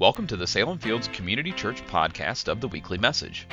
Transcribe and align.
Welcome 0.00 0.26
to 0.28 0.36
the 0.38 0.46
Salem 0.46 0.78
Fields 0.78 1.08
Community 1.08 1.52
Church 1.52 1.84
podcast 1.84 2.48
of 2.48 2.62
the 2.62 2.68
weekly 2.68 2.96
message. 2.96 3.46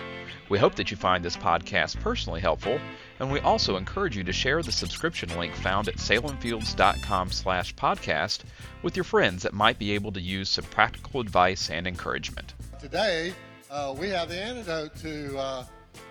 We 0.47 0.57
hope 0.57 0.75
that 0.75 0.89
you 0.89 0.95
find 0.95 1.21
this 1.21 1.35
podcast 1.35 1.99
personally 1.99 2.39
helpful, 2.39 2.79
and 3.19 3.29
we 3.29 3.41
also 3.41 3.75
encourage 3.75 4.15
you 4.15 4.23
to 4.23 4.31
share 4.31 4.63
the 4.63 4.71
subscription 4.71 5.27
link 5.37 5.53
found 5.53 5.89
at 5.89 5.97
salemfields.com/podcast 5.97 8.39
with 8.81 8.95
your 8.95 9.03
friends 9.03 9.43
that 9.43 9.53
might 9.53 9.77
be 9.77 9.91
able 9.91 10.13
to 10.13 10.21
use 10.21 10.47
some 10.47 10.63
practical 10.63 11.19
advice 11.19 11.69
and 11.69 11.85
encouragement. 11.85 12.53
Today, 12.79 13.33
uh, 13.69 13.93
we 13.99 14.07
have 14.07 14.29
the 14.29 14.41
antidote 14.41 14.95
to 15.01 15.37
uh, 15.37 15.65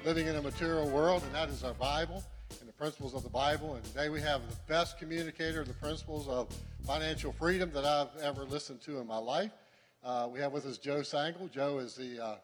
living 0.05 0.27
in 0.27 0.37
a 0.37 0.43
material 0.43 0.87
world, 0.91 1.23
and 1.23 1.35
that 1.35 1.49
is 1.49 1.65
our 1.65 1.73
Bible 1.73 2.23
and 2.61 2.69
the 2.69 2.75
principles 2.75 3.15
of 3.15 3.23
the 3.23 3.31
Bible. 3.31 3.77
And 3.77 3.85
today 3.87 4.11
we 4.11 4.21
have 4.21 4.43
the 4.51 4.57
best 4.69 4.99
communicator 4.99 5.63
of 5.63 5.69
the 5.69 5.73
principles 5.73 6.29
of 6.29 6.55
financial 6.87 7.33
freedom 7.33 7.71
that 7.73 7.87
I've 7.87 8.15
ever 8.23 8.45
listened 8.45 8.83
to 8.83 8.99
in 8.99 9.07
my 9.07 9.17
life. 9.17 9.51
Uh, 10.07 10.29
we 10.33 10.39
have 10.39 10.53
with 10.53 10.65
us 10.67 10.79
Joe 10.79 11.01
Sangl. 11.01 11.51
Joe 11.51 11.79
is 11.79 11.97
the 11.97 12.25
uh, 12.25 12.37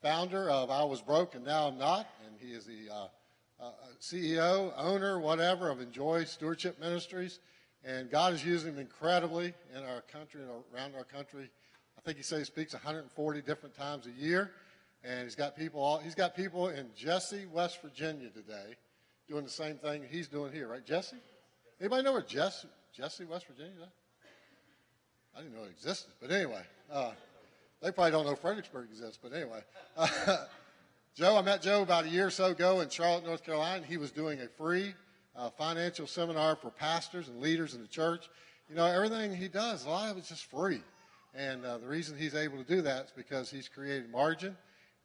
founder 0.00 0.48
of 0.48 0.70
I 0.70 0.82
Was 0.84 1.02
Broke 1.02 1.34
and 1.34 1.44
Now 1.44 1.68
I'm 1.68 1.76
Not, 1.76 2.08
and 2.24 2.34
he 2.40 2.54
is 2.56 2.64
the 2.64 2.90
uh, 2.90 3.08
uh 3.62 3.72
CEO, 4.00 4.72
owner, 4.74 5.20
whatever, 5.20 5.68
of 5.68 5.80
INJOY 5.80 6.26
Stewardship 6.26 6.80
Ministries. 6.80 7.40
And 7.84 8.10
God 8.10 8.32
is 8.32 8.42
using 8.42 8.72
him 8.72 8.78
incredibly 8.78 9.52
in 9.76 9.84
our 9.84 10.00
country 10.10 10.40
and 10.40 10.50
around 10.74 10.94
our 10.94 11.04
country. 11.04 11.50
I 11.98 12.00
think 12.00 12.16
he 12.16 12.22
says 12.22 12.38
he 12.38 12.44
speaks 12.46 12.72
140 12.72 13.42
different 13.42 13.76
times 13.76 14.06
a 14.06 14.18
year, 14.18 14.52
and 15.04 15.24
he's 15.24 15.34
got 15.34 15.54
people. 15.54 15.82
All, 15.82 15.98
he's 15.98 16.14
got 16.14 16.34
people 16.34 16.68
in 16.68 16.86
Jesse, 16.96 17.44
West 17.52 17.82
Virginia 17.82 18.30
today, 18.30 18.76
doing 19.28 19.44
the 19.44 19.50
same 19.50 19.76
thing 19.76 20.04
he's 20.10 20.26
doing 20.26 20.54
here, 20.54 20.68
right, 20.68 20.86
Jesse? 20.86 21.18
Anybody 21.82 22.02
know 22.02 22.12
where 22.12 22.22
Jesse, 22.22 22.68
Jesse, 22.96 23.26
West 23.26 23.46
Virginia 23.46 23.72
is? 23.82 23.88
I 25.36 25.42
didn't 25.42 25.54
know 25.54 25.64
it 25.64 25.70
existed, 25.70 26.14
but 26.18 26.30
anyway. 26.30 26.62
Uh, 26.92 27.12
they 27.80 27.92
probably 27.92 28.10
don't 28.10 28.26
know 28.26 28.34
Fredericksburg 28.34 28.88
exists, 28.90 29.18
but 29.22 29.32
anyway. 29.32 29.62
Uh, 29.96 30.08
Joe, 31.14 31.36
I 31.36 31.42
met 31.42 31.62
Joe 31.62 31.82
about 31.82 32.04
a 32.04 32.08
year 32.08 32.26
or 32.26 32.30
so 32.30 32.46
ago 32.46 32.80
in 32.80 32.88
Charlotte, 32.88 33.24
North 33.24 33.44
Carolina. 33.44 33.84
He 33.86 33.96
was 33.96 34.10
doing 34.10 34.40
a 34.40 34.48
free 34.48 34.94
uh, 35.36 35.50
financial 35.50 36.06
seminar 36.06 36.56
for 36.56 36.70
pastors 36.70 37.28
and 37.28 37.40
leaders 37.40 37.74
in 37.74 37.80
the 37.80 37.88
church. 37.88 38.28
You 38.68 38.74
know, 38.74 38.86
everything 38.86 39.34
he 39.34 39.48
does, 39.48 39.84
a 39.84 39.88
lot 39.88 40.10
of 40.10 40.18
it's 40.18 40.28
just 40.28 40.46
free. 40.46 40.82
And 41.34 41.64
uh, 41.64 41.78
the 41.78 41.86
reason 41.86 42.18
he's 42.18 42.34
able 42.34 42.58
to 42.58 42.64
do 42.64 42.82
that 42.82 43.06
is 43.06 43.12
because 43.14 43.50
he's 43.50 43.68
created 43.68 44.10
margin, 44.10 44.56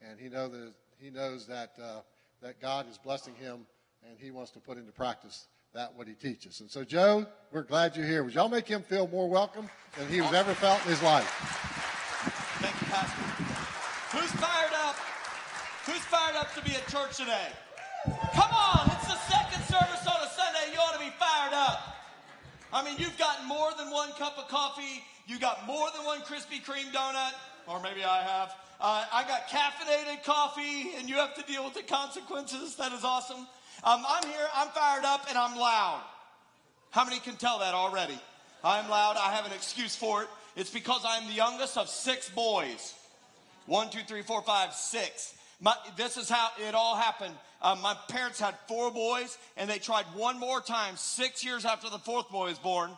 and 0.01 0.19
he, 0.19 0.27
know 0.27 0.47
that, 0.47 0.73
he 0.99 1.11
knows 1.11 1.45
that, 1.47 1.73
uh, 1.81 2.01
that 2.41 2.59
God 2.59 2.89
is 2.89 2.97
blessing 2.97 3.35
him, 3.35 3.65
and 4.07 4.17
he 4.19 4.31
wants 4.31 4.51
to 4.51 4.59
put 4.59 4.77
into 4.77 4.91
practice 4.91 5.47
that 5.75 5.93
what 5.93 6.07
he 6.07 6.13
teaches. 6.13 6.61
And 6.61 6.71
so, 6.71 6.83
Joe, 6.85 7.25
we're 7.51 7.63
glad 7.63 7.95
you're 7.95 8.07
here. 8.07 8.23
Would 8.23 8.33
y'all 8.33 8.47
make 8.47 8.67
him 8.67 8.81
feel 8.81 9.07
more 9.07 9.29
welcome 9.29 9.69
than 9.97 10.07
he's 10.07 10.23
ever 10.31 10.53
felt 10.55 10.81
in 10.85 10.89
his 10.89 11.03
life? 11.03 11.27
Thank 12.63 12.79
you, 12.79 12.87
Pastor. 12.87 13.21
Who's 14.15 14.31
fired 14.39 14.71
up? 14.87 14.95
Who's 15.85 16.03
fired 16.07 16.37
up 16.37 16.55
to 16.55 16.63
be 16.63 16.71
at 16.71 16.87
church 16.87 17.17
today? 17.17 17.51
Come 18.05 18.51
on, 18.55 18.89
it's 18.95 19.07
the 19.07 19.19
second 19.27 19.63
service 19.67 20.07
on 20.07 20.15
a 20.23 20.29
Sunday. 20.31 20.71
You 20.71 20.79
ought 20.79 20.93
to 20.93 20.99
be 20.99 21.11
fired 21.19 21.53
up. 21.53 21.97
I 22.71 22.83
mean, 22.83 22.95
you've 22.97 23.17
gotten 23.17 23.45
more 23.45 23.71
than 23.77 23.91
one 23.91 24.11
cup 24.13 24.37
of 24.37 24.47
coffee. 24.47 25.03
You 25.27 25.39
got 25.39 25.67
more 25.67 25.89
than 25.95 26.05
one 26.05 26.21
Krispy 26.21 26.63
Kreme 26.63 26.91
donut, 26.93 27.33
or 27.67 27.81
maybe 27.81 28.03
I 28.03 28.21
have. 28.21 28.55
Uh, 28.79 29.05
I 29.11 29.23
got 29.27 29.49
caffeinated 29.49 30.23
coffee, 30.23 30.95
and 30.97 31.09
you 31.09 31.15
have 31.15 31.35
to 31.35 31.43
deal 31.43 31.65
with 31.65 31.73
the 31.73 31.83
consequences. 31.83 32.75
That 32.75 32.93
is 32.93 33.03
awesome. 33.03 33.47
Um, 33.85 34.03
I'm 34.07 34.23
here, 34.23 34.47
I'm 34.55 34.69
fired 34.69 35.05
up, 35.05 35.27
and 35.29 35.37
I'm 35.37 35.55
loud. 35.55 36.01
How 36.89 37.05
many 37.05 37.19
can 37.19 37.35
tell 37.35 37.59
that 37.59 37.75
already? 37.75 38.17
I'm 38.63 38.89
loud. 38.89 39.15
I 39.15 39.31
have 39.33 39.45
an 39.45 39.51
excuse 39.51 39.95
for 39.95 40.23
it. 40.23 40.27
It's 40.55 40.71
because 40.71 41.03
I'm 41.07 41.27
the 41.27 41.33
youngest 41.33 41.77
of 41.77 41.87
six 41.87 42.27
boys. 42.29 42.95
One, 43.67 43.91
two, 43.91 43.99
three, 44.07 44.23
four, 44.23 44.41
five, 44.41 44.73
six. 44.73 45.35
My, 45.61 45.75
this 45.97 46.17
is 46.17 46.27
how 46.27 46.49
it 46.67 46.73
all 46.73 46.95
happened. 46.95 47.35
Um, 47.61 47.79
my 47.81 47.95
parents 48.09 48.39
had 48.39 48.55
four 48.67 48.89
boys, 48.89 49.37
and 49.55 49.69
they 49.69 49.77
tried 49.77 50.05
one 50.15 50.39
more 50.39 50.61
time, 50.61 50.95
six 50.97 51.45
years 51.45 51.63
after 51.63 51.87
the 51.87 51.99
fourth 51.99 52.29
boy 52.31 52.45
was 52.45 52.57
born, 52.57 52.89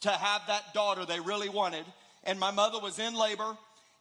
to 0.00 0.10
have 0.10 0.42
that 0.46 0.72
daughter 0.72 1.04
they 1.04 1.20
really 1.20 1.50
wanted. 1.50 1.84
And 2.24 2.40
my 2.40 2.50
mother 2.50 2.78
was 2.80 2.98
in 2.98 3.14
labor. 3.14 3.58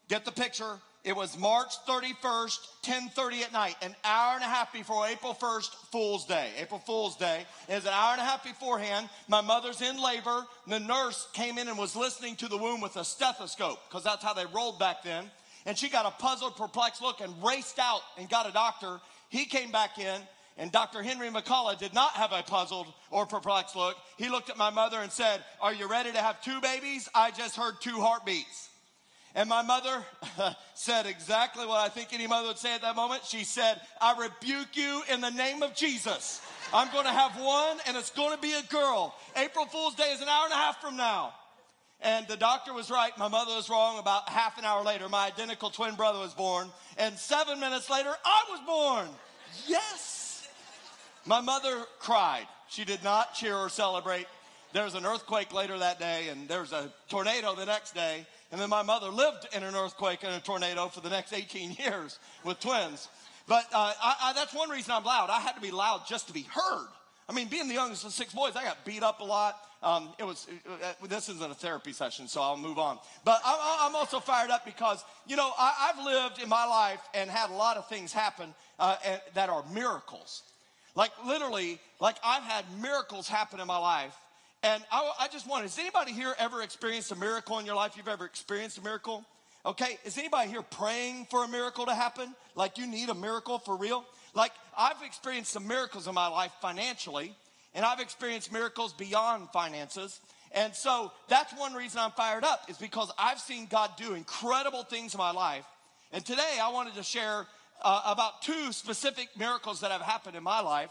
Get 0.07 0.23
the 0.23 0.31
picture. 0.31 0.77
It 1.05 1.15
was 1.15 1.37
March 1.37 1.73
31st, 1.87 2.59
10:30 2.83 3.43
at 3.43 3.53
night, 3.53 3.77
an 3.81 3.95
hour 4.03 4.35
and 4.35 4.43
a 4.43 4.47
half 4.47 4.73
before 4.73 5.07
April 5.07 5.33
1st, 5.33 5.73
Fool's 5.91 6.25
Day. 6.25 6.51
April 6.57 6.79
Fool's 6.79 7.15
Day 7.15 7.45
is 7.69 7.85
an 7.85 7.93
hour 7.93 8.11
and 8.11 8.21
a 8.21 8.25
half 8.25 8.43
beforehand. 8.43 9.09
My 9.29 9.39
mother's 9.39 9.81
in 9.81 10.01
labor. 10.01 10.45
The 10.67 10.79
nurse 10.79 11.29
came 11.31 11.57
in 11.57 11.69
and 11.69 11.77
was 11.77 11.95
listening 11.95 12.35
to 12.37 12.49
the 12.49 12.57
womb 12.57 12.81
with 12.81 12.97
a 12.97 13.05
stethoscope 13.05 13.79
because 13.87 14.03
that's 14.03 14.23
how 14.23 14.33
they 14.33 14.45
rolled 14.47 14.77
back 14.77 15.03
then. 15.03 15.31
And 15.65 15.77
she 15.77 15.87
got 15.87 16.05
a 16.05 16.11
puzzled, 16.11 16.57
perplexed 16.57 17.01
look 17.01 17.21
and 17.21 17.33
raced 17.43 17.79
out 17.79 18.01
and 18.17 18.29
got 18.29 18.49
a 18.49 18.51
doctor. 18.51 18.99
He 19.29 19.45
came 19.45 19.71
back 19.71 19.99
in, 19.99 20.21
and 20.57 20.69
Dr. 20.69 21.01
Henry 21.01 21.29
McCullough 21.29 21.79
did 21.79 21.93
not 21.93 22.11
have 22.11 22.33
a 22.33 22.43
puzzled 22.43 22.87
or 23.09 23.25
perplexed 23.25 23.75
look. 23.75 23.95
He 24.17 24.27
looked 24.27 24.49
at 24.49 24.57
my 24.57 24.69
mother 24.69 24.99
and 24.99 25.11
said, 25.11 25.43
Are 25.61 25.73
you 25.73 25.87
ready 25.87 26.11
to 26.11 26.19
have 26.19 26.41
two 26.41 26.59
babies? 26.59 27.07
I 27.15 27.31
just 27.31 27.55
heard 27.55 27.75
two 27.79 28.01
heartbeats. 28.01 28.68
And 29.35 29.47
my 29.47 29.61
mother 29.61 30.03
said 30.73 31.05
exactly 31.05 31.65
what 31.65 31.79
I 31.79 31.89
think 31.89 32.13
any 32.13 32.27
mother 32.27 32.47
would 32.47 32.57
say 32.57 32.73
at 32.73 32.81
that 32.81 32.95
moment. 32.95 33.23
She 33.25 33.43
said, 33.43 33.79
I 34.01 34.19
rebuke 34.19 34.75
you 34.75 35.03
in 35.11 35.21
the 35.21 35.29
name 35.29 35.61
of 35.61 35.75
Jesus. 35.75 36.41
I'm 36.73 36.91
going 36.91 37.05
to 37.05 37.11
have 37.11 37.39
one, 37.39 37.77
and 37.87 37.95
it's 37.95 38.11
going 38.11 38.35
to 38.35 38.41
be 38.41 38.53
a 38.53 38.63
girl. 38.63 39.15
April 39.35 39.65
Fool's 39.65 39.95
Day 39.95 40.11
is 40.11 40.21
an 40.21 40.27
hour 40.27 40.45
and 40.45 40.53
a 40.53 40.57
half 40.57 40.81
from 40.81 40.97
now. 40.97 41.33
And 42.01 42.27
the 42.27 42.37
doctor 42.37 42.73
was 42.73 42.89
right. 42.89 43.15
My 43.17 43.27
mother 43.27 43.55
was 43.55 43.69
wrong. 43.69 43.99
About 43.99 44.29
half 44.29 44.57
an 44.57 44.65
hour 44.65 44.83
later, 44.83 45.09
my 45.09 45.27
identical 45.27 45.69
twin 45.69 45.95
brother 45.95 46.19
was 46.19 46.33
born. 46.33 46.69
And 46.97 47.17
seven 47.17 47.59
minutes 47.59 47.89
later, 47.89 48.13
I 48.23 48.43
was 48.49 48.59
born. 48.65 49.09
Yes. 49.67 50.47
My 51.25 51.41
mother 51.41 51.83
cried. 51.99 52.47
She 52.69 52.85
did 52.85 53.03
not 53.03 53.33
cheer 53.33 53.55
or 53.55 53.69
celebrate. 53.69 54.27
There 54.71 54.85
was 54.85 54.93
an 54.93 55.05
earthquake 55.05 55.53
later 55.53 55.77
that 55.79 55.99
day, 55.99 56.29
and 56.29 56.47
there 56.47 56.61
was 56.61 56.71
a 56.71 56.91
tornado 57.09 57.55
the 57.55 57.65
next 57.65 57.93
day. 57.93 58.25
And 58.51 58.59
then 58.59 58.69
my 58.69 58.81
mother 58.81 59.09
lived 59.09 59.47
in 59.53 59.63
an 59.63 59.75
earthquake 59.75 60.23
and 60.23 60.33
a 60.33 60.39
tornado 60.39 60.87
for 60.87 61.01
the 61.01 61.09
next 61.09 61.33
18 61.33 61.71
years 61.79 62.19
with 62.43 62.59
twins. 62.59 63.07
But 63.47 63.65
uh, 63.73 63.93
I, 64.01 64.15
I, 64.23 64.33
that's 64.33 64.53
one 64.53 64.69
reason 64.69 64.91
I'm 64.91 65.03
loud. 65.03 65.29
I 65.29 65.39
had 65.39 65.53
to 65.53 65.61
be 65.61 65.71
loud 65.71 66.03
just 66.07 66.27
to 66.27 66.33
be 66.33 66.43
heard. 66.43 66.87
I 67.27 67.33
mean, 67.33 67.47
being 67.47 67.67
the 67.67 67.75
youngest 67.75 68.05
of 68.05 68.11
six 68.11 68.33
boys, 68.33 68.55
I 68.55 68.63
got 68.63 68.83
beat 68.85 69.03
up 69.03 69.19
a 69.19 69.23
lot. 69.23 69.59
Um, 69.81 70.09
it 70.17 70.23
was. 70.23 70.47
Uh, 70.67 71.07
this 71.07 71.29
isn't 71.29 71.51
a 71.51 71.55
therapy 71.55 71.93
session, 71.93 72.27
so 72.27 72.41
I'll 72.41 72.57
move 72.57 72.77
on. 72.77 72.97
But 73.23 73.39
I, 73.45 73.87
am 73.87 73.95
also 73.95 74.19
fired 74.19 74.49
up 74.49 74.65
because 74.65 75.05
you 75.25 75.35
know 75.35 75.51
I, 75.57 75.93
have 75.93 76.03
lived 76.03 76.41
in 76.41 76.49
my 76.49 76.65
life 76.65 76.99
and 77.13 77.29
had 77.29 77.49
a 77.49 77.53
lot 77.53 77.77
of 77.77 77.87
things 77.87 78.11
happen 78.11 78.53
uh, 78.77 78.97
that 79.35 79.49
are 79.49 79.63
miracles. 79.71 80.41
Like 80.95 81.11
literally, 81.25 81.79
like 82.01 82.15
I've 82.25 82.43
had 82.43 82.65
miracles 82.81 83.29
happen 83.29 83.59
in 83.59 83.67
my 83.67 83.77
life 83.77 84.15
and 84.63 84.83
I, 84.91 85.11
I 85.21 85.27
just 85.27 85.47
wonder, 85.47 85.63
has 85.63 85.79
anybody 85.79 86.11
here 86.11 86.33
ever 86.37 86.61
experienced 86.61 87.11
a 87.11 87.15
miracle 87.15 87.59
in 87.59 87.65
your 87.65 87.75
life? 87.75 87.93
You've 87.95 88.07
ever 88.07 88.25
experienced 88.25 88.77
a 88.77 88.83
miracle? 88.83 89.25
Okay, 89.65 89.97
is 90.05 90.17
anybody 90.17 90.49
here 90.49 90.61
praying 90.61 91.27
for 91.29 91.43
a 91.43 91.47
miracle 91.47 91.85
to 91.85 91.93
happen? 91.93 92.33
Like 92.55 92.77
you 92.77 92.87
need 92.87 93.09
a 93.09 93.13
miracle 93.13 93.59
for 93.59 93.75
real? 93.75 94.05
Like 94.33 94.51
I've 94.77 95.01
experienced 95.05 95.51
some 95.51 95.67
miracles 95.67 96.07
in 96.07 96.13
my 96.13 96.27
life 96.27 96.51
financially, 96.61 97.33
and 97.75 97.85
I've 97.85 97.99
experienced 97.99 98.51
miracles 98.53 98.93
beyond 98.93 99.49
finances. 99.49 100.19
And 100.53 100.73
so 100.73 101.11
that's 101.27 101.53
one 101.53 101.73
reason 101.73 101.99
I'm 101.99 102.11
fired 102.11 102.43
up, 102.43 102.69
is 102.69 102.77
because 102.77 103.11
I've 103.17 103.39
seen 103.39 103.67
God 103.69 103.91
do 103.97 104.13
incredible 104.13 104.83
things 104.83 105.13
in 105.13 105.17
my 105.17 105.31
life. 105.31 105.65
And 106.11 106.25
today 106.25 106.57
I 106.61 106.71
wanted 106.71 106.95
to 106.95 107.03
share 107.03 107.45
uh, 107.81 108.01
about 108.05 108.41
two 108.41 108.71
specific 108.71 109.29
miracles 109.37 109.81
that 109.81 109.91
have 109.91 110.01
happened 110.01 110.35
in 110.35 110.43
my 110.43 110.61
life. 110.61 110.89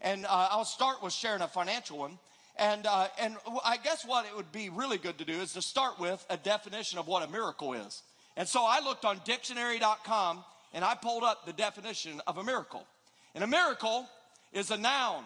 And 0.00 0.24
uh, 0.26 0.48
I'll 0.50 0.64
start 0.64 1.02
with 1.02 1.12
sharing 1.12 1.42
a 1.42 1.48
financial 1.48 1.98
one. 1.98 2.18
And, 2.60 2.86
uh, 2.86 3.08
and 3.18 3.36
I 3.64 3.78
guess 3.78 4.04
what 4.04 4.26
it 4.26 4.36
would 4.36 4.52
be 4.52 4.68
really 4.68 4.98
good 4.98 5.16
to 5.18 5.24
do 5.24 5.32
is 5.32 5.54
to 5.54 5.62
start 5.62 5.98
with 5.98 6.24
a 6.28 6.36
definition 6.36 6.98
of 6.98 7.08
what 7.08 7.26
a 7.26 7.32
miracle 7.32 7.72
is. 7.72 8.02
And 8.36 8.46
so 8.46 8.64
I 8.66 8.80
looked 8.80 9.06
on 9.06 9.18
dictionary.com 9.24 10.44
and 10.74 10.84
I 10.84 10.94
pulled 10.94 11.24
up 11.24 11.46
the 11.46 11.54
definition 11.54 12.20
of 12.26 12.36
a 12.36 12.44
miracle. 12.44 12.86
And 13.34 13.42
a 13.42 13.46
miracle 13.46 14.06
is 14.52 14.70
a 14.70 14.76
noun. 14.76 15.24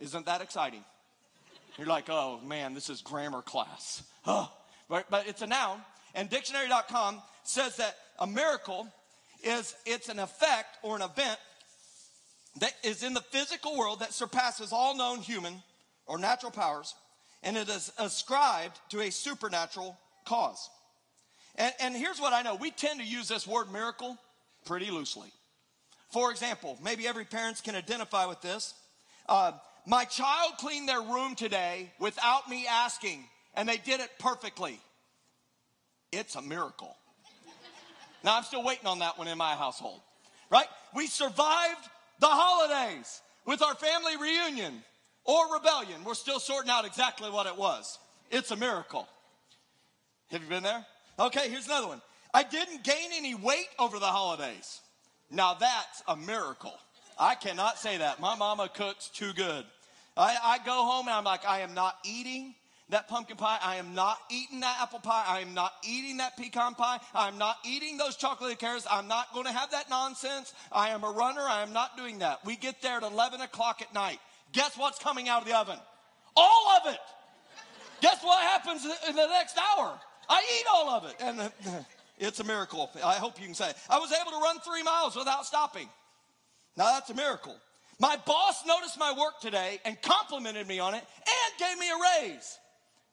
Isn't 0.00 0.26
that 0.26 0.42
exciting? 0.42 0.84
You're 1.78 1.86
like, 1.86 2.10
oh 2.10 2.40
man, 2.44 2.74
this 2.74 2.90
is 2.90 3.00
grammar 3.00 3.40
class. 3.40 4.02
But, 4.86 5.06
but 5.08 5.26
it's 5.26 5.40
a 5.40 5.46
noun. 5.46 5.80
And 6.14 6.28
dictionary.com 6.28 7.22
says 7.42 7.76
that 7.76 7.96
a 8.18 8.26
miracle 8.26 8.86
is 9.42 9.74
it's 9.86 10.10
an 10.10 10.18
effect 10.18 10.76
or 10.82 10.94
an 10.94 11.00
event 11.00 11.38
that 12.60 12.74
is 12.82 13.02
in 13.02 13.14
the 13.14 13.22
physical 13.22 13.78
world 13.78 14.00
that 14.00 14.12
surpasses 14.12 14.74
all 14.74 14.94
known 14.94 15.20
human 15.20 15.62
or 16.06 16.18
natural 16.18 16.52
powers, 16.52 16.94
and 17.42 17.56
it 17.56 17.68
is 17.68 17.92
ascribed 17.98 18.78
to 18.90 19.00
a 19.00 19.10
supernatural 19.10 19.98
cause. 20.24 20.70
And, 21.56 21.72
and 21.80 21.96
here's 21.96 22.20
what 22.20 22.32
I 22.32 22.42
know 22.42 22.56
we 22.56 22.70
tend 22.70 23.00
to 23.00 23.06
use 23.06 23.28
this 23.28 23.46
word 23.46 23.70
miracle 23.72 24.18
pretty 24.64 24.90
loosely. 24.90 25.28
For 26.10 26.30
example, 26.30 26.78
maybe 26.82 27.06
every 27.06 27.24
parent 27.24 27.62
can 27.62 27.74
identify 27.74 28.26
with 28.26 28.40
this. 28.40 28.74
Uh, 29.28 29.52
my 29.86 30.04
child 30.04 30.54
cleaned 30.58 30.88
their 30.88 31.02
room 31.02 31.34
today 31.34 31.92
without 31.98 32.48
me 32.48 32.66
asking, 32.68 33.24
and 33.54 33.68
they 33.68 33.76
did 33.76 34.00
it 34.00 34.10
perfectly. 34.18 34.80
It's 36.12 36.36
a 36.36 36.42
miracle. 36.42 36.96
Now, 38.22 38.36
I'm 38.36 38.44
still 38.44 38.62
waiting 38.64 38.86
on 38.86 39.00
that 39.00 39.18
one 39.18 39.28
in 39.28 39.36
my 39.36 39.54
household, 39.54 40.00
right? 40.50 40.66
We 40.94 41.06
survived 41.06 41.88
the 42.20 42.28
holidays 42.28 43.20
with 43.44 43.60
our 43.60 43.74
family 43.74 44.16
reunion 44.16 44.82
or 45.24 45.52
rebellion. 45.54 46.04
We're 46.04 46.14
still 46.14 46.40
sorting 46.40 46.70
out 46.70 46.84
exactly 46.84 47.30
what 47.30 47.46
it 47.46 47.56
was. 47.56 47.98
It's 48.30 48.50
a 48.50 48.56
miracle. 48.56 49.08
Have 50.30 50.42
you 50.42 50.48
been 50.48 50.62
there? 50.62 50.84
Okay, 51.18 51.48
here's 51.48 51.66
another 51.66 51.88
one. 51.88 52.02
I 52.32 52.42
didn't 52.42 52.82
gain 52.82 53.10
any 53.16 53.34
weight 53.34 53.68
over 53.78 53.98
the 53.98 54.06
holidays. 54.06 54.80
Now 55.30 55.54
that's 55.54 56.02
a 56.08 56.16
miracle. 56.16 56.74
I 57.18 57.36
cannot 57.36 57.78
say 57.78 57.98
that. 57.98 58.20
My 58.20 58.34
mama 58.34 58.68
cooks 58.72 59.08
too 59.08 59.32
good. 59.34 59.64
I, 60.16 60.36
I 60.42 60.58
go 60.64 60.84
home 60.84 61.06
and 61.06 61.14
I'm 61.14 61.24
like, 61.24 61.46
I 61.46 61.60
am 61.60 61.74
not 61.74 61.96
eating 62.04 62.54
that 62.90 63.08
pumpkin 63.08 63.36
pie. 63.36 63.58
I 63.62 63.76
am 63.76 63.94
not 63.94 64.18
eating 64.30 64.60
that 64.60 64.76
apple 64.80 64.98
pie. 64.98 65.24
I 65.26 65.40
am 65.40 65.54
not 65.54 65.72
eating 65.84 66.18
that 66.18 66.36
pecan 66.36 66.74
pie. 66.74 66.98
I'm 67.14 67.38
not 67.38 67.56
eating 67.64 67.96
those 67.96 68.16
chocolate 68.16 68.58
carrots. 68.58 68.86
I'm 68.90 69.08
not 69.08 69.32
going 69.32 69.46
to 69.46 69.52
have 69.52 69.70
that 69.70 69.88
nonsense. 69.88 70.52
I 70.70 70.90
am 70.90 71.04
a 71.04 71.10
runner. 71.10 71.40
I 71.40 71.62
am 71.62 71.72
not 71.72 71.96
doing 71.96 72.18
that. 72.18 72.44
We 72.44 72.56
get 72.56 72.82
there 72.82 72.96
at 72.96 73.02
11 73.02 73.40
o'clock 73.40 73.80
at 73.80 73.94
night. 73.94 74.18
Guess 74.54 74.78
what's 74.78 74.98
coming 74.98 75.28
out 75.28 75.42
of 75.42 75.48
the 75.48 75.56
oven? 75.56 75.78
All 76.36 76.68
of 76.80 76.92
it. 76.92 77.00
Guess 78.00 78.22
what 78.22 78.40
happens 78.42 78.84
in 79.08 79.16
the 79.16 79.26
next 79.26 79.58
hour? 79.58 79.98
I 80.28 80.42
eat 80.58 80.66
all 80.72 80.90
of 80.90 81.04
it. 81.04 81.16
And 81.20 81.40
uh, 81.40 81.48
it's 82.18 82.40
a 82.40 82.44
miracle. 82.44 82.90
I 83.04 83.14
hope 83.14 83.38
you 83.40 83.46
can 83.46 83.54
say. 83.54 83.70
I 83.90 83.98
was 83.98 84.12
able 84.12 84.30
to 84.30 84.38
run 84.38 84.58
three 84.60 84.82
miles 84.82 85.16
without 85.16 85.44
stopping. 85.44 85.88
Now 86.76 86.86
that's 86.86 87.10
a 87.10 87.14
miracle. 87.14 87.56
My 87.98 88.16
boss 88.24 88.64
noticed 88.66 88.98
my 88.98 89.12
work 89.12 89.40
today 89.40 89.80
and 89.84 90.00
complimented 90.02 90.66
me 90.66 90.78
on 90.78 90.94
it 90.94 91.04
and 91.18 91.58
gave 91.58 91.78
me 91.78 91.86
a 91.88 92.22
raise. 92.22 92.58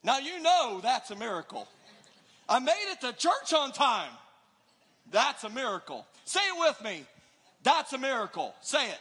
Now 0.03 0.19
you 0.19 0.41
know 0.41 0.79
that's 0.81 1.11
a 1.11 1.15
miracle. 1.15 1.67
I 2.49 2.59
made 2.59 2.91
it 2.91 3.01
to 3.01 3.13
church 3.13 3.53
on 3.53 3.71
time. 3.71 4.09
That's 5.11 5.43
a 5.43 5.49
miracle. 5.49 6.05
Say 6.25 6.39
it 6.39 6.59
with 6.59 6.83
me. 6.83 7.05
That's 7.63 7.93
a 7.93 7.97
miracle. 7.97 8.53
Say 8.61 8.89
it. 8.89 8.99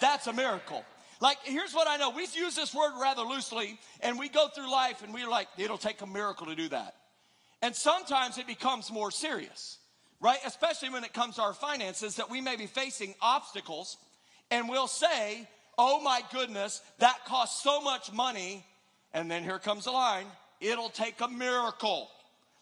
That's 0.00 0.26
a 0.26 0.32
miracle. 0.32 0.84
Like, 1.20 1.38
here's 1.44 1.72
what 1.72 1.88
I 1.88 1.96
know. 1.96 2.10
We 2.10 2.26
use 2.34 2.56
this 2.56 2.74
word 2.74 2.92
rather 3.00 3.22
loosely, 3.22 3.78
and 4.00 4.18
we 4.18 4.28
go 4.28 4.48
through 4.48 4.70
life 4.70 5.02
and 5.02 5.14
we're 5.14 5.28
like, 5.28 5.48
it'll 5.56 5.78
take 5.78 6.00
a 6.02 6.06
miracle 6.06 6.46
to 6.46 6.54
do 6.54 6.68
that. 6.68 6.94
And 7.62 7.74
sometimes 7.74 8.38
it 8.38 8.46
becomes 8.46 8.92
more 8.92 9.10
serious, 9.10 9.78
right? 10.20 10.38
Especially 10.44 10.90
when 10.90 11.04
it 11.04 11.12
comes 11.12 11.36
to 11.36 11.42
our 11.42 11.54
finances, 11.54 12.16
that 12.16 12.30
we 12.30 12.40
may 12.40 12.56
be 12.56 12.66
facing 12.66 13.14
obstacles, 13.20 13.96
and 14.50 14.68
we'll 14.68 14.86
say, 14.86 15.48
oh 15.78 16.00
my 16.00 16.22
goodness, 16.32 16.82
that 16.98 17.24
costs 17.26 17.62
so 17.62 17.80
much 17.80 18.12
money. 18.12 18.64
And 19.12 19.30
then 19.30 19.44
here 19.44 19.58
comes 19.58 19.84
the 19.84 19.92
line 19.92 20.26
it'll 20.60 20.90
take 20.90 21.20
a 21.20 21.28
miracle. 21.28 22.08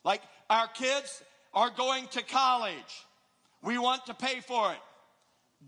Like, 0.05 0.23
our 0.51 0.67
kids 0.67 1.23
are 1.55 1.71
going 1.71 2.07
to 2.09 2.23
college, 2.23 3.07
we 3.63 3.79
want 3.79 4.07
to 4.07 4.15
pay 4.15 4.41
for 4.41 4.73
it. 4.73 4.79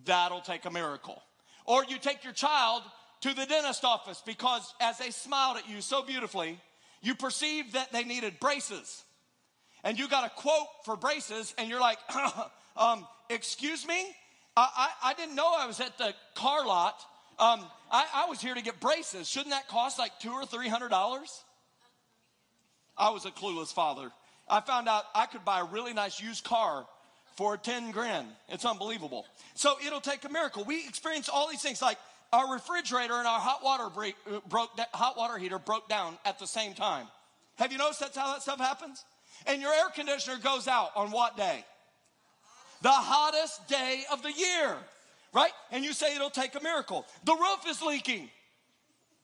That'll 0.04 0.40
take 0.40 0.64
a 0.64 0.70
miracle. 0.70 1.22
Or 1.64 1.84
you 1.84 1.99
take 1.99 2.25
your 2.25 2.32
child 2.32 2.82
to 3.22 3.34
the 3.34 3.46
dentist 3.46 3.84
office 3.84 4.22
because 4.26 4.75
as 4.81 4.99
they 4.99 5.11
smiled 5.11 5.56
at 5.56 5.69
you 5.69 5.81
so 5.81 6.02
beautifully, 6.02 6.61
you 7.00 7.14
perceived 7.14 7.75
that 7.75 7.93
they 7.93 8.05
needed 8.05 8.38
braces. 8.40 9.02
And 9.82 9.99
you 9.99 10.08
got 10.08 10.26
a 10.26 10.31
quote 10.31 10.66
for 10.84 10.96
braces, 10.96 11.55
and 11.58 11.69
you're 11.69 11.81
like, 11.81 11.99
um, 12.76 13.06
excuse 13.28 13.87
me? 13.87 14.06
I, 14.56 14.69
I, 14.76 15.11
I, 15.11 15.14
didn't 15.14 15.34
know 15.34 15.52
I 15.58 15.66
was 15.66 15.81
at 15.81 15.96
the 15.99 16.14
car 16.34 16.66
lot. 16.66 16.94
Um, 17.38 17.61
I, 17.90 18.06
I 18.14 18.26
was 18.28 18.40
here 18.40 18.55
to 18.55 18.62
get 18.62 18.81
braces. 18.81 19.28
Shouldn't 19.28 19.50
that 19.50 19.69
cost 19.69 19.99
like 19.99 20.19
two 20.20 20.31
or 20.31 20.46
three 20.46 20.69
hundred 20.69 20.90
dollars? 20.90 21.43
I 22.96 23.10
was 23.10 23.26
a 23.26 23.31
clueless 23.31 23.72
father. 23.72 24.10
I 24.49 24.60
found 24.60 24.88
out 24.88 25.05
I 25.14 25.26
could 25.26 25.44
buy 25.44 25.60
a 25.60 25.64
really 25.64 25.93
nice 25.93 26.20
used 26.20 26.44
car 26.44 26.87
for 27.36 27.56
10 27.56 27.90
grand. 27.90 28.28
It's 28.48 28.64
unbelievable. 28.64 29.26
So 29.54 29.76
it'll 29.84 30.00
take 30.00 30.25
a 30.25 30.28
miracle. 30.28 30.64
We 30.64 30.86
experience 30.86 31.28
all 31.28 31.48
these 31.48 31.62
things 31.62 31.82
like 31.82 31.98
our 32.32 32.52
refrigerator 32.52 33.14
and 33.14 33.26
our 33.26 33.40
hot 33.40 33.62
water 33.62 33.88
break, 33.88 34.16
uh, 34.31 34.40
broke 34.48 34.70
hot 34.92 35.16
water 35.16 35.38
heater 35.38 35.58
broke 35.58 35.88
down 35.88 36.19
at 36.25 36.38
the 36.38 36.46
same 36.46 36.75
time. 36.75 37.06
Have 37.56 37.70
you 37.70 37.78
noticed 37.78 38.00
that's 38.00 38.16
how 38.16 38.32
that 38.32 38.42
stuff 38.42 38.58
happens? 38.58 39.04
And 39.46 39.60
your 39.60 39.72
air 39.72 39.88
conditioner 39.94 40.38
goes 40.42 40.66
out 40.66 40.90
on 40.96 41.10
what 41.10 41.36
day? 41.36 41.64
The 42.82 42.90
hottest 42.90 43.66
day 43.69 44.02
of 44.12 44.22
the 44.22 44.32
year, 44.32 44.76
right? 45.32 45.52
And 45.70 45.84
you 45.84 45.92
say 45.92 46.14
it'll 46.14 46.31
take 46.31 46.54
a 46.54 46.62
miracle. 46.62 47.06
The 47.25 47.34
roof 47.34 47.60
is 47.69 47.82
leaking, 47.82 48.28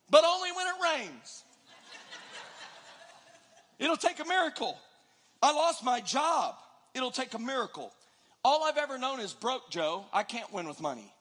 but 0.09 0.25
only 0.25 0.51
when 0.53 0.67
it 0.67 0.75
rains. 0.83 1.45
It'll 3.79 3.97
take 3.97 4.21
a 4.21 4.27
miracle. 4.27 4.79
I 5.43 5.53
lost 5.53 5.83
my 5.83 6.01
job. 6.01 6.55
It'll 6.95 7.11
take 7.11 7.35
a 7.35 7.39
miracle. 7.39 7.93
All 8.45 8.65
I've 8.65 8.79
ever 8.79 8.99
known 8.99 9.21
is 9.21 9.33
broke, 9.33 9.71
Joe. 9.71 10.07
I 10.13 10.23
can't 10.23 10.51
win 10.53 10.67
with 10.67 10.81
money. 10.81 11.13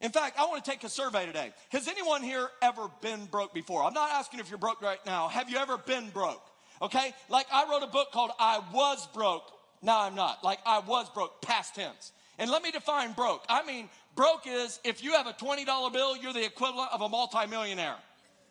In 0.00 0.10
fact, 0.10 0.38
I 0.38 0.46
want 0.46 0.64
to 0.64 0.70
take 0.70 0.84
a 0.84 0.88
survey 0.88 1.26
today. 1.26 1.52
Has 1.70 1.88
anyone 1.88 2.22
here 2.22 2.48
ever 2.62 2.88
been 3.02 3.26
broke 3.26 3.52
before? 3.52 3.82
I'm 3.82 3.92
not 3.92 4.10
asking 4.12 4.40
if 4.40 4.48
you're 4.48 4.58
broke 4.58 4.80
right 4.80 5.04
now. 5.04 5.28
Have 5.28 5.50
you 5.50 5.56
ever 5.56 5.76
been 5.76 6.08
broke? 6.10 6.42
Okay? 6.80 7.12
Like 7.28 7.46
I 7.52 7.68
wrote 7.68 7.82
a 7.82 7.90
book 7.90 8.12
called 8.12 8.30
I 8.38 8.62
Was 8.72 9.06
Broke. 9.08 9.50
Now 9.82 10.02
I'm 10.02 10.14
not. 10.14 10.42
Like 10.44 10.60
I 10.64 10.78
was 10.80 11.10
broke, 11.10 11.42
past 11.42 11.74
tense. 11.74 12.12
And 12.38 12.50
let 12.50 12.62
me 12.62 12.70
define 12.70 13.12
broke. 13.12 13.44
I 13.48 13.66
mean, 13.66 13.88
broke 14.14 14.46
is 14.46 14.78
if 14.84 15.02
you 15.02 15.12
have 15.12 15.26
a 15.26 15.32
$20 15.32 15.92
bill, 15.92 16.16
you're 16.16 16.32
the 16.32 16.44
equivalent 16.44 16.90
of 16.92 17.00
a 17.02 17.08
multimillionaire. 17.08 17.96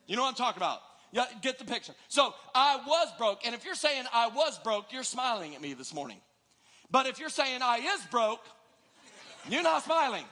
You 0.05 0.17
know 0.17 0.23
what 0.23 0.29
I'm 0.29 0.35
talking 0.35 0.61
about? 0.61 0.81
Yeah, 1.13 1.25
get 1.41 1.57
the 1.57 1.65
picture. 1.65 1.93
So 2.09 2.33
I 2.53 2.81
was 2.85 3.07
broke. 3.17 3.45
And 3.45 3.55
if 3.55 3.63
you're 3.63 3.75
saying 3.75 4.03
I 4.13 4.27
was 4.27 4.59
broke, 4.59 4.91
you're 4.91 5.03
smiling 5.03 5.55
at 5.55 5.61
me 5.61 5.73
this 5.73 5.93
morning. 5.93 6.17
But 6.89 7.05
if 7.05 7.19
you're 7.19 7.29
saying 7.29 7.61
I 7.61 7.77
is 7.77 8.05
broke, 8.11 8.43
you're 9.49 9.63
not 9.63 9.83
smiling. 9.83 10.23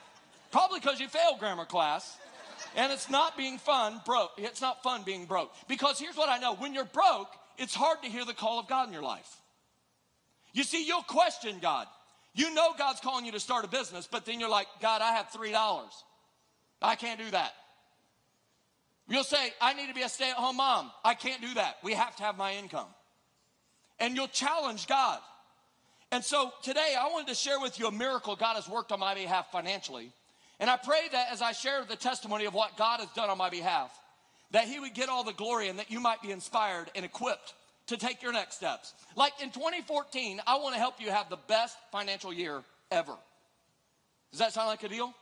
Probably 0.52 0.80
because 0.80 1.00
you 1.00 1.08
failed 1.08 1.38
grammar 1.38 1.64
class. 1.64 2.16
And 2.76 2.92
it's 2.92 3.08
not 3.08 3.36
being 3.36 3.58
fun, 3.58 4.00
broke. 4.04 4.32
It's 4.36 4.60
not 4.60 4.82
fun 4.82 5.02
being 5.02 5.24
broke. 5.24 5.52
Because 5.68 5.98
here's 5.98 6.16
what 6.16 6.28
I 6.28 6.38
know 6.38 6.54
when 6.54 6.74
you're 6.74 6.84
broke, 6.84 7.28
it's 7.58 7.74
hard 7.74 8.02
to 8.02 8.08
hear 8.08 8.24
the 8.24 8.34
call 8.34 8.58
of 8.58 8.68
God 8.68 8.86
in 8.86 8.92
your 8.92 9.02
life. 9.02 9.36
You 10.52 10.62
see, 10.62 10.86
you'll 10.86 11.02
question 11.02 11.58
God. 11.60 11.86
You 12.34 12.52
know 12.54 12.72
God's 12.78 13.00
calling 13.00 13.24
you 13.24 13.32
to 13.32 13.40
start 13.40 13.64
a 13.64 13.68
business, 13.68 14.06
but 14.10 14.26
then 14.26 14.40
you're 14.40 14.50
like, 14.50 14.66
God, 14.80 15.00
I 15.00 15.12
have 15.12 15.30
$3. 15.30 15.86
I 16.82 16.94
can't 16.96 17.18
do 17.18 17.30
that. 17.30 17.52
You'll 19.08 19.24
say, 19.24 19.52
I 19.60 19.72
need 19.72 19.88
to 19.88 19.94
be 19.94 20.02
a 20.02 20.08
stay 20.08 20.30
at 20.30 20.36
home 20.36 20.56
mom. 20.56 20.90
I 21.04 21.14
can't 21.14 21.40
do 21.40 21.54
that. 21.54 21.76
We 21.82 21.94
have 21.94 22.14
to 22.16 22.22
have 22.24 22.36
my 22.36 22.54
income. 22.54 22.88
And 23.98 24.16
you'll 24.16 24.28
challenge 24.28 24.86
God. 24.86 25.20
And 26.12 26.24
so 26.24 26.52
today 26.62 26.94
I 26.98 27.08
wanted 27.08 27.28
to 27.28 27.34
share 27.34 27.60
with 27.60 27.78
you 27.78 27.88
a 27.88 27.92
miracle 27.92 28.36
God 28.36 28.54
has 28.54 28.68
worked 28.68 28.92
on 28.92 29.00
my 29.00 29.14
behalf 29.14 29.50
financially. 29.50 30.12
And 30.58 30.70
I 30.70 30.76
pray 30.76 31.02
that 31.12 31.32
as 31.32 31.42
I 31.42 31.52
share 31.52 31.84
the 31.84 31.96
testimony 31.96 32.46
of 32.46 32.54
what 32.54 32.76
God 32.76 33.00
has 33.00 33.08
done 33.10 33.28
on 33.28 33.36
my 33.36 33.50
behalf, 33.50 33.90
that 34.52 34.64
He 34.64 34.78
would 34.80 34.94
get 34.94 35.08
all 35.08 35.24
the 35.24 35.32
glory 35.32 35.68
and 35.68 35.78
that 35.78 35.90
you 35.90 36.00
might 36.00 36.22
be 36.22 36.30
inspired 36.30 36.90
and 36.94 37.04
equipped 37.04 37.54
to 37.88 37.96
take 37.96 38.22
your 38.22 38.32
next 38.32 38.56
steps. 38.56 38.94
Like 39.16 39.32
in 39.42 39.50
2014, 39.50 40.40
I 40.46 40.56
want 40.58 40.74
to 40.74 40.78
help 40.78 41.00
you 41.00 41.10
have 41.10 41.28
the 41.28 41.38
best 41.48 41.76
financial 41.92 42.32
year 42.32 42.62
ever. 42.90 43.14
Does 44.30 44.40
that 44.40 44.52
sound 44.52 44.68
like 44.68 44.82
a 44.82 44.88
deal? 44.88 45.12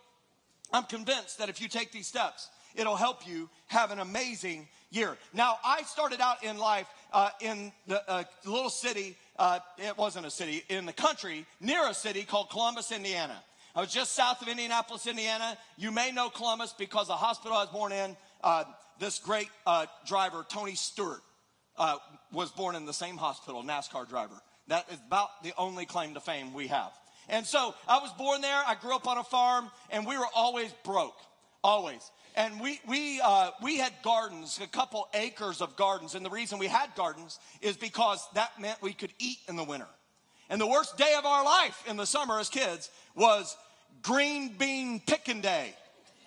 I'm 0.73 0.85
convinced 0.85 1.38
that 1.38 1.49
if 1.49 1.61
you 1.61 1.68
take 1.68 1.92
these 1.92 2.06
steps, 2.06 2.49
it'll 2.75 2.97
help 2.97 3.26
you 3.26 3.49
have 3.66 3.90
an 3.90 3.99
amazing 3.99 4.68
year. 4.90 5.16
Now, 5.32 5.59
I 5.64 5.82
started 5.82 6.20
out 6.20 6.42
in 6.42 6.59
life 6.59 6.88
uh, 7.12 7.30
in 7.40 7.73
the 7.87 8.09
uh, 8.11 8.25
little 8.44 8.70
city, 8.70 9.16
uh, 9.38 9.59
it 9.79 9.97
wasn't 9.99 10.26
a 10.26 10.31
city, 10.31 10.64
in 10.69 10.87
the 10.87 10.93
country 10.93 11.47
near 11.61 11.88
a 11.88 11.95
city 11.95 12.23
called 12.23 12.50
Columbus, 12.50 12.93
Indiana. 12.93 13.43
I 13.75 13.81
was 13.81 13.93
just 13.93 14.12
south 14.12 14.41
of 14.41 14.49
Indianapolis, 14.49 15.07
Indiana. 15.07 15.59
You 15.76 15.91
may 15.91 16.12
know 16.12 16.29
Columbus 16.29 16.75
because 16.79 17.09
the 17.09 17.17
hospital 17.17 17.57
I 17.57 17.62
was 17.62 17.73
born 17.73 17.93
in, 17.93 18.17
uh, 18.43 18.64
this 19.00 19.19
great 19.19 19.49
uh, 19.67 19.87
driver, 20.07 20.47
Tony 20.49 20.76
Stewart, 20.76 21.21
uh, 21.76 21.97
was 22.33 22.50
born 22.53 22.76
in 22.76 22.87
the 22.87 22.93
same 22.93 23.17
hospital, 23.17 23.64
NASCAR 23.64 24.09
driver. 24.09 24.41
That 24.69 24.87
is 24.91 24.99
about 25.07 25.43
the 25.43 25.53
only 25.59 25.87
claim 25.87 26.14
to 26.14 26.21
fame 26.21 26.55
we 26.55 26.69
have. 26.69 26.93
And 27.29 27.45
so 27.45 27.75
I 27.88 27.99
was 27.99 28.12
born 28.12 28.41
there. 28.41 28.62
I 28.67 28.76
grew 28.76 28.95
up 28.95 29.09
on 29.09 29.19
a 29.19 29.25
farm, 29.25 29.71
and 29.91 30.07
we 30.07 30.17
were 30.17 30.29
always 30.37 30.73
broke, 30.85 31.17
always. 31.64 32.11
And 32.37 32.61
we 32.61 32.80
we 32.87 33.21
uh, 33.21 33.50
we 33.62 33.78
had 33.78 33.92
gardens, 34.02 34.61
a 34.62 34.66
couple 34.66 35.09
acres 35.14 35.61
of 35.61 35.75
gardens. 35.76 36.14
And 36.14 36.25
the 36.25 36.30
reason 36.30 36.59
we 36.59 36.66
had 36.66 36.94
gardens 36.94 37.40
is 37.61 37.76
because 37.76 38.25
that 38.35 38.61
meant 38.61 38.80
we 38.83 38.92
could 38.92 39.12
eat 39.18 39.38
in 39.49 39.56
the 39.56 39.64
winter. 39.64 39.88
And 40.50 40.61
the 40.61 40.66
worst 40.66 40.97
day 40.99 41.14
of 41.18 41.25
our 41.25 41.44
life 41.44 41.83
in 41.88 41.97
the 41.97 42.06
summer 42.06 42.38
as 42.38 42.49
kids 42.49 42.90
was 43.16 43.56
green 44.02 44.54
bean 44.59 45.00
picking 45.04 45.40
day. 45.40 45.75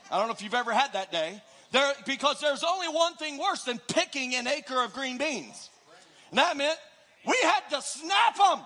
I 0.10 0.18
don't 0.18 0.28
know 0.28 0.34
if 0.34 0.42
you've 0.42 0.54
ever 0.54 0.74
had 0.74 0.94
that 0.94 1.12
day. 1.12 1.42
There, 1.72 1.94
because 2.06 2.40
there's 2.40 2.64
only 2.64 2.88
one 2.88 3.16
thing 3.16 3.38
worse 3.38 3.64
than 3.64 3.78
picking 3.78 4.34
an 4.36 4.48
acre 4.48 4.82
of 4.82 4.94
green 4.94 5.18
beans. 5.18 5.70
And 6.30 6.40
that 6.40 6.56
meant 6.56 6.78
we 7.26 7.38
had 7.44 7.62
to 7.72 7.82
snap 7.82 8.38
them. 8.38 8.60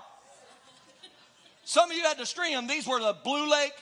Some 1.63 1.89
of 1.89 1.97
you 1.97 2.03
had 2.03 2.19
to 2.19 2.25
string 2.25 2.53
them. 2.53 2.67
These 2.67 2.87
were 2.87 2.99
the 2.99 3.15
Blue 3.23 3.49
Lake 3.49 3.73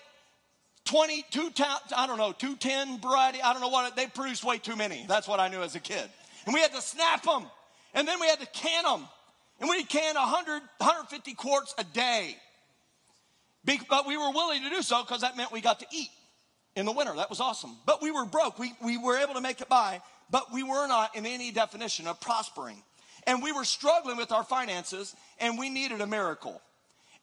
22, 0.89 1.51
I 1.96 2.08
don't 2.08 2.17
know, 2.17 2.31
210 2.31 3.00
variety. 3.00 3.41
I 3.43 3.53
don't 3.53 3.62
know 3.62 3.69
what, 3.69 3.96
they 3.96 4.08
produced 4.08 4.43
way 4.43 4.58
too 4.58 4.75
many. 4.75 5.05
That's 5.08 5.27
what 5.27 5.39
I 5.39 5.48
knew 5.48 5.62
as 5.62 5.75
a 5.75 5.79
kid. 5.79 6.10
And 6.46 6.53
we 6.53 6.62
had 6.62 6.74
to 6.74 6.81
snap 6.81 7.24
them. 7.24 7.46
And 7.93 8.08
then 8.08 8.19
we 8.19 8.27
had 8.27 8.39
to 8.39 8.48
can 8.48 8.84
them. 8.84 9.08
And 9.60 9.69
we 9.69 9.84
can 9.84 10.15
100, 10.15 10.62
150 10.77 11.34
quarts 11.36 11.75
a 11.77 11.84
day. 11.84 12.36
But 13.88 14.08
we 14.08 14.17
were 14.17 14.31
willing 14.31 14.63
to 14.63 14.69
do 14.69 14.81
so 14.81 15.03
because 15.03 15.22
that 15.22 15.38
meant 15.38 15.51
we 15.51 15.62
got 15.62 15.79
to 15.81 15.86
eat 15.91 16.10
in 16.75 16.88
the 16.88 16.91
winter. 16.91 17.13
That 17.15 17.29
was 17.29 17.39
awesome. 17.39 17.77
But 17.86 18.01
we 18.01 18.10
were 18.10 18.25
broke. 18.25 18.58
We, 18.58 18.74
we 18.84 18.98
were 18.98 19.17
able 19.17 19.36
to 19.36 19.41
make 19.41 19.62
it 19.62 19.69
by, 19.69 20.01
but 20.31 20.51
we 20.51 20.63
were 20.63 20.88
not 20.88 21.15
in 21.15 21.27
any 21.27 21.51
definition 21.51 22.08
of 22.08 22.19
prospering. 22.19 22.81
And 23.27 23.43
we 23.43 23.51
were 23.51 23.65
struggling 23.65 24.17
with 24.17 24.31
our 24.31 24.43
finances, 24.43 25.15
and 25.39 25.60
we 25.60 25.69
needed 25.69 26.01
a 26.01 26.08
miracle. 26.08 26.62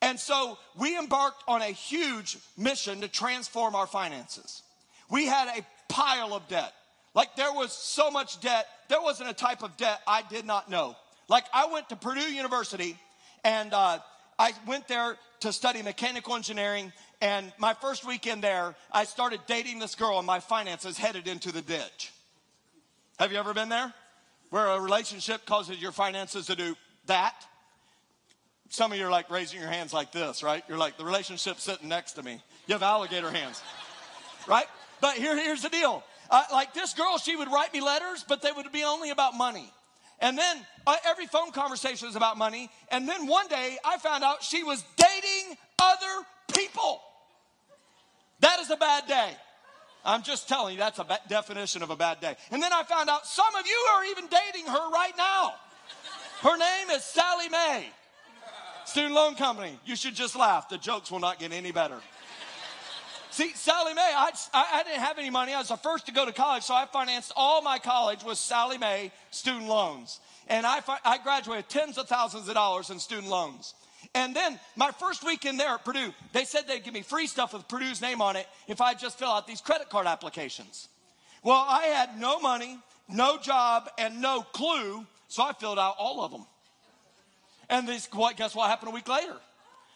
And 0.06 0.20
so 0.20 0.56
we 0.78 0.96
embarked 0.96 1.42
on 1.48 1.62
a 1.62 1.72
huge 1.72 2.38
mission 2.56 3.00
to 3.00 3.08
transform 3.08 3.74
our 3.74 3.88
finances. 3.88 4.62
We 5.10 5.26
had 5.26 5.58
a 5.58 5.66
pile 5.88 6.32
of 6.32 6.46
debt. 6.46 6.72
Like 7.12 7.34
there 7.34 7.52
was 7.52 7.72
so 7.72 8.08
much 8.08 8.40
debt, 8.40 8.68
there 8.88 9.02
wasn't 9.02 9.30
a 9.30 9.32
type 9.32 9.64
of 9.64 9.76
debt 9.76 10.00
I 10.06 10.22
did 10.30 10.44
not 10.44 10.70
know. 10.70 10.94
Like 11.26 11.46
I 11.52 11.66
went 11.66 11.88
to 11.88 11.96
Purdue 11.96 12.32
University 12.32 12.96
and 13.42 13.74
uh, 13.74 13.98
I 14.38 14.52
went 14.64 14.86
there 14.86 15.16
to 15.40 15.52
study 15.52 15.82
mechanical 15.82 16.36
engineering. 16.36 16.92
And 17.20 17.52
my 17.58 17.74
first 17.74 18.06
weekend 18.06 18.44
there, 18.44 18.76
I 18.92 19.06
started 19.06 19.40
dating 19.48 19.80
this 19.80 19.96
girl, 19.96 20.18
and 20.18 20.26
my 20.26 20.38
finances 20.38 20.96
headed 20.96 21.26
into 21.26 21.50
the 21.50 21.62
ditch. 21.62 22.12
Have 23.18 23.32
you 23.32 23.38
ever 23.38 23.54
been 23.54 23.70
there? 23.70 23.92
Where 24.50 24.66
a 24.66 24.80
relationship 24.80 25.46
causes 25.46 25.82
your 25.82 25.92
finances 25.92 26.46
to 26.46 26.54
do 26.54 26.76
that? 27.06 27.34
Some 28.68 28.92
of 28.92 28.98
you 28.98 29.06
are 29.06 29.10
like 29.10 29.30
raising 29.30 29.60
your 29.60 29.68
hands 29.68 29.92
like 29.92 30.12
this, 30.12 30.42
right? 30.42 30.62
You're 30.68 30.78
like, 30.78 30.96
the 30.96 31.04
relationship's 31.04 31.62
sitting 31.62 31.88
next 31.88 32.12
to 32.12 32.22
me. 32.22 32.40
You 32.66 32.74
have 32.74 32.82
alligator 32.82 33.30
hands, 33.30 33.62
right? 34.48 34.66
But 35.00 35.14
here, 35.14 35.36
here's 35.36 35.62
the 35.62 35.68
deal. 35.68 36.02
Uh, 36.30 36.42
like 36.52 36.74
this 36.74 36.94
girl, 36.94 37.18
she 37.18 37.36
would 37.36 37.50
write 37.50 37.72
me 37.72 37.80
letters, 37.80 38.24
but 38.28 38.42
they 38.42 38.50
would 38.50 38.70
be 38.72 38.82
only 38.82 39.10
about 39.10 39.34
money. 39.34 39.72
And 40.20 40.36
then 40.36 40.56
uh, 40.86 40.96
every 41.06 41.26
phone 41.26 41.52
conversation 41.52 42.08
was 42.08 42.16
about 42.16 42.38
money. 42.38 42.70
And 42.90 43.08
then 43.08 43.26
one 43.26 43.48
day 43.48 43.76
I 43.84 43.98
found 43.98 44.24
out 44.24 44.42
she 44.42 44.64
was 44.64 44.82
dating 44.96 45.56
other 45.80 46.26
people. 46.54 47.00
That 48.40 48.60
is 48.60 48.70
a 48.70 48.76
bad 48.76 49.06
day. 49.06 49.30
I'm 50.04 50.22
just 50.22 50.48
telling 50.48 50.74
you, 50.74 50.78
that's 50.78 50.98
a 50.98 51.04
ba- 51.04 51.20
definition 51.28 51.82
of 51.82 51.90
a 51.90 51.96
bad 51.96 52.20
day. 52.20 52.36
And 52.50 52.62
then 52.62 52.72
I 52.72 52.84
found 52.84 53.10
out 53.10 53.26
some 53.26 53.54
of 53.56 53.66
you 53.66 53.86
are 53.94 54.04
even 54.06 54.28
dating 54.28 54.66
her 54.66 54.90
right 54.90 55.12
now. 55.18 55.54
Her 56.42 56.56
name 56.56 56.90
is 56.90 57.02
Sallie 57.02 57.48
Mae. 57.48 57.86
Student 58.86 59.14
loan 59.14 59.34
company. 59.34 59.78
You 59.84 59.96
should 59.96 60.14
just 60.14 60.36
laugh. 60.36 60.68
The 60.68 60.78
jokes 60.78 61.10
will 61.10 61.18
not 61.18 61.38
get 61.38 61.52
any 61.52 61.72
better. 61.72 61.98
See, 63.30 63.52
Sallie 63.52 63.92
Mae, 63.92 64.00
I, 64.00 64.30
I, 64.54 64.66
I, 64.80 64.82
didn't 64.84 65.00
have 65.00 65.18
any 65.18 65.28
money. 65.28 65.52
I 65.52 65.58
was 65.58 65.68
the 65.68 65.76
first 65.76 66.06
to 66.06 66.12
go 66.12 66.24
to 66.24 66.32
college, 66.32 66.62
so 66.62 66.72
I 66.72 66.86
financed 66.86 67.32
all 67.36 67.60
my 67.60 67.78
college 67.78 68.24
with 68.24 68.38
Sallie 68.38 68.78
Mae 68.78 69.12
student 69.30 69.66
loans. 69.66 70.20
And 70.48 70.64
I, 70.64 70.80
I 71.04 71.18
graduated 71.18 71.68
tens 71.68 71.98
of 71.98 72.08
thousands 72.08 72.48
of 72.48 72.54
dollars 72.54 72.88
in 72.88 72.98
student 72.98 73.28
loans. 73.28 73.74
And 74.14 74.34
then 74.34 74.58
my 74.76 74.92
first 74.92 75.24
weekend 75.24 75.60
there 75.60 75.74
at 75.74 75.84
Purdue, 75.84 76.14
they 76.32 76.44
said 76.44 76.62
they'd 76.66 76.82
give 76.82 76.94
me 76.94 77.02
free 77.02 77.26
stuff 77.26 77.52
with 77.52 77.68
Purdue's 77.68 78.00
name 78.00 78.22
on 78.22 78.36
it 78.36 78.46
if 78.68 78.80
I 78.80 78.94
just 78.94 79.18
fill 79.18 79.28
out 79.28 79.46
these 79.46 79.60
credit 79.60 79.90
card 79.90 80.06
applications. 80.06 80.88
Well, 81.42 81.62
I 81.68 81.86
had 81.86 82.18
no 82.18 82.40
money, 82.40 82.78
no 83.08 83.36
job, 83.36 83.90
and 83.98 84.22
no 84.22 84.42
clue, 84.42 85.04
so 85.28 85.42
I 85.42 85.52
filled 85.52 85.78
out 85.78 85.96
all 85.98 86.24
of 86.24 86.30
them. 86.30 86.46
And 87.68 87.88
what, 88.12 88.36
guess 88.36 88.54
what 88.54 88.70
happened 88.70 88.90
a 88.90 88.94
week 88.94 89.08
later? 89.08 89.36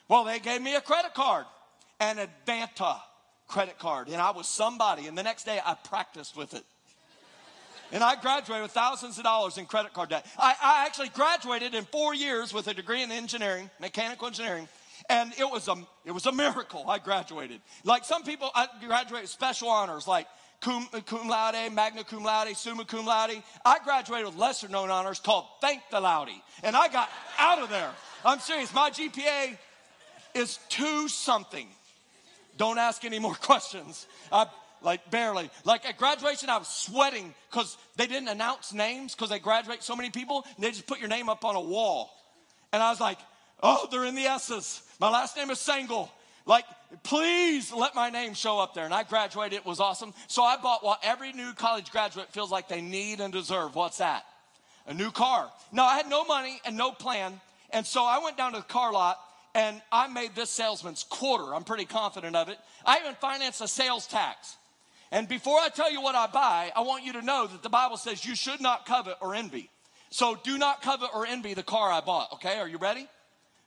Well, 0.09 0.25
they 0.25 0.41
gave 0.41 0.61
me 0.61 0.75
a 0.75 0.81
credit 0.81 1.15
card, 1.15 1.47
an 2.01 2.17
Advanta 2.17 2.99
credit 3.47 3.79
card, 3.79 4.09
and 4.09 4.17
I 4.21 4.31
was 4.31 4.49
somebody. 4.49 5.07
And 5.07 5.17
the 5.17 5.23
next 5.23 5.45
day, 5.45 5.61
I 5.65 5.75
practiced 5.75 6.37
with 6.37 6.55
it. 6.55 6.65
And 7.93 8.05
I 8.05 8.21
graduated 8.21 8.63
with 8.63 8.73
thousands 8.73 9.19
of 9.19 9.25
dollars 9.25 9.59
in 9.59 9.67
credit 9.67 9.93
card 9.93 10.11
debt. 10.11 10.25
I, 10.39 10.55
I 10.63 10.87
actually 10.87 11.09
graduated 11.09 11.75
in 11.75 11.85
four 11.85 12.15
years 12.15 12.55
with 12.55 12.69
a 12.69 12.75
degree 12.75 13.03
in 13.03 13.11
engineering, 13.11 13.69
mechanical 13.81 14.29
engineering, 14.29 14.69
and 15.09 15.33
it 15.39 15.51
was 15.51 15.67
a 15.67 15.75
it 16.05 16.13
was 16.13 16.27
a 16.27 16.33
miracle. 16.33 16.85
I 16.89 16.99
graduated. 16.99 17.61
Like 17.85 18.05
some 18.05 18.23
people, 18.23 18.51
I 18.55 18.69
graduated 18.87 19.29
special 19.29 19.69
honors, 19.69 20.07
like 20.07 20.27
cum, 20.61 20.89
cum 21.07 21.29
laude, 21.29 21.73
magna 21.73 22.05
cum 22.05 22.23
laude, 22.23 22.57
summa 22.57 22.85
cum 22.85 23.07
laude. 23.07 23.43
I 23.65 23.79
graduated 23.85 24.27
with 24.27 24.37
lesser 24.37 24.69
known 24.69 24.91
honors 24.91 25.19
called 25.19 25.47
thank 25.61 25.83
the 25.91 26.01
loudy, 26.01 26.43
and 26.63 26.77
I 26.77 26.89
got 26.89 27.09
out 27.39 27.61
of 27.61 27.71
there. 27.71 27.91
I'm 28.25 28.39
serious. 28.41 28.73
My 28.75 28.91
GPA 28.91 29.57
is 30.35 30.59
two 30.69 31.09
something. 31.09 31.67
Don't 32.57 32.79
ask 32.79 33.05
any 33.05 33.19
more 33.19 33.35
questions. 33.41 34.07
I, 34.31 34.47
like 34.83 35.11
barely. 35.11 35.51
Like 35.65 35.87
at 35.87 35.97
graduation, 35.97 36.51
I 36.51 36.59
was 36.59 36.69
sweating 36.69 37.35
because 37.51 37.77
they 37.97 38.07
didn't 38.07 38.29
announce 38.29 38.73
names 38.73 39.15
because 39.15 39.31
they 39.31 39.39
graduate 39.39 39.83
so 39.83 39.97
many 39.97 40.11
people. 40.11 40.45
And 40.57 40.65
they 40.65 40.71
just 40.71 40.87
put 40.87 41.01
your 41.01 41.09
name 41.09 41.29
up 41.29 41.45
on 41.45 41.57
a 41.57 41.61
wall. 41.61 42.11
And 42.73 42.83
I 42.83 42.91
was 42.91 43.01
like, 43.01 43.19
oh, 43.63 43.89
they're 43.91 44.05
in 44.05 44.15
the 44.15 44.27
S's. 44.27 44.83
My 44.99 45.11
last 45.11 45.37
name 45.37 45.51
is 45.51 45.59
Sangl. 45.59 46.09
Like, 46.47 46.65
please 47.03 47.73
let 47.73 47.95
my 47.95 48.11
name 48.11 48.35
show 48.35 48.59
up 48.59 48.75
there. 48.75 48.85
And 48.85 48.95
I 48.95 49.03
graduated. 49.03 49.59
It 49.59 49.67
was 49.67 49.81
awesome. 49.81 50.15
So 50.27 50.43
I 50.43 50.57
bought 50.57 50.85
what 50.85 51.01
every 51.03 51.33
new 51.33 51.53
college 51.53 51.91
graduate 51.91 52.33
feels 52.33 52.51
like 52.51 52.69
they 52.69 52.81
need 52.81 53.21
and 53.21 53.33
deserve. 53.33 53.75
What's 53.75 53.99
that? 53.99 54.25
A 54.87 54.95
new 54.95 55.11
car. 55.11 55.51
Now, 55.73 55.85
I 55.85 55.97
had 55.97 56.09
no 56.09 56.25
money 56.25 56.61
and 56.65 56.77
no 56.77 56.91
plan. 56.91 57.41
And 57.71 57.87
so 57.87 58.05
I 58.05 58.19
went 58.19 58.37
down 58.37 58.53
to 58.53 58.59
the 58.59 58.65
car 58.65 58.93
lot 58.93 59.19
and 59.55 59.81
I 59.93 60.09
made 60.09 60.35
this 60.35 60.51
salesman's 60.51 61.05
quarter. 61.05 61.55
I'm 61.55 61.65
pretty 61.65 61.85
confident 61.85 62.37
of 62.37 62.49
it. 62.49 62.59
I 62.85 63.01
even 63.01 63.15
financed 63.17 63.61
a 63.61 63.69
sales 63.69 64.07
tax. 64.07 64.57
And 65.13 65.29
before 65.29 65.59
I 65.59 65.69
tell 65.69 65.91
you 65.91 66.01
what 66.01 66.15
I 66.15 66.27
buy, 66.29 66.73
I 66.75 66.83
want 66.83 67.05
you 67.05 67.15
to 67.15 67.23
know 67.23 67.47
that 67.47 67.63
the 67.63 67.69
Bible 67.69 67.97
says 67.97 68.25
you 68.25 68.37
should 68.37 68.61
not 68.61 68.87
covet 68.87 69.17
or 69.21 69.35
envy. 69.35 69.69
So 70.11 70.39
do 70.43 70.57
not 70.57 70.83
covet 70.83 71.11
or 71.15 71.27
envy 71.27 71.55
the 71.55 71.63
car 71.63 71.91
I 71.91 72.01
bought. 72.01 72.33
Okay, 72.35 72.59
are 72.59 72.69
you 72.69 72.79
ready? 72.79 73.07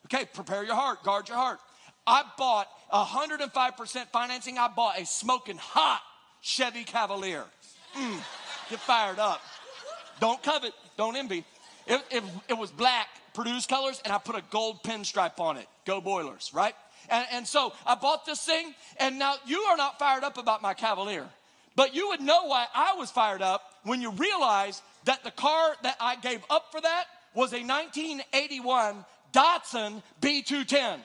Okay, 0.05 0.25
prepare 0.33 0.63
your 0.63 0.75
heart, 0.75 1.03
guard 1.03 1.27
your 1.27 1.37
heart. 1.37 1.59
I 2.05 2.23
bought 2.37 2.67
105% 2.91 4.07
financing. 4.07 4.57
I 4.57 4.67
bought 4.67 4.99
a 4.99 5.05
smoking 5.05 5.57
hot 5.57 6.01
Chevy 6.41 6.83
Cavalier. 6.83 7.45
Mm, 7.95 8.19
get 8.69 8.79
fired 8.79 9.19
up. 9.19 9.41
Don't 10.19 10.41
covet, 10.43 10.73
don't 10.97 11.15
envy. 11.15 11.45
It, 11.87 12.01
it, 12.11 12.23
it 12.49 12.57
was 12.57 12.71
black, 12.71 13.07
Purdue's 13.33 13.65
colors, 13.65 14.01
and 14.03 14.13
I 14.13 14.17
put 14.17 14.35
a 14.35 14.43
gold 14.51 14.83
pinstripe 14.83 15.39
on 15.39 15.57
it. 15.57 15.67
Go 15.85 16.01
Boilers, 16.01 16.51
right? 16.53 16.75
And, 17.09 17.25
and 17.31 17.47
so 17.47 17.73
I 17.85 17.95
bought 17.95 18.25
this 18.25 18.41
thing, 18.41 18.73
and 18.97 19.19
now 19.19 19.35
you 19.45 19.59
are 19.59 19.77
not 19.77 19.99
fired 19.99 20.23
up 20.23 20.37
about 20.37 20.61
my 20.61 20.73
Cavalier. 20.73 21.27
But 21.75 21.95
you 21.95 22.09
would 22.09 22.21
know 22.21 22.45
why 22.45 22.67
I 22.73 22.95
was 22.95 23.09
fired 23.11 23.41
up 23.41 23.61
when 23.83 24.01
you 24.01 24.11
realize 24.11 24.81
that 25.05 25.23
the 25.23 25.31
car 25.31 25.75
that 25.83 25.97
I 25.99 26.15
gave 26.15 26.41
up 26.49 26.71
for 26.71 26.79
that 26.79 27.05
was 27.33 27.51
a 27.51 27.63
1981 27.63 29.03
Datsun 29.33 30.03
B210. 30.21 30.99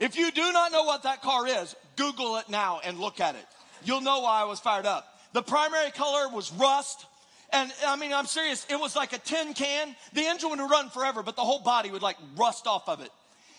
If 0.00 0.16
you 0.16 0.32
do 0.32 0.50
not 0.50 0.72
know 0.72 0.84
what 0.84 1.02
that 1.02 1.20
car 1.20 1.46
is, 1.46 1.76
Google 1.96 2.38
it 2.38 2.48
now 2.48 2.80
and 2.82 2.98
look 2.98 3.20
at 3.20 3.34
it. 3.34 3.46
You'll 3.84 4.00
know 4.00 4.20
why 4.20 4.40
I 4.40 4.44
was 4.44 4.58
fired 4.58 4.86
up. 4.86 5.06
The 5.34 5.42
primary 5.42 5.90
color 5.90 6.28
was 6.34 6.50
rust. 6.52 7.04
And 7.52 7.70
I 7.86 7.96
mean, 7.96 8.12
I'm 8.12 8.26
serious. 8.26 8.66
It 8.70 8.80
was 8.80 8.96
like 8.96 9.12
a 9.12 9.18
tin 9.18 9.52
can. 9.52 9.94
The 10.14 10.22
engine 10.22 10.50
would 10.50 10.58
run 10.58 10.88
forever, 10.88 11.22
but 11.22 11.36
the 11.36 11.42
whole 11.42 11.60
body 11.60 11.90
would 11.90 12.02
like 12.02 12.16
rust 12.36 12.66
off 12.66 12.88
of 12.88 13.02
it. 13.02 13.10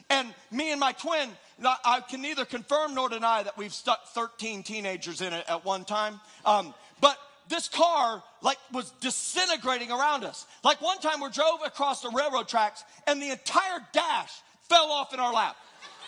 And 0.09 0.33
me 0.51 0.71
and 0.71 0.79
my 0.79 0.93
twin, 0.93 1.29
I 1.63 2.01
can 2.09 2.21
neither 2.21 2.43
confirm 2.43 2.95
nor 2.95 3.07
deny 3.07 3.43
that 3.43 3.57
we've 3.57 3.73
stuck 3.73 4.07
13 4.07 4.63
teenagers 4.63 5.21
in 5.21 5.31
it 5.33 5.45
at 5.47 5.63
one 5.63 5.85
time. 5.85 6.19
Um, 6.43 6.73
but 6.99 7.17
this 7.49 7.69
car 7.69 8.23
like 8.41 8.57
was 8.73 8.89
disintegrating 8.99 9.91
around 9.91 10.23
us. 10.23 10.47
Like 10.63 10.81
one 10.81 10.99
time 10.99 11.21
we 11.21 11.29
drove 11.29 11.59
across 11.63 12.01
the 12.01 12.09
railroad 12.09 12.47
tracks 12.47 12.83
and 13.05 13.21
the 13.21 13.29
entire 13.29 13.79
dash 13.93 14.31
fell 14.67 14.91
off 14.91 15.13
in 15.13 15.19
our 15.19 15.33
lap. 15.33 15.55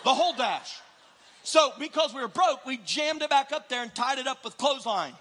The 0.04 0.14
whole 0.14 0.34
dash. 0.34 0.80
So 1.42 1.72
because 1.78 2.14
we 2.14 2.20
were 2.20 2.28
broke, 2.28 2.64
we 2.64 2.78
jammed 2.78 3.22
it 3.22 3.30
back 3.30 3.52
up 3.52 3.68
there 3.68 3.82
and 3.82 3.94
tied 3.94 4.18
it 4.18 4.26
up 4.26 4.44
with 4.44 4.56
clothesline. 4.56 5.14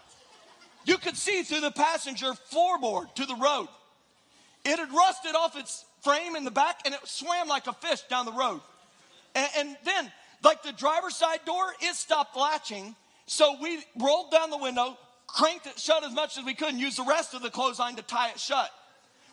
You 0.85 0.97
could 0.97 1.17
see 1.17 1.43
through 1.43 1.61
the 1.61 1.71
passenger 1.71 2.33
floorboard 2.51 3.13
to 3.15 3.25
the 3.25 3.35
road. 3.35 3.67
It 4.65 4.79
had 4.79 4.91
rusted 4.91 5.35
off 5.35 5.57
its 5.57 5.85
frame 6.01 6.35
in 6.35 6.43
the 6.43 6.51
back 6.51 6.81
and 6.85 6.93
it 6.93 6.99
swam 7.05 7.47
like 7.47 7.67
a 7.67 7.73
fish 7.73 8.01
down 8.09 8.25
the 8.25 8.33
road. 8.33 8.61
And, 9.35 9.49
and 9.57 9.77
then, 9.83 10.11
like 10.43 10.63
the 10.63 10.73
driver's 10.73 11.15
side 11.15 11.39
door, 11.45 11.73
it 11.81 11.95
stopped 11.95 12.35
latching. 12.35 12.95
So 13.25 13.55
we 13.61 13.83
rolled 13.97 14.31
down 14.31 14.49
the 14.49 14.57
window, 14.57 14.97
cranked 15.27 15.65
it 15.65 15.79
shut 15.79 16.03
as 16.03 16.13
much 16.13 16.37
as 16.37 16.43
we 16.43 16.53
could, 16.53 16.69
and 16.69 16.79
used 16.79 16.97
the 16.97 17.05
rest 17.05 17.33
of 17.33 17.41
the 17.41 17.49
clothesline 17.49 17.95
to 17.95 18.01
tie 18.01 18.29
it 18.29 18.39
shut. 18.39 18.69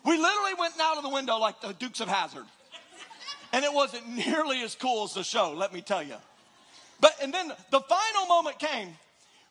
We 0.05 0.17
literally 0.17 0.53
went 0.57 0.73
out 0.81 0.97
of 0.97 1.03
the 1.03 1.09
window 1.09 1.37
like 1.37 1.61
the 1.61 1.73
Dukes 1.73 1.99
of 1.99 2.07
Hazzard. 2.07 2.45
And 3.53 3.65
it 3.65 3.73
wasn't 3.73 4.07
nearly 4.15 4.61
as 4.61 4.75
cool 4.75 5.03
as 5.03 5.13
the 5.13 5.23
show, 5.23 5.53
let 5.53 5.73
me 5.73 5.81
tell 5.81 6.03
you. 6.03 6.15
But, 6.99 7.15
and 7.21 7.33
then 7.33 7.51
the 7.71 7.79
final 7.79 8.27
moment 8.27 8.59
came 8.59 8.89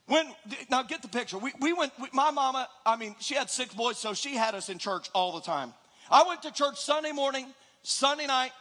when, 0.07 0.27
now 0.71 0.83
get 0.83 1.03
the 1.03 1.09
picture. 1.09 1.39
We, 1.39 1.53
we 1.61 1.73
went, 1.73 1.93
we, 2.01 2.09
my 2.13 2.31
mama, 2.31 2.69
I 2.87 2.97
mean, 2.97 3.17
she 3.21 3.35
had 3.35 3.51
six 3.51 3.75
boys, 3.75 3.99
so 3.99 4.15
she 4.15 4.35
had 4.35 4.55
us 4.55 4.69
in 4.69 4.79
church 4.79 5.09
all 5.15 5.33
the 5.33 5.41
time. 5.41 5.73
I 6.11 6.25
went 6.27 6.43
to 6.43 6.53
church 6.53 6.81
Sunday 6.81 7.13
morning, 7.13 7.47
Sunday 7.83 8.27
night, 8.27 8.53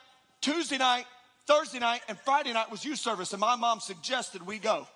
Tuesday 0.41 0.77
night, 0.77 1.05
Thursday 1.49 1.79
night 1.79 2.01
and 2.07 2.15
Friday 2.19 2.53
night 2.53 2.69
was 2.69 2.85
youth 2.85 2.99
service, 2.99 3.33
and 3.33 3.39
my 3.39 3.55
mom 3.55 3.79
suggested 3.79 4.45
we 4.45 4.59
go. 4.59 4.87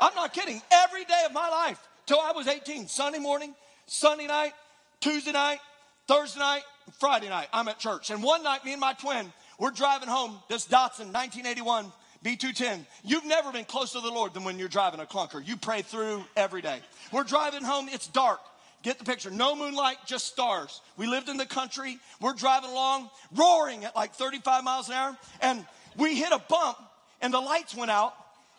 I'm 0.00 0.14
not 0.16 0.34
kidding. 0.34 0.60
Every 0.72 1.04
day 1.04 1.22
of 1.24 1.32
my 1.32 1.48
life 1.48 1.78
till 2.06 2.18
I 2.18 2.32
was 2.32 2.48
18, 2.48 2.88
Sunday 2.88 3.20
morning, 3.20 3.54
Sunday 3.86 4.26
night, 4.26 4.54
Tuesday 5.00 5.30
night, 5.30 5.60
Thursday 6.08 6.40
night, 6.40 6.62
Friday 6.98 7.28
night, 7.28 7.46
I'm 7.52 7.68
at 7.68 7.78
church. 7.78 8.10
And 8.10 8.24
one 8.24 8.42
night, 8.42 8.64
me 8.64 8.72
and 8.72 8.80
my 8.80 8.94
twin, 8.94 9.32
we're 9.58 9.70
driving 9.70 10.08
home 10.08 10.38
this 10.48 10.66
Datsun 10.66 11.12
1981 11.12 11.92
B210. 12.24 12.86
You've 13.04 13.24
never 13.24 13.52
been 13.52 13.64
closer 13.64 14.00
to 14.00 14.06
the 14.06 14.12
Lord 14.12 14.34
than 14.34 14.44
when 14.44 14.58
you're 14.58 14.68
driving 14.68 15.00
a 15.00 15.04
clunker. 15.04 15.46
You 15.46 15.56
pray 15.56 15.82
through 15.82 16.24
every 16.36 16.62
day. 16.62 16.80
We're 17.12 17.24
driving 17.24 17.62
home, 17.62 17.88
it's 17.90 18.06
dark. 18.06 18.40
Get 18.82 18.98
the 18.98 19.04
picture. 19.04 19.30
No 19.30 19.56
moonlight, 19.56 19.96
just 20.06 20.26
stars. 20.26 20.80
We 20.96 21.08
lived 21.08 21.28
in 21.28 21.36
the 21.36 21.46
country. 21.46 21.98
We're 22.20 22.34
driving 22.34 22.70
along, 22.70 23.10
roaring 23.34 23.84
at 23.84 23.96
like 23.96 24.14
35 24.14 24.62
miles 24.62 24.88
an 24.88 24.94
hour, 24.94 25.16
and 25.40 25.66
we 25.96 26.14
hit 26.14 26.30
a 26.32 26.38
bump, 26.48 26.78
and 27.20 27.34
the 27.34 27.40
lights 27.40 27.74
went 27.74 27.90
out, 27.90 28.14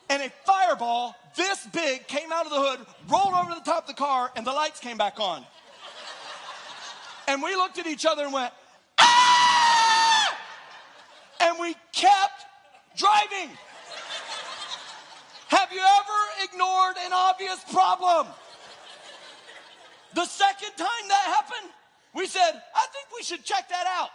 and 0.09 0.21
a 0.21 0.29
fireball 0.45 1.15
this 1.35 1.65
big 1.67 2.05
came 2.07 2.31
out 2.33 2.45
of 2.45 2.51
the 2.51 2.59
hood, 2.59 2.85
rolled 3.07 3.33
over 3.33 3.53
the 3.55 3.61
top 3.61 3.83
of 3.83 3.87
the 3.87 3.93
car, 3.93 4.29
and 4.35 4.45
the 4.45 4.51
lights 4.51 4.81
came 4.81 4.97
back 4.97 5.19
on. 5.19 5.45
And 7.29 7.41
we 7.41 7.55
looked 7.55 7.77
at 7.77 7.87
each 7.87 8.05
other 8.05 8.23
and 8.23 8.33
went! 8.33 8.51
And 11.41 11.57
we 11.59 11.75
kept 11.91 12.45
driving. 12.97 13.49
Have 15.47 15.71
you 15.71 15.81
ever 15.81 16.51
ignored 16.51 16.95
an 17.03 17.11
obvious 17.13 17.63
problem? 17.71 18.27
The 20.13 20.25
second 20.25 20.71
time 20.75 21.07
that 21.07 21.23
happened, 21.37 21.71
we 22.13 22.27
said, 22.27 22.61
I 22.75 22.87
think 22.91 23.07
we 23.15 23.23
should 23.23 23.43
check 23.43 23.69
that 23.69 23.85
out. 23.87 24.09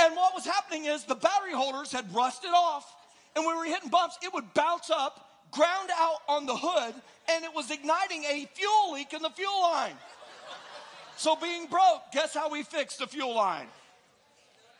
And 0.00 0.16
what 0.16 0.34
was 0.34 0.44
happening 0.44 0.86
is 0.86 1.04
the 1.04 1.14
battery 1.14 1.52
holders 1.52 1.92
had 1.92 2.12
rusted 2.14 2.50
off, 2.50 2.92
and 3.36 3.44
when 3.44 3.56
we 3.56 3.68
were 3.68 3.74
hitting 3.74 3.90
bumps, 3.90 4.18
it 4.22 4.32
would 4.32 4.52
bounce 4.54 4.90
up, 4.90 5.28
ground 5.50 5.90
out 5.96 6.18
on 6.28 6.46
the 6.46 6.56
hood, 6.56 6.94
and 7.30 7.44
it 7.44 7.54
was 7.54 7.70
igniting 7.70 8.24
a 8.24 8.48
fuel 8.54 8.92
leak 8.92 9.12
in 9.12 9.22
the 9.22 9.30
fuel 9.30 9.60
line. 9.62 9.94
So, 11.16 11.36
being 11.36 11.66
broke, 11.66 12.10
guess 12.12 12.34
how 12.34 12.50
we 12.50 12.64
fixed 12.64 12.98
the 12.98 13.06
fuel 13.06 13.34
line? 13.34 13.68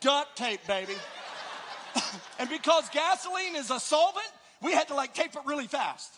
Duct 0.05 0.37
tape, 0.37 0.59
baby. 0.67 0.93
and 2.39 2.47
because 2.47 2.87
gasoline 2.89 3.55
is 3.55 3.71
a 3.71 3.79
solvent, 3.79 4.27
we 4.61 4.71
had 4.71 4.87
to 4.89 4.93
like 4.93 5.15
tape 5.15 5.33
it 5.33 5.41
really 5.47 5.65
fast. 5.65 6.13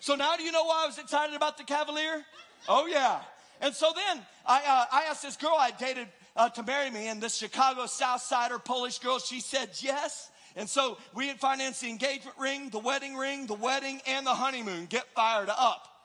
So 0.00 0.16
now 0.16 0.36
do 0.36 0.42
you 0.42 0.50
know 0.50 0.64
why 0.64 0.82
I 0.82 0.86
was 0.86 0.98
excited 0.98 1.36
about 1.36 1.56
the 1.56 1.62
Cavalier? 1.62 2.24
Oh 2.68 2.86
yeah. 2.86 3.20
And 3.60 3.72
so 3.72 3.92
then 3.94 4.20
I, 4.44 4.56
uh, 4.56 4.84
I 4.90 5.04
asked 5.08 5.22
this 5.22 5.36
girl 5.36 5.54
I 5.56 5.70
dated 5.70 6.08
uh, 6.34 6.48
to 6.48 6.64
marry 6.64 6.90
me, 6.90 7.06
and 7.06 7.22
this 7.22 7.36
Chicago 7.36 7.86
South 7.86 8.22
Sider 8.22 8.58
Polish 8.58 8.98
girl, 8.98 9.20
she 9.20 9.38
said 9.38 9.70
yes. 9.78 10.28
And 10.56 10.68
so 10.68 10.98
we 11.14 11.28
had 11.28 11.38
financed 11.38 11.82
the 11.82 11.88
engagement 11.90 12.36
ring, 12.40 12.70
the 12.70 12.80
wedding 12.80 13.14
ring, 13.14 13.46
the 13.46 13.54
wedding, 13.54 14.00
and 14.08 14.26
the 14.26 14.34
honeymoon. 14.34 14.86
Get 14.86 15.04
fired 15.14 15.48
up. 15.48 15.95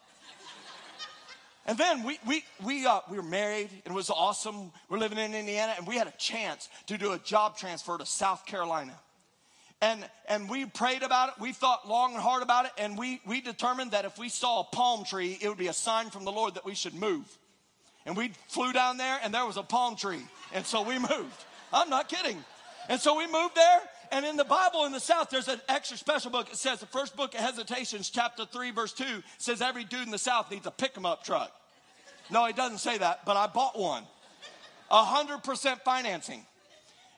And 1.65 1.77
then 1.77 2.03
we, 2.03 2.17
we, 2.27 2.43
we, 2.63 2.85
uh, 2.85 3.01
we 3.09 3.17
were 3.17 3.23
married, 3.23 3.69
and 3.85 3.93
it 3.93 3.95
was 3.95 4.09
awesome. 4.09 4.71
We're 4.89 4.97
living 4.97 5.19
in 5.19 5.35
Indiana, 5.35 5.75
and 5.77 5.85
we 5.85 5.95
had 5.95 6.07
a 6.07 6.13
chance 6.17 6.69
to 6.87 6.97
do 6.97 7.11
a 7.11 7.19
job 7.19 7.57
transfer 7.57 7.97
to 7.97 8.05
South 8.05 8.45
Carolina. 8.45 8.93
And, 9.81 10.03
and 10.27 10.49
we 10.49 10.65
prayed 10.65 11.03
about 11.03 11.29
it. 11.29 11.35
We 11.39 11.53
thought 11.53 11.87
long 11.87 12.13
and 12.13 12.21
hard 12.21 12.43
about 12.43 12.65
it. 12.65 12.71
And 12.77 12.97
we, 12.97 13.19
we 13.25 13.41
determined 13.41 13.91
that 13.91 14.05
if 14.05 14.17
we 14.17 14.29
saw 14.29 14.61
a 14.61 14.63
palm 14.63 15.03
tree, 15.03 15.37
it 15.41 15.49
would 15.49 15.57
be 15.57 15.69
a 15.69 15.73
sign 15.73 16.09
from 16.09 16.23
the 16.23 16.31
Lord 16.31 16.55
that 16.55 16.65
we 16.65 16.75
should 16.75 16.93
move. 16.93 17.25
And 18.05 18.17
we 18.17 18.31
flew 18.47 18.73
down 18.73 18.97
there, 18.97 19.19
and 19.23 19.33
there 19.33 19.45
was 19.45 19.57
a 19.57 19.63
palm 19.63 19.95
tree. 19.95 20.21
And 20.53 20.65
so 20.65 20.81
we 20.81 20.97
moved. 20.99 21.45
I'm 21.71 21.89
not 21.89 22.09
kidding. 22.09 22.43
And 22.89 22.99
so 22.99 23.17
we 23.17 23.25
moved 23.31 23.55
there. 23.55 23.81
And 24.11 24.25
in 24.25 24.35
the 24.35 24.43
Bible 24.43 24.83
in 24.85 24.91
the 24.91 24.99
South, 24.99 25.29
there's 25.29 25.47
an 25.47 25.61
extra 25.69 25.97
special 25.97 26.31
book. 26.31 26.49
It 26.49 26.57
says 26.57 26.81
the 26.81 26.85
first 26.85 27.15
book 27.15 27.33
of 27.33 27.39
Hesitations, 27.39 28.09
chapter 28.09 28.45
3, 28.45 28.71
verse 28.71 28.91
2, 28.91 29.23
says 29.37 29.61
every 29.61 29.85
dude 29.85 30.03
in 30.03 30.11
the 30.11 30.17
South 30.17 30.51
needs 30.51 30.67
a 30.67 30.71
pick 30.71 30.97
'em 30.97 31.05
up 31.05 31.23
truck. 31.23 31.51
No, 32.29 32.45
it 32.45 32.57
doesn't 32.57 32.79
say 32.79 32.97
that, 32.97 33.25
but 33.25 33.37
I 33.37 33.47
bought 33.47 33.77
one. 33.77 34.05
100% 34.89 35.81
financing. 35.83 36.45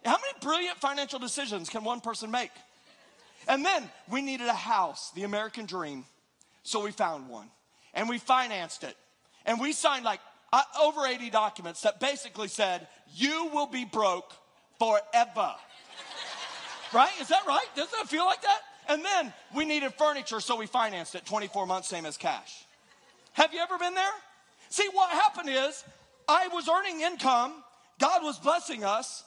How 0.05 0.11
many 0.11 0.39
brilliant 0.41 0.77
financial 0.79 1.17
decisions 1.17 1.69
can 1.69 1.83
one 1.83 2.01
person 2.01 2.29
make? 2.29 2.51
And 3.47 3.65
then 3.65 3.89
we 4.09 4.21
needed 4.21 4.47
a 4.47 4.53
house, 4.53 5.11
the 5.11 5.23
American 5.23 5.65
dream. 5.65 6.05
So 6.63 6.81
we 6.81 6.91
found 6.91 7.27
one 7.27 7.49
and 7.93 8.07
we 8.07 8.17
financed 8.17 8.83
it. 8.83 8.95
And 9.45 9.59
we 9.59 9.73
signed 9.73 10.05
like 10.05 10.19
uh, 10.51 10.61
over 10.81 11.05
80 11.05 11.29
documents 11.29 11.81
that 11.81 11.99
basically 11.99 12.47
said, 12.47 12.87
You 13.13 13.49
will 13.53 13.67
be 13.67 13.85
broke 13.85 14.31
forever. 14.79 15.55
Right? 16.93 17.11
Is 17.19 17.27
that 17.29 17.45
right? 17.47 17.65
Doesn't 17.75 17.99
it 17.99 18.07
feel 18.07 18.25
like 18.25 18.41
that? 18.41 18.59
And 18.89 19.03
then 19.03 19.33
we 19.55 19.65
needed 19.65 19.93
furniture, 19.93 20.39
so 20.39 20.57
we 20.57 20.65
financed 20.65 21.15
it 21.15 21.25
24 21.25 21.65
months, 21.65 21.87
same 21.87 22.05
as 22.05 22.17
cash. 22.17 22.65
Have 23.33 23.53
you 23.53 23.59
ever 23.59 23.77
been 23.77 23.93
there? 23.93 24.11
See, 24.69 24.87
what 24.91 25.09
happened 25.09 25.49
is 25.49 25.83
I 26.27 26.47
was 26.49 26.67
earning 26.69 27.01
income, 27.01 27.53
God 27.99 28.23
was 28.23 28.39
blessing 28.39 28.83
us, 28.83 29.23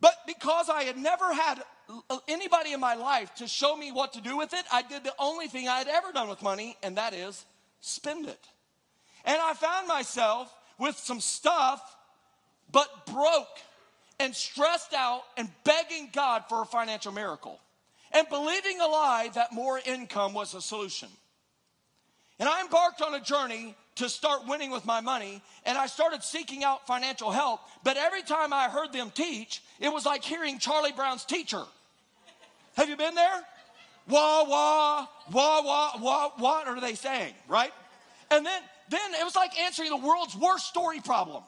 but 0.00 0.14
because 0.26 0.68
I 0.68 0.82
had 0.84 0.96
never 0.96 1.32
had 1.32 1.62
uh, 2.10 2.18
anybody 2.28 2.72
in 2.72 2.80
my 2.80 2.94
life 2.94 3.34
to 3.36 3.46
show 3.46 3.76
me 3.76 3.92
what 3.92 4.12
to 4.14 4.20
do 4.20 4.36
with 4.36 4.52
it, 4.52 4.64
I 4.72 4.82
did 4.82 5.04
the 5.04 5.14
only 5.18 5.48
thing 5.48 5.68
I 5.68 5.78
had 5.78 5.88
ever 5.88 6.12
done 6.12 6.28
with 6.28 6.42
money, 6.42 6.76
and 6.82 6.96
that 6.96 7.14
is 7.14 7.44
spend 7.80 8.26
it. 8.26 8.48
And 9.24 9.38
I 9.40 9.54
found 9.54 9.86
myself 9.88 10.52
with 10.78 10.96
some 10.96 11.20
stuff, 11.20 11.96
but 12.70 13.06
broke 13.06 13.58
and 14.18 14.34
stressed 14.34 14.94
out 14.94 15.22
and 15.36 15.48
begging 15.64 16.10
God 16.12 16.44
for 16.48 16.62
a 16.62 16.66
financial 16.66 17.12
miracle 17.12 17.60
and 18.12 18.28
believing 18.28 18.80
a 18.80 18.86
lie 18.86 19.30
that 19.34 19.52
more 19.52 19.80
income 19.84 20.34
was 20.34 20.54
a 20.54 20.60
solution. 20.60 21.08
And 22.38 22.48
I 22.48 22.60
embarked 22.60 23.02
on 23.02 23.14
a 23.14 23.20
journey 23.20 23.74
to 23.96 24.08
start 24.08 24.46
winning 24.46 24.70
with 24.70 24.84
my 24.84 25.00
money 25.00 25.42
and 25.64 25.76
I 25.76 25.86
started 25.86 26.22
seeking 26.22 26.64
out 26.64 26.86
financial 26.86 27.30
help. 27.30 27.60
But 27.84 27.96
every 27.96 28.22
time 28.22 28.52
I 28.52 28.68
heard 28.68 28.92
them 28.92 29.10
teach, 29.14 29.62
it 29.80 29.92
was 29.92 30.06
like 30.06 30.24
hearing 30.24 30.58
Charlie 30.58 30.92
Brown's 30.92 31.24
teacher. 31.24 31.62
Have 32.76 32.88
you 32.88 32.96
been 32.96 33.14
there? 33.14 33.42
Wah, 34.08 34.44
wah, 34.44 35.06
wah, 35.30 35.62
wah, 35.62 35.92
wah, 36.00 36.30
what 36.36 36.66
are 36.66 36.80
they 36.80 36.94
saying, 36.94 37.34
right? 37.46 37.72
And 38.30 38.44
then, 38.44 38.62
then 38.88 39.14
it 39.20 39.24
was 39.24 39.36
like 39.36 39.56
answering 39.60 39.90
the 39.90 39.96
world's 39.96 40.34
worst 40.34 40.66
story 40.66 41.00
problem. 41.00 41.44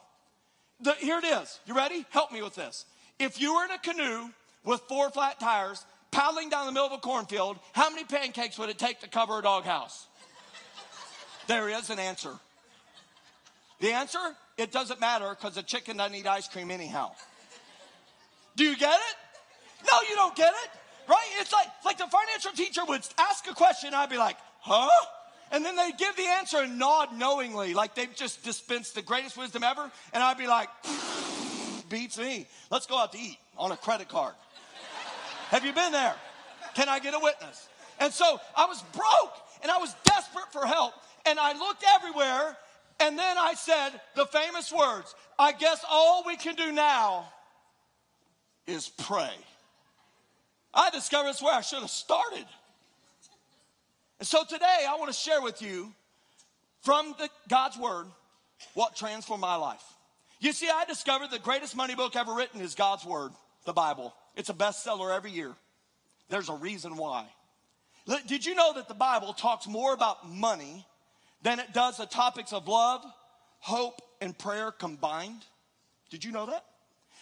The, 0.80 0.92
here 0.94 1.18
it 1.18 1.24
is. 1.24 1.60
You 1.66 1.74
ready? 1.74 2.04
Help 2.10 2.32
me 2.32 2.42
with 2.42 2.54
this. 2.54 2.84
If 3.18 3.40
you 3.40 3.54
were 3.54 3.64
in 3.64 3.70
a 3.70 3.78
canoe 3.78 4.28
with 4.64 4.80
four 4.82 5.10
flat 5.10 5.38
tires, 5.40 5.84
paddling 6.10 6.48
down 6.48 6.66
the 6.66 6.72
middle 6.72 6.86
of 6.86 6.92
a 6.92 6.98
cornfield, 6.98 7.58
how 7.72 7.90
many 7.90 8.04
pancakes 8.04 8.58
would 8.58 8.68
it 8.68 8.78
take 8.78 9.00
to 9.00 9.08
cover 9.08 9.38
a 9.38 9.42
doghouse? 9.42 10.06
There 11.46 11.68
is 11.68 11.90
an 11.90 11.98
answer. 11.98 12.32
The 13.80 13.92
answer? 13.92 14.18
It 14.56 14.72
doesn't 14.72 15.00
matter 15.00 15.28
because 15.30 15.54
the 15.54 15.62
chicken 15.62 15.98
doesn't 15.98 16.14
eat 16.14 16.26
ice 16.26 16.48
cream 16.48 16.70
anyhow. 16.70 17.12
Do 18.56 18.64
you 18.64 18.76
get 18.76 18.94
it? 18.94 19.86
No, 19.86 19.98
you 20.08 20.14
don't 20.14 20.34
get 20.34 20.52
it. 20.64 20.70
Right? 21.08 21.26
It's 21.40 21.52
like 21.52 21.66
like 21.84 21.98
the 21.98 22.06
financial 22.06 22.52
teacher 22.52 22.80
would 22.88 23.02
ask 23.18 23.46
a 23.50 23.54
question, 23.54 23.92
I'd 23.92 24.08
be 24.08 24.16
like, 24.16 24.36
huh? 24.60 24.88
And 25.54 25.64
then 25.64 25.76
they 25.76 25.92
give 25.96 26.16
the 26.16 26.26
answer 26.40 26.56
and 26.56 26.80
nod 26.80 27.16
knowingly, 27.16 27.74
like 27.74 27.94
they've 27.94 28.12
just 28.12 28.42
dispensed 28.42 28.96
the 28.96 29.02
greatest 29.02 29.36
wisdom 29.36 29.62
ever. 29.62 29.88
And 30.12 30.20
I'd 30.20 30.36
be 30.36 30.48
like, 30.48 30.68
beats 31.88 32.18
me. 32.18 32.48
Let's 32.72 32.86
go 32.86 32.98
out 32.98 33.12
to 33.12 33.18
eat 33.18 33.38
on 33.56 33.70
a 33.70 33.76
credit 33.76 34.08
card. 34.08 34.34
Have 35.50 35.64
you 35.64 35.72
been 35.72 35.92
there? 35.92 36.16
Can 36.74 36.88
I 36.88 36.98
get 36.98 37.14
a 37.14 37.20
witness? 37.20 37.68
And 38.00 38.12
so 38.12 38.40
I 38.56 38.66
was 38.66 38.82
broke 38.92 39.36
and 39.62 39.70
I 39.70 39.78
was 39.78 39.94
desperate 40.04 40.52
for 40.52 40.66
help 40.66 40.92
and 41.24 41.38
I 41.38 41.56
looked 41.56 41.84
everywhere, 41.94 42.56
and 42.98 43.16
then 43.16 43.38
I 43.38 43.54
said 43.54 43.90
the 44.16 44.26
famous 44.26 44.72
words 44.72 45.14
I 45.38 45.52
guess 45.52 45.84
all 45.88 46.24
we 46.26 46.36
can 46.36 46.56
do 46.56 46.72
now 46.72 47.28
is 48.66 48.88
pray. 48.88 49.30
I 50.74 50.90
discovered 50.90 51.28
it's 51.28 51.40
where 51.40 51.54
I 51.54 51.60
should 51.60 51.78
have 51.78 51.90
started. 51.90 52.44
And 54.24 54.28
so 54.30 54.42
today 54.42 54.86
I 54.88 54.96
want 54.98 55.12
to 55.12 55.14
share 55.14 55.42
with 55.42 55.60
you 55.60 55.92
from 56.80 57.14
the, 57.18 57.28
God's 57.50 57.76
Word 57.76 58.06
what 58.72 58.96
transformed 58.96 59.42
my 59.42 59.56
life. 59.56 59.84
You 60.40 60.54
see, 60.54 60.66
I 60.66 60.86
discovered 60.86 61.30
the 61.30 61.38
greatest 61.38 61.76
money 61.76 61.94
book 61.94 62.16
ever 62.16 62.32
written 62.32 62.62
is 62.62 62.74
God's 62.74 63.04
Word, 63.04 63.32
the 63.66 63.74
Bible. 63.74 64.14
It's 64.34 64.48
a 64.48 64.54
bestseller 64.54 65.14
every 65.14 65.30
year. 65.30 65.52
There's 66.30 66.48
a 66.48 66.54
reason 66.54 66.96
why. 66.96 67.26
Did 68.26 68.46
you 68.46 68.54
know 68.54 68.72
that 68.72 68.88
the 68.88 68.94
Bible 68.94 69.34
talks 69.34 69.68
more 69.68 69.92
about 69.92 70.26
money 70.26 70.86
than 71.42 71.58
it 71.58 71.74
does 71.74 71.98
the 71.98 72.06
topics 72.06 72.54
of 72.54 72.66
love, 72.66 73.04
hope, 73.58 74.00
and 74.22 74.38
prayer 74.38 74.70
combined. 74.70 75.44
Did 76.08 76.24
you 76.24 76.32
know 76.32 76.46
that? 76.46 76.64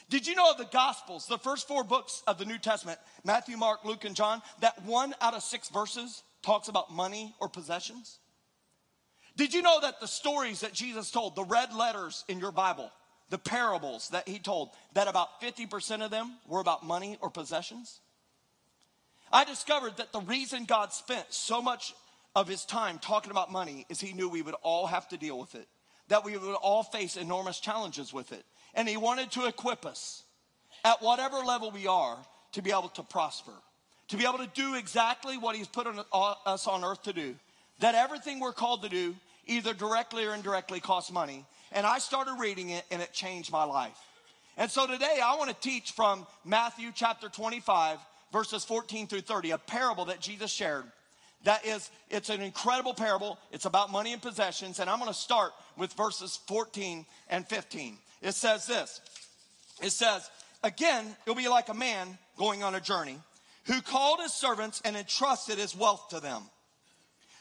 Did 0.09 0.29
you 0.29 0.37
know 0.37 0.53
of 0.53 0.59
the 0.59 0.69
Gospels, 0.73 1.27
the 1.27 1.37
first 1.37 1.67
four 1.67 1.83
books 1.83 2.23
of 2.29 2.38
the 2.38 2.45
New 2.45 2.59
Testament, 2.59 3.01
Matthew, 3.25 3.57
Mark, 3.57 3.85
Luke, 3.85 4.05
and 4.05 4.15
John, 4.15 4.41
that 4.61 4.85
one 4.85 5.17
out 5.21 5.35
of 5.35 5.43
six 5.43 5.69
verses 5.69 6.23
talks 6.42 6.68
about 6.68 6.92
money 6.92 7.35
or 7.40 7.48
possessions? 7.48 8.18
Did 9.37 9.55
you 9.55 9.62
know 9.62 9.81
that 9.81 10.00
the 10.00 10.09
stories 10.09 10.61
that 10.61 10.72
Jesus 10.72 11.11
told, 11.11 11.37
the 11.37 11.44
red 11.44 11.74
letters 11.74 12.24
in 12.28 12.38
your 12.38 12.52
Bible, 12.52 12.90
the 13.31 13.38
parables 13.38 14.11
that 14.11 14.28
he 14.28 14.38
told, 14.38 14.70
that 14.92 15.09
about 15.09 15.40
50% 15.40 16.05
of 16.05 16.11
them 16.11 16.37
were 16.46 16.61
about 16.61 16.85
money 16.85 17.16
or 17.20 17.31
possessions? 17.31 18.00
I 19.33 19.44
discovered 19.44 19.96
that 19.96 20.12
the 20.12 20.20
reason 20.20 20.64
God 20.64 20.92
spent 20.92 21.26
so 21.31 21.62
much 21.62 21.94
of 22.35 22.46
his 22.46 22.64
time 22.64 22.98
talking 22.98 23.31
about 23.31 23.50
money 23.50 23.87
is 23.88 24.00
he 24.00 24.12
knew 24.12 24.28
we 24.28 24.42
would 24.42 24.55
all 24.62 24.87
have 24.87 25.09
to 25.09 25.16
deal 25.16 25.38
with 25.38 25.55
it, 25.55 25.66
that 26.09 26.24
we 26.24 26.37
would 26.37 26.55
all 26.57 26.83
face 26.83 27.16
enormous 27.16 27.59
challenges 27.59 28.12
with 28.12 28.33
it. 28.33 28.44
and 28.74 28.87
He 28.87 28.98
wanted 28.98 29.31
to 29.33 29.46
equip 29.46 29.87
us 29.87 30.22
at 30.85 31.00
whatever 31.00 31.38
level 31.38 31.70
we 31.70 31.87
are 31.87 32.18
to 32.52 32.62
be 32.62 32.70
able 32.70 32.88
to 32.90 33.02
prosper, 33.02 33.55
to 34.12 34.18
be 34.18 34.25
able 34.25 34.38
to 34.38 34.51
do 34.53 34.75
exactly 34.75 35.38
what 35.38 35.57
He's 35.57 35.66
put 35.66 35.87
on, 35.87 35.98
uh, 36.12 36.35
us 36.44 36.66
on 36.66 36.85
earth 36.85 37.03
to 37.05 37.14
do. 37.14 37.35
That 37.81 37.94
everything 37.94 38.40
we're 38.40 38.53
called 38.53 38.83
to 38.83 38.90
do, 38.90 39.16
either 39.46 39.72
directly 39.72 40.27
or 40.27 40.35
indirectly, 40.35 40.81
costs 40.81 41.11
money. 41.11 41.46
And 41.72 41.87
I 41.87 41.98
started 41.98 42.35
reading 42.38 42.68
it, 42.68 42.85
and 42.90 43.01
it 43.01 43.14
changed 43.14 43.51
my 43.51 43.64
life. 43.64 43.98
And 44.59 44.70
so 44.70 44.87
today 44.87 45.18
I 45.25 45.37
want 45.37 45.48
to 45.48 45.57
teach 45.66 45.92
from 45.92 46.27
Matthew 46.44 46.92
chapter 46.94 47.31
25, 47.31 47.98
verses 48.35 48.66
14 48.66 49.07
through 49.07 49.22
30, 49.22 49.53
a 49.53 49.59
parable 49.59 50.05
that 50.05 50.20
Jesus 50.20 50.53
shared. 50.53 50.85
That 51.44 51.64
is, 51.64 51.90
it's 52.11 52.29
an 52.29 52.42
incredible 52.42 52.92
parable. 52.92 53.38
It's 53.51 53.64
about 53.64 53.90
money 53.90 54.12
and 54.12 54.20
possessions. 54.20 54.79
And 54.79 54.90
I'm 54.90 54.98
going 54.98 55.11
to 55.11 55.18
start 55.18 55.53
with 55.79 55.94
verses 55.94 56.38
14 56.48 57.07
and 57.31 57.48
15. 57.48 57.96
It 58.20 58.35
says 58.35 58.66
this 58.66 59.01
It 59.83 59.90
says, 59.90 60.29
Again, 60.62 61.16
it'll 61.25 61.35
be 61.35 61.48
like 61.48 61.70
a 61.70 61.75
man 61.75 62.18
going 62.37 62.62
on 62.62 62.75
a 62.75 62.81
journey 62.81 63.18
who 63.64 63.81
called 63.81 64.20
his 64.20 64.33
servants 64.33 64.81
and 64.85 64.96
entrusted 64.96 65.59
his 65.59 65.77
wealth 65.77 66.09
to 66.11 66.20
them. 66.20 66.42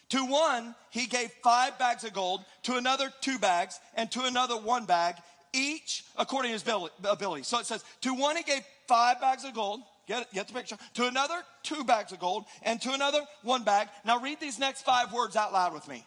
To 0.09 0.25
one, 0.25 0.75
he 0.89 1.07
gave 1.07 1.31
five 1.41 1.79
bags 1.79 2.03
of 2.03 2.13
gold, 2.13 2.41
to 2.63 2.75
another, 2.75 3.11
two 3.21 3.39
bags, 3.39 3.79
and 3.95 4.11
to 4.11 4.25
another, 4.25 4.55
one 4.57 4.85
bag, 4.85 5.15
each 5.53 6.03
according 6.17 6.49
to 6.49 6.53
his 6.53 6.89
ability. 7.09 7.43
So 7.43 7.59
it 7.59 7.65
says, 7.65 7.83
to 8.01 8.13
one, 8.13 8.35
he 8.35 8.43
gave 8.43 8.61
five 8.87 9.21
bags 9.21 9.45
of 9.45 9.53
gold. 9.53 9.81
Get, 10.07 10.31
get 10.33 10.47
the 10.47 10.53
picture. 10.53 10.77
To 10.95 11.07
another, 11.07 11.41
two 11.63 11.85
bags 11.85 12.11
of 12.11 12.19
gold, 12.19 12.43
and 12.63 12.81
to 12.81 12.91
another, 12.91 13.21
one 13.43 13.63
bag. 13.63 13.87
Now 14.03 14.19
read 14.19 14.39
these 14.41 14.59
next 14.59 14.81
five 14.81 15.13
words 15.13 15.37
out 15.37 15.53
loud 15.53 15.73
with 15.73 15.87
me. 15.87 16.05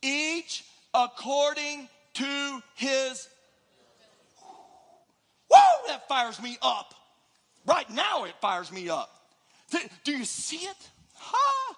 Each 0.00 0.64
according 0.94 1.88
to 2.14 2.62
his 2.76 3.28
Whoa, 5.48 5.86
that 5.88 6.08
fires 6.08 6.40
me 6.40 6.56
up. 6.62 6.94
Right 7.66 7.88
now, 7.90 8.24
it 8.24 8.34
fires 8.40 8.72
me 8.72 8.88
up. 8.88 9.10
Do 10.04 10.12
you 10.12 10.24
see 10.24 10.56
it? 10.56 10.90
Ha! 11.14 11.76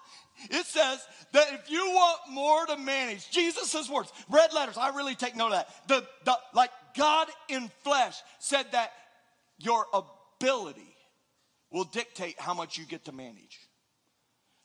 It 0.49 0.65
says 0.65 0.99
that 1.31 1.53
if 1.53 1.71
you 1.71 1.85
want 1.85 2.19
more 2.29 2.65
to 2.65 2.77
manage, 2.77 3.29
Jesus' 3.31 3.89
words, 3.89 4.11
red 4.29 4.53
letters, 4.53 4.77
I 4.77 4.95
really 4.95 5.15
take 5.15 5.35
note 5.35 5.47
of 5.47 5.51
that. 5.53 5.87
The, 5.87 6.05
the, 6.25 6.37
like 6.53 6.71
God 6.97 7.27
in 7.47 7.69
flesh 7.83 8.17
said 8.39 8.65
that 8.73 8.91
your 9.57 9.85
ability 9.93 10.95
will 11.71 11.85
dictate 11.85 12.39
how 12.39 12.53
much 12.53 12.77
you 12.77 12.85
get 12.85 13.05
to 13.05 13.11
manage. 13.11 13.59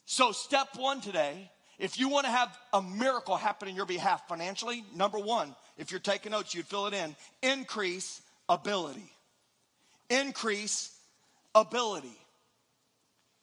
So, 0.07 0.33
step 0.33 0.69
one 0.77 1.01
today, 1.01 1.51
if 1.79 1.99
you 1.99 2.09
want 2.09 2.27
to 2.27 2.33
have 2.33 2.57
a 2.73 2.83
miracle 2.83 3.37
happen 3.37 3.69
in 3.69 3.77
your 3.77 3.87
behalf 3.87 4.27
financially, 4.29 4.85
number 4.95 5.19
one, 5.19 5.55
if 5.79 5.91
you're 5.91 6.01
taking 6.01 6.33
notes, 6.33 6.55
you'd 6.55 6.67
fill 6.67 6.87
it 6.87 6.95
in 6.95 7.15
increase 7.43 8.21
ability. 8.49 9.11
Increase 10.11 10.91
ability. 11.55 12.17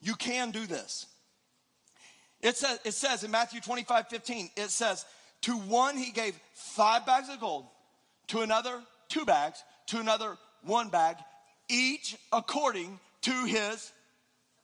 You 0.01 0.15
can 0.15 0.51
do 0.51 0.65
this. 0.65 1.05
It 2.41 2.55
says, 2.55 2.79
it 2.85 2.93
says 2.93 3.23
in 3.23 3.31
Matthew 3.31 3.61
25, 3.61 4.07
15, 4.09 4.49
it 4.55 4.69
says, 4.69 5.05
To 5.43 5.57
one 5.57 5.97
he 5.97 6.11
gave 6.11 6.39
five 6.53 7.05
bags 7.05 7.29
of 7.29 7.39
gold, 7.39 7.65
to 8.27 8.41
another 8.41 8.79
two 9.09 9.25
bags, 9.25 9.63
to 9.87 9.99
another 9.99 10.37
one 10.63 10.89
bag, 10.89 11.17
each 11.69 12.15
according 12.31 12.99
to 13.21 13.45
his 13.45 13.91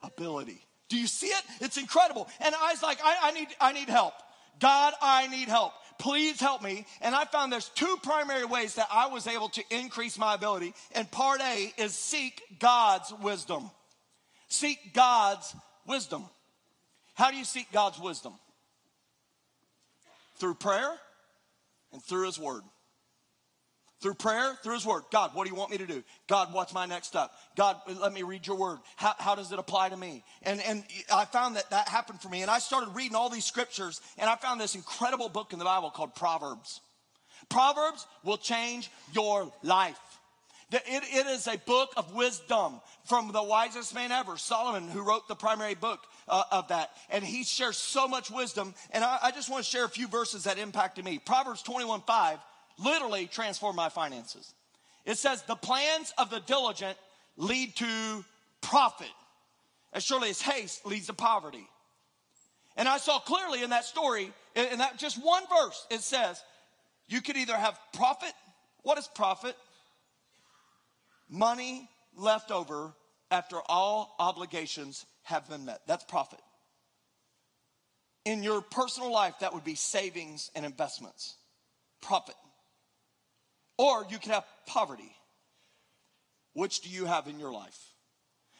ability. 0.02 0.60
Do 0.88 0.96
you 0.96 1.06
see 1.06 1.26
it? 1.26 1.42
It's 1.60 1.76
incredible. 1.76 2.28
And 2.40 2.54
I 2.54 2.72
was 2.72 2.82
like, 2.82 2.98
I, 3.02 3.16
I 3.24 3.32
need, 3.32 3.48
I 3.60 3.72
need 3.72 3.88
help. 3.88 4.14
God, 4.60 4.92
I 5.02 5.26
need 5.26 5.48
help 5.48 5.72
please 6.04 6.38
help 6.38 6.62
me. 6.62 6.84
And 7.00 7.14
I 7.14 7.24
found 7.24 7.50
there's 7.50 7.70
two 7.70 7.96
primary 8.02 8.44
ways 8.44 8.74
that 8.74 8.88
I 8.92 9.06
was 9.06 9.26
able 9.26 9.48
to 9.48 9.62
increase 9.70 10.18
my 10.18 10.34
ability. 10.34 10.74
And 10.94 11.10
part 11.10 11.40
A 11.40 11.72
is 11.78 11.94
seek 11.94 12.42
God's 12.58 13.10
wisdom. 13.22 13.70
Seek 14.48 14.92
God's 14.92 15.56
wisdom. 15.86 16.26
How 17.14 17.30
do 17.30 17.38
you 17.38 17.44
seek 17.44 17.72
God's 17.72 17.98
wisdom? 17.98 18.34
Through 20.36 20.56
prayer 20.56 20.92
and 21.94 22.02
through 22.02 22.26
His 22.26 22.38
Word. 22.38 22.62
Through 24.04 24.14
prayer, 24.16 24.52
through 24.62 24.74
His 24.74 24.84
Word. 24.84 25.04
God, 25.10 25.30
what 25.32 25.44
do 25.44 25.50
you 25.50 25.56
want 25.56 25.70
me 25.70 25.78
to 25.78 25.86
do? 25.86 26.04
God, 26.28 26.52
what's 26.52 26.74
my 26.74 26.84
next 26.84 27.06
step? 27.06 27.30
God, 27.56 27.78
let 27.86 28.12
me 28.12 28.22
read 28.22 28.46
your 28.46 28.56
Word. 28.56 28.80
How, 28.96 29.14
how 29.18 29.34
does 29.34 29.50
it 29.50 29.58
apply 29.58 29.88
to 29.88 29.96
me? 29.96 30.22
And, 30.42 30.60
and 30.60 30.84
I 31.10 31.24
found 31.24 31.56
that 31.56 31.70
that 31.70 31.88
happened 31.88 32.20
for 32.20 32.28
me. 32.28 32.42
And 32.42 32.50
I 32.50 32.58
started 32.58 32.90
reading 32.94 33.16
all 33.16 33.30
these 33.30 33.46
scriptures, 33.46 34.02
and 34.18 34.28
I 34.28 34.36
found 34.36 34.60
this 34.60 34.74
incredible 34.74 35.30
book 35.30 35.54
in 35.54 35.58
the 35.58 35.64
Bible 35.64 35.88
called 35.88 36.14
Proverbs. 36.14 36.82
Proverbs 37.48 38.06
will 38.22 38.36
change 38.36 38.90
your 39.14 39.50
life. 39.62 39.98
It, 40.70 40.82
it 40.86 41.26
is 41.28 41.46
a 41.46 41.56
book 41.56 41.94
of 41.96 42.14
wisdom 42.14 42.82
from 43.04 43.32
the 43.32 43.42
wisest 43.42 43.94
man 43.94 44.12
ever, 44.12 44.36
Solomon, 44.36 44.86
who 44.90 45.00
wrote 45.00 45.28
the 45.28 45.34
primary 45.34 45.76
book 45.76 46.00
uh, 46.28 46.42
of 46.52 46.68
that. 46.68 46.90
And 47.08 47.24
he 47.24 47.42
shares 47.42 47.78
so 47.78 48.06
much 48.06 48.30
wisdom. 48.30 48.74
And 48.90 49.02
I, 49.02 49.18
I 49.22 49.30
just 49.30 49.48
want 49.48 49.64
to 49.64 49.70
share 49.70 49.86
a 49.86 49.88
few 49.88 50.08
verses 50.08 50.44
that 50.44 50.58
impacted 50.58 51.06
me. 51.06 51.18
Proverbs 51.24 51.62
21 51.62 52.02
5 52.02 52.38
literally 52.78 53.26
transformed 53.26 53.76
my 53.76 53.88
finances. 53.88 54.54
It 55.04 55.18
says, 55.18 55.42
The 55.42 55.56
plans 55.56 56.12
of 56.18 56.30
the 56.30 56.40
diligent 56.40 56.96
lead 57.36 57.76
to 57.76 58.24
profit, 58.60 59.10
as 59.92 60.04
surely 60.04 60.30
as 60.30 60.40
haste 60.40 60.86
leads 60.86 61.06
to 61.06 61.12
poverty. 61.12 61.66
And 62.76 62.88
I 62.88 62.98
saw 62.98 63.18
clearly 63.20 63.62
in 63.62 63.70
that 63.70 63.84
story, 63.84 64.32
in 64.54 64.78
that 64.78 64.98
just 64.98 65.22
one 65.22 65.44
verse, 65.48 65.86
it 65.90 66.00
says, 66.00 66.42
You 67.08 67.20
could 67.20 67.36
either 67.36 67.56
have 67.56 67.78
profit. 67.92 68.32
What 68.82 68.98
is 68.98 69.08
profit? 69.14 69.56
Money 71.28 71.88
left 72.16 72.50
over 72.50 72.92
after 73.30 73.58
all 73.66 74.14
obligations 74.18 75.06
have 75.22 75.48
been 75.48 75.64
met. 75.64 75.80
That's 75.86 76.04
profit. 76.04 76.40
In 78.24 78.42
your 78.42 78.60
personal 78.62 79.12
life, 79.12 79.34
that 79.40 79.52
would 79.52 79.64
be 79.64 79.74
savings 79.74 80.50
and 80.54 80.64
investments. 80.64 81.36
Profit. 82.00 82.36
Or 83.76 84.06
you 84.08 84.18
can 84.18 84.32
have 84.32 84.44
poverty. 84.66 85.14
Which 86.52 86.80
do 86.80 86.88
you 86.88 87.06
have 87.06 87.26
in 87.26 87.38
your 87.40 87.52
life? 87.52 87.78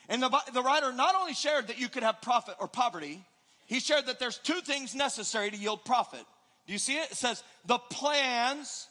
And 0.09 0.23
the, 0.23 0.31
the 0.53 0.63
writer 0.63 0.93
not 0.93 1.15
only 1.15 1.35
shared 1.35 1.69
that 1.69 1.79
you 1.79 1.89
could 1.89 2.03
have 2.03 2.21
profit 2.21 2.57
or 2.61 2.69
poverty, 2.69 3.25
he 3.67 3.81
shared 3.81 4.07
that 4.07 4.19
there's 4.19 4.39
two 4.39 4.61
things 4.61 4.95
necessary 4.95 5.51
to 5.51 5.57
yield 5.57 5.85
profit. 5.85 6.25
Do 6.67 6.73
you 6.73 6.79
see 6.79 6.97
it? 6.97 7.11
It 7.13 7.17
says, 7.17 7.43
the 7.67 7.79
plans 7.79 8.89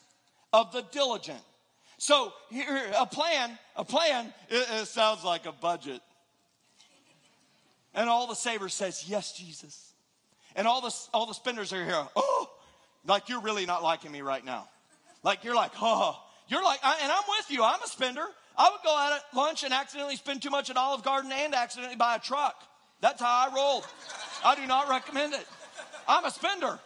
of 0.52 0.72
the 0.72 0.84
diligent. 0.92 1.42
So 1.98 2.34
here, 2.50 2.92
a 2.98 3.06
plan, 3.06 3.58
a 3.76 3.86
plan, 3.86 4.34
it, 4.50 4.68
it 4.82 4.88
sounds 4.88 5.24
like 5.24 5.46
a 5.46 5.52
budget. 5.52 6.02
And 7.94 8.10
all 8.10 8.28
the 8.28 8.36
savers 8.36 8.74
says, 8.74 9.06
yes, 9.08 9.34
Jesus. 9.34 9.94
And 10.56 10.68
all 10.68 10.82
the, 10.82 10.96
all 11.14 11.26
the 11.26 11.34
spenders 11.34 11.74
are 11.74 11.84
here, 11.84 12.04
oh, 12.16 12.50
like 13.06 13.30
you're 13.30 13.42
really 13.42 13.66
not 13.66 13.84
liking 13.84 14.12
me 14.12 14.22
right 14.22 14.44
now. 14.44 14.68
Like 15.24 15.44
you're 15.44 15.56
like, 15.56 15.72
oh, 15.82 16.22
you're 16.48 16.64
like, 16.64 16.80
I, 16.84 17.00
and 17.02 17.12
I'm 17.12 17.24
with 17.28 17.50
you. 17.50 17.64
I'm 17.64 17.82
a 17.82 17.88
spender. 17.88 18.26
I 18.58 18.70
would 18.70 18.82
go 18.84 18.96
out 18.96 19.14
at 19.14 19.36
lunch 19.36 19.64
and 19.64 19.74
accidentally 19.74 20.16
spend 20.16 20.42
too 20.42 20.50
much 20.50 20.70
at 20.70 20.78
Olive 20.78 21.04
Garden 21.04 21.32
and 21.32 21.56
accidentally 21.56 21.96
buy 21.96 22.18
a 22.18 22.20
truck. 22.20 22.56
That's 23.02 23.22
how 23.22 23.50
I 23.50 23.54
roll. 23.56 23.84
I 24.46 24.56
do 24.56 24.66
not 24.68 24.90
recommend 24.90 25.34
it. 25.34 25.46
I'm 26.08 26.26
a 26.26 26.32
spender. 26.32 26.80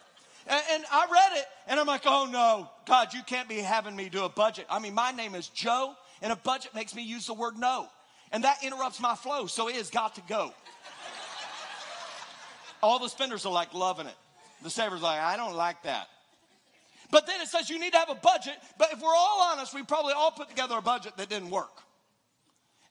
And, 0.49 0.63
and, 0.71 0.83
I 0.89 1.07
read 1.11 1.39
it 1.39 1.45
and 1.67 1.79
I'm 1.79 1.87
like, 1.87 2.03
oh 2.05 2.29
no, 2.31 2.69
God, 2.85 3.13
you 3.13 3.21
can't 3.23 3.49
be 3.49 3.57
having 3.57 3.95
me 3.95 4.07
do 4.07 4.23
a 4.23 4.29
budget. 4.29 4.65
I 4.69 4.79
mean, 4.79 4.93
my 4.93 5.11
name 5.11 5.35
is 5.35 5.49
Joe 5.49 5.93
and 6.21 6.31
a 6.31 6.37
budget 6.37 6.73
makes 6.73 6.95
me 6.95 7.03
use 7.03 7.27
the 7.27 7.33
word 7.33 7.57
no. 7.57 7.87
And 8.31 8.43
that 8.43 8.63
interrupts 8.63 8.99
my 8.99 9.15
flow, 9.15 9.47
so 9.47 9.67
it 9.69 9.75
has 9.75 9.89
got 9.89 10.15
to 10.15 10.21
go. 10.27 10.53
All 12.81 12.99
the 12.99 13.09
spenders 13.09 13.45
are 13.45 13.51
like 13.51 13.73
loving 13.73 14.07
it. 14.07 14.15
The 14.63 14.69
savers 14.69 15.01
like, 15.01 15.19
I 15.19 15.37
don't 15.37 15.55
like 15.55 15.83
that. 15.83 16.07
But 17.11 17.27
then 17.27 17.41
it 17.41 17.47
says 17.47 17.69
you 17.69 17.79
need 17.79 17.93
to 17.93 17.99
have 17.99 18.09
a 18.09 18.15
budget. 18.15 18.55
But 18.77 18.91
if 18.91 19.01
we're 19.01 19.07
all 19.07 19.49
honest, 19.51 19.73
we 19.73 19.83
probably 19.83 20.13
all 20.13 20.31
put 20.31 20.49
together 20.49 20.77
a 20.77 20.81
budget 20.81 21.17
that 21.17 21.29
didn't 21.29 21.49
work. 21.49 21.83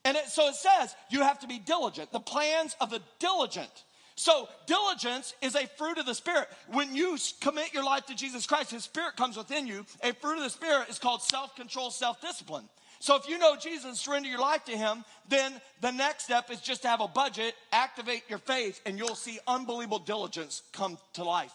And 0.05 0.17
it, 0.17 0.29
so 0.29 0.49
it 0.49 0.55
says 0.55 0.95
you 1.11 1.23
have 1.23 1.41
to 1.41 1.47
be 1.47 1.59
diligent. 1.59 2.13
The 2.13 2.21
plans 2.21 2.77
of 2.81 2.91
the 2.91 3.03
diligent. 3.19 3.85
So 4.15 4.49
diligence 4.67 5.35
is 5.43 5.55
a 5.55 5.67
fruit 5.67 5.99
of 5.99 6.07
the 6.07 6.15
Spirit. 6.15 6.49
When 6.69 6.95
you 6.97 7.19
commit 7.41 7.75
your 7.75 7.85
life 7.85 8.07
to 8.07 8.15
Jesus 8.15 8.47
Christ, 8.47 8.71
His 8.71 8.85
Spirit 8.85 9.17
comes 9.17 9.37
within 9.37 9.67
you. 9.67 9.85
A 10.03 10.15
fruit 10.15 10.39
of 10.39 10.45
the 10.45 10.51
Spirit 10.51 10.89
is 10.89 10.99
called 10.99 11.23
self-control, 11.23 11.91
self-discipline. 11.91 12.65
So 12.99 13.17
if 13.17 13.29
you 13.29 13.37
know 13.37 13.57
Jesus, 13.57 14.01
surrender 14.01 14.29
your 14.29 14.41
life 14.41 14.65
to 14.65 14.73
Him, 14.73 15.05
then 15.29 15.53
the 15.83 15.91
next 15.91 16.25
step 16.25 16.51
is 16.51 16.61
just 16.61 16.83
to 16.83 16.89
have 16.89 17.03
a 17.03 17.09
budget, 17.09 17.55
activate 17.73 18.23
your 18.29 18.39
faith, 18.39 18.81
and 18.87 18.99
you'll 18.99 19.15
see 19.17 19.39
unbelievable 19.47 19.99
diligence 19.99 20.63
come 20.73 20.97
to 21.13 21.23
life. 21.23 21.53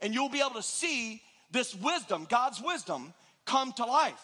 And 0.00 0.14
you'll 0.14 0.30
be 0.30 0.40
able 0.40 0.54
to 0.54 0.62
see 0.62 1.20
this 1.50 1.74
wisdom, 1.74 2.26
God's 2.28 2.60
wisdom, 2.62 3.12
come 3.44 3.72
to 3.72 3.84
life. 3.84 4.20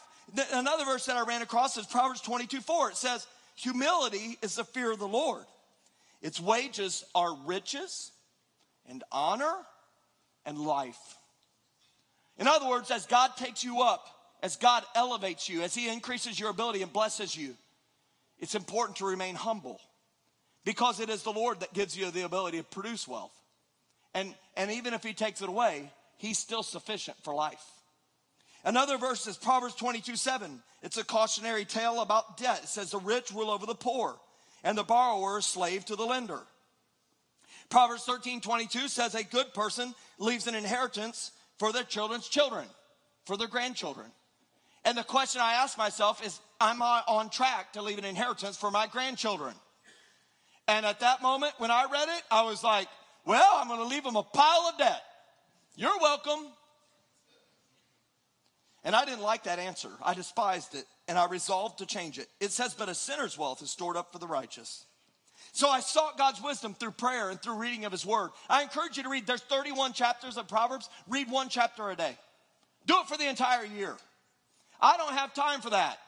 Another 0.52 0.84
verse 0.84 1.06
that 1.06 1.16
I 1.16 1.24
ran 1.24 1.42
across 1.42 1.76
is 1.76 1.86
Proverbs 1.86 2.20
22 2.20 2.60
4. 2.60 2.90
It 2.90 2.96
says, 2.96 3.26
Humility 3.56 4.38
is 4.42 4.56
the 4.56 4.64
fear 4.64 4.92
of 4.92 4.98
the 4.98 5.08
Lord. 5.08 5.44
Its 6.22 6.40
wages 6.40 7.04
are 7.14 7.36
riches 7.46 8.10
and 8.88 9.04
honor 9.12 9.54
and 10.46 10.58
life. 10.58 11.16
In 12.38 12.48
other 12.48 12.68
words, 12.68 12.90
as 12.90 13.06
God 13.06 13.36
takes 13.36 13.62
you 13.62 13.82
up 13.82 14.08
as 14.44 14.56
God 14.56 14.84
elevates 14.94 15.48
you, 15.48 15.62
as 15.62 15.74
He 15.74 15.88
increases 15.88 16.38
your 16.38 16.50
ability 16.50 16.82
and 16.82 16.92
blesses 16.92 17.34
you, 17.34 17.54
it's 18.38 18.54
important 18.54 18.98
to 18.98 19.06
remain 19.06 19.36
humble 19.36 19.80
because 20.66 21.00
it 21.00 21.08
is 21.08 21.22
the 21.22 21.32
Lord 21.32 21.60
that 21.60 21.72
gives 21.72 21.96
you 21.96 22.10
the 22.10 22.26
ability 22.26 22.58
to 22.58 22.64
produce 22.64 23.08
wealth. 23.08 23.32
And, 24.12 24.34
and 24.54 24.70
even 24.70 24.92
if 24.92 25.02
He 25.02 25.14
takes 25.14 25.40
it 25.40 25.48
away, 25.48 25.90
He's 26.16 26.38
still 26.38 26.62
sufficient 26.62 27.16
for 27.22 27.34
life. 27.34 27.64
Another 28.64 28.96
verse 28.96 29.26
is 29.26 29.36
Proverbs 29.36 29.74
22 29.74 30.16
7. 30.16 30.62
It's 30.82 30.96
a 30.96 31.04
cautionary 31.04 31.64
tale 31.64 32.00
about 32.00 32.38
debt. 32.38 32.60
It 32.62 32.68
says, 32.68 32.90
The 32.90 32.98
rich 32.98 33.30
rule 33.32 33.50
over 33.50 33.66
the 33.66 33.74
poor, 33.74 34.16
and 34.62 34.76
the 34.76 34.84
borrower 34.84 35.38
is 35.38 35.46
slave 35.46 35.84
to 35.86 35.96
the 35.96 36.04
lender. 36.04 36.40
Proverbs 37.68 38.04
13 38.04 38.40
22 38.40 38.88
says, 38.88 39.14
A 39.14 39.24
good 39.24 39.52
person 39.54 39.94
leaves 40.18 40.46
an 40.46 40.54
inheritance 40.54 41.32
for 41.58 41.72
their 41.72 41.84
children's 41.84 42.28
children, 42.28 42.64
for 43.26 43.36
their 43.36 43.48
grandchildren. 43.48 44.06
And 44.84 44.98
the 44.98 45.02
question 45.02 45.40
I 45.40 45.54
ask 45.54 45.76
myself 45.76 46.24
is, 46.24 46.40
Am 46.60 46.80
I 46.80 47.02
on 47.06 47.30
track 47.30 47.74
to 47.74 47.82
leave 47.82 47.98
an 47.98 48.04
inheritance 48.04 48.56
for 48.56 48.70
my 48.70 48.86
grandchildren? 48.86 49.54
And 50.66 50.86
at 50.86 51.00
that 51.00 51.20
moment, 51.20 51.52
when 51.58 51.70
I 51.70 51.84
read 51.92 52.08
it, 52.08 52.22
I 52.30 52.44
was 52.44 52.64
like, 52.64 52.88
Well, 53.26 53.50
I'm 53.54 53.68
going 53.68 53.80
to 53.80 53.86
leave 53.86 54.04
them 54.04 54.16
a 54.16 54.22
pile 54.22 54.70
of 54.72 54.78
debt. 54.78 55.02
You're 55.76 55.98
welcome. 56.00 56.46
And 58.84 58.94
I 58.94 59.04
didn't 59.04 59.22
like 59.22 59.44
that 59.44 59.58
answer. 59.58 59.88
I 60.02 60.14
despised 60.14 60.74
it, 60.74 60.84
and 61.08 61.18
I 61.18 61.26
resolved 61.26 61.78
to 61.78 61.86
change 61.86 62.18
it. 62.18 62.28
It 62.38 62.52
says, 62.52 62.74
But 62.74 62.88
a 62.88 62.94
sinner's 62.94 63.38
wealth 63.38 63.62
is 63.62 63.70
stored 63.70 63.96
up 63.96 64.12
for 64.12 64.18
the 64.18 64.26
righteous. 64.26 64.84
So 65.52 65.68
I 65.68 65.80
sought 65.80 66.18
God's 66.18 66.42
wisdom 66.42 66.74
through 66.74 66.92
prayer 66.92 67.30
and 67.30 67.40
through 67.40 67.56
reading 67.56 67.84
of 67.84 67.92
His 67.92 68.04
Word. 68.04 68.30
I 68.48 68.62
encourage 68.62 68.96
you 68.96 69.02
to 69.04 69.08
read, 69.08 69.26
there's 69.26 69.40
31 69.42 69.92
chapters 69.94 70.36
of 70.36 70.48
Proverbs. 70.48 70.88
Read 71.08 71.30
one 71.30 71.48
chapter 71.48 71.90
a 71.90 71.96
day. 71.96 72.16
Do 72.86 73.00
it 73.00 73.08
for 73.08 73.16
the 73.16 73.28
entire 73.28 73.64
year. 73.64 73.94
I 74.80 74.96
don't 74.96 75.14
have 75.14 75.32
time 75.32 75.60
for 75.60 75.70
that. 75.70 75.98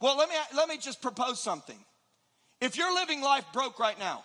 Well, 0.00 0.16
let 0.16 0.28
me, 0.28 0.34
let 0.56 0.68
me 0.68 0.78
just 0.78 1.00
propose 1.02 1.40
something. 1.40 1.78
If 2.60 2.76
you're 2.76 2.92
living 2.94 3.20
life 3.20 3.44
broke 3.52 3.78
right 3.78 3.98
now, 3.98 4.24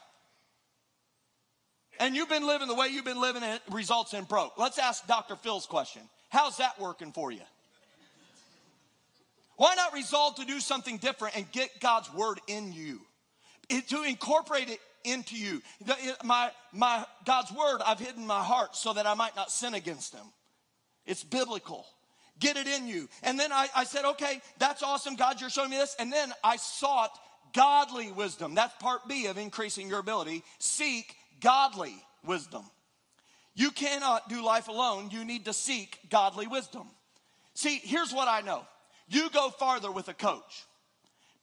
and 1.99 2.15
you've 2.15 2.29
been 2.29 2.45
living 2.45 2.67
the 2.67 2.75
way 2.75 2.87
you've 2.87 3.05
been 3.05 3.21
living, 3.21 3.43
it 3.43 3.61
results 3.71 4.13
in 4.13 4.23
broke. 4.23 4.57
Let's 4.57 4.79
ask 4.79 5.05
Dr. 5.07 5.35
Phil's 5.35 5.65
question. 5.65 6.01
How's 6.29 6.57
that 6.57 6.79
working 6.79 7.11
for 7.11 7.31
you? 7.31 7.41
Why 9.57 9.75
not 9.75 9.93
resolve 9.93 10.35
to 10.35 10.45
do 10.45 10.59
something 10.59 10.97
different 10.97 11.37
and 11.37 11.49
get 11.51 11.79
God's 11.79 12.13
word 12.13 12.39
in 12.47 12.73
you? 12.73 13.01
It, 13.69 13.87
to 13.89 14.03
incorporate 14.03 14.69
it 14.69 14.79
into 15.05 15.37
you. 15.37 15.61
The, 15.85 15.95
it, 15.99 16.23
my, 16.23 16.51
my, 16.73 17.05
God's 17.25 17.51
word 17.51 17.81
I've 17.85 17.99
hidden 17.99 18.27
my 18.27 18.43
heart 18.43 18.75
so 18.75 18.93
that 18.93 19.07
I 19.07 19.13
might 19.13 19.35
not 19.35 19.51
sin 19.51 19.73
against 19.73 20.13
him. 20.13 20.25
It's 21.05 21.23
biblical. 21.23 21.85
Get 22.39 22.57
it 22.57 22.67
in 22.67 22.87
you. 22.87 23.07
And 23.23 23.39
then 23.39 23.53
I, 23.53 23.67
I 23.75 23.85
said, 23.85 24.03
okay, 24.05 24.41
that's 24.59 24.83
awesome. 24.83 25.15
God, 25.15 25.39
you're 25.39 25.49
showing 25.49 25.69
me 25.69 25.77
this. 25.77 25.95
And 25.99 26.11
then 26.11 26.33
I 26.43 26.57
sought 26.57 27.17
godly 27.53 28.11
wisdom. 28.11 28.55
That's 28.55 28.73
part 28.81 29.07
B 29.07 29.27
of 29.27 29.37
increasing 29.37 29.87
your 29.87 29.99
ability. 29.99 30.43
Seek 30.59 31.15
godly 31.45 31.93
wisdom. 32.25 32.63
You 33.53 33.69
cannot 33.69 34.27
do 34.29 34.43
life 34.43 34.67
alone. 34.67 35.09
You 35.11 35.23
need 35.23 35.45
to 35.45 35.53
seek 35.53 35.99
godly 36.09 36.47
wisdom. 36.47 36.87
See, 37.53 37.79
here's 37.83 38.11
what 38.11 38.27
I 38.27 38.41
know 38.41 38.65
you 39.07 39.29
go 39.29 39.51
farther 39.51 39.91
with 39.91 40.07
a 40.07 40.13
coach. 40.13 40.65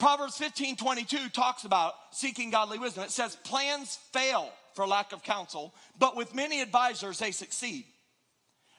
Proverbs 0.00 0.36
15 0.36 0.74
22 0.74 1.28
talks 1.28 1.62
about 1.64 1.94
seeking 2.10 2.50
godly 2.50 2.80
wisdom. 2.80 3.04
It 3.04 3.12
says, 3.12 3.36
Plans 3.44 3.96
fail 4.12 4.50
for 4.74 4.88
lack 4.88 5.12
of 5.12 5.22
counsel, 5.22 5.72
but 5.96 6.16
with 6.16 6.34
many 6.34 6.60
advisors, 6.60 7.20
they 7.20 7.30
succeed. 7.30 7.84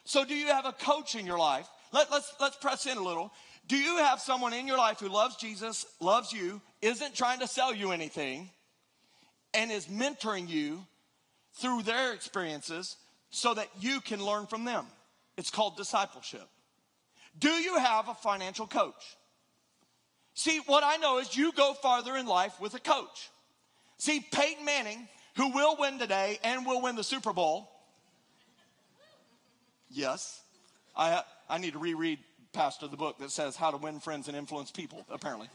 So, 0.03 0.25
do 0.25 0.36
you 0.36 0.47
have 0.47 0.65
a 0.65 0.73
coach 0.73 1.15
in 1.15 1.25
your 1.25 1.39
life? 1.39 1.69
Let, 1.93 2.12
let's, 2.12 2.33
let's 2.41 2.57
press 2.57 2.86
in 2.86 2.97
a 2.97 3.03
little. 3.03 3.31
Do 3.67 3.77
you 3.77 3.97
have 3.97 4.19
someone 4.19 4.51
in 4.51 4.67
your 4.67 4.77
life 4.77 4.99
who 4.99 5.07
loves 5.07 5.38
Jesus, 5.38 5.86
loves 6.01 6.33
you, 6.33 6.62
isn't 6.81 7.15
trying 7.15 7.39
to 7.39 7.47
sell 7.47 7.73
you 7.73 7.91
anything, 7.91 8.49
and 9.53 9.71
is 9.71 9.86
mentoring 9.86 10.49
you 10.49 10.86
through 11.55 11.83
their 11.83 12.13
experiences 12.13 12.97
so 13.29 13.53
that 13.53 13.69
you 13.79 14.01
can 14.01 14.23
learn 14.23 14.47
from 14.47 14.65
them? 14.65 14.85
It's 15.37 15.49
called 15.49 15.77
discipleship. 15.77 16.47
Do 17.37 17.49
you 17.49 17.77
have 17.77 18.09
a 18.09 18.13
financial 18.13 18.67
coach? 18.67 19.17
See, 20.35 20.59
what 20.65 20.83
I 20.83 20.97
know 20.97 21.19
is 21.19 21.35
you 21.35 21.51
go 21.51 21.73
farther 21.73 22.15
in 22.15 22.25
life 22.25 22.59
with 22.59 22.73
a 22.73 22.79
coach. 22.79 23.29
See, 23.97 24.25
Peyton 24.31 24.65
Manning, 24.65 25.07
who 25.35 25.49
will 25.49 25.77
win 25.79 25.99
today 25.99 26.39
and 26.43 26.65
will 26.65 26.81
win 26.81 26.95
the 26.95 27.03
Super 27.03 27.33
Bowl. 27.33 27.69
Yes, 29.89 30.41
I, 30.95 31.23
I 31.49 31.59
need 31.59 31.73
to 31.73 31.79
reread 31.79 32.19
Pastor 32.51 32.87
the 32.87 32.97
book 32.97 33.19
that 33.19 33.31
says 33.31 33.55
how 33.55 33.71
to 33.71 33.77
win 33.77 33.99
friends 33.99 34.27
and 34.27 34.37
influence 34.37 34.71
people, 34.71 35.05
apparently. 35.09 35.47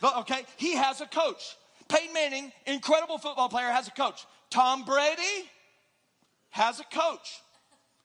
But 0.00 0.16
okay, 0.18 0.44
he 0.56 0.74
has 0.74 1.00
a 1.00 1.06
coach. 1.06 1.56
Peyton 1.88 2.12
Manning, 2.12 2.52
incredible 2.66 3.18
football 3.18 3.48
player, 3.48 3.68
has 3.70 3.88
a 3.88 3.90
coach. 3.90 4.26
Tom 4.54 4.84
Brady 4.84 5.50
has 6.50 6.78
a 6.78 6.84
coach. 6.84 7.42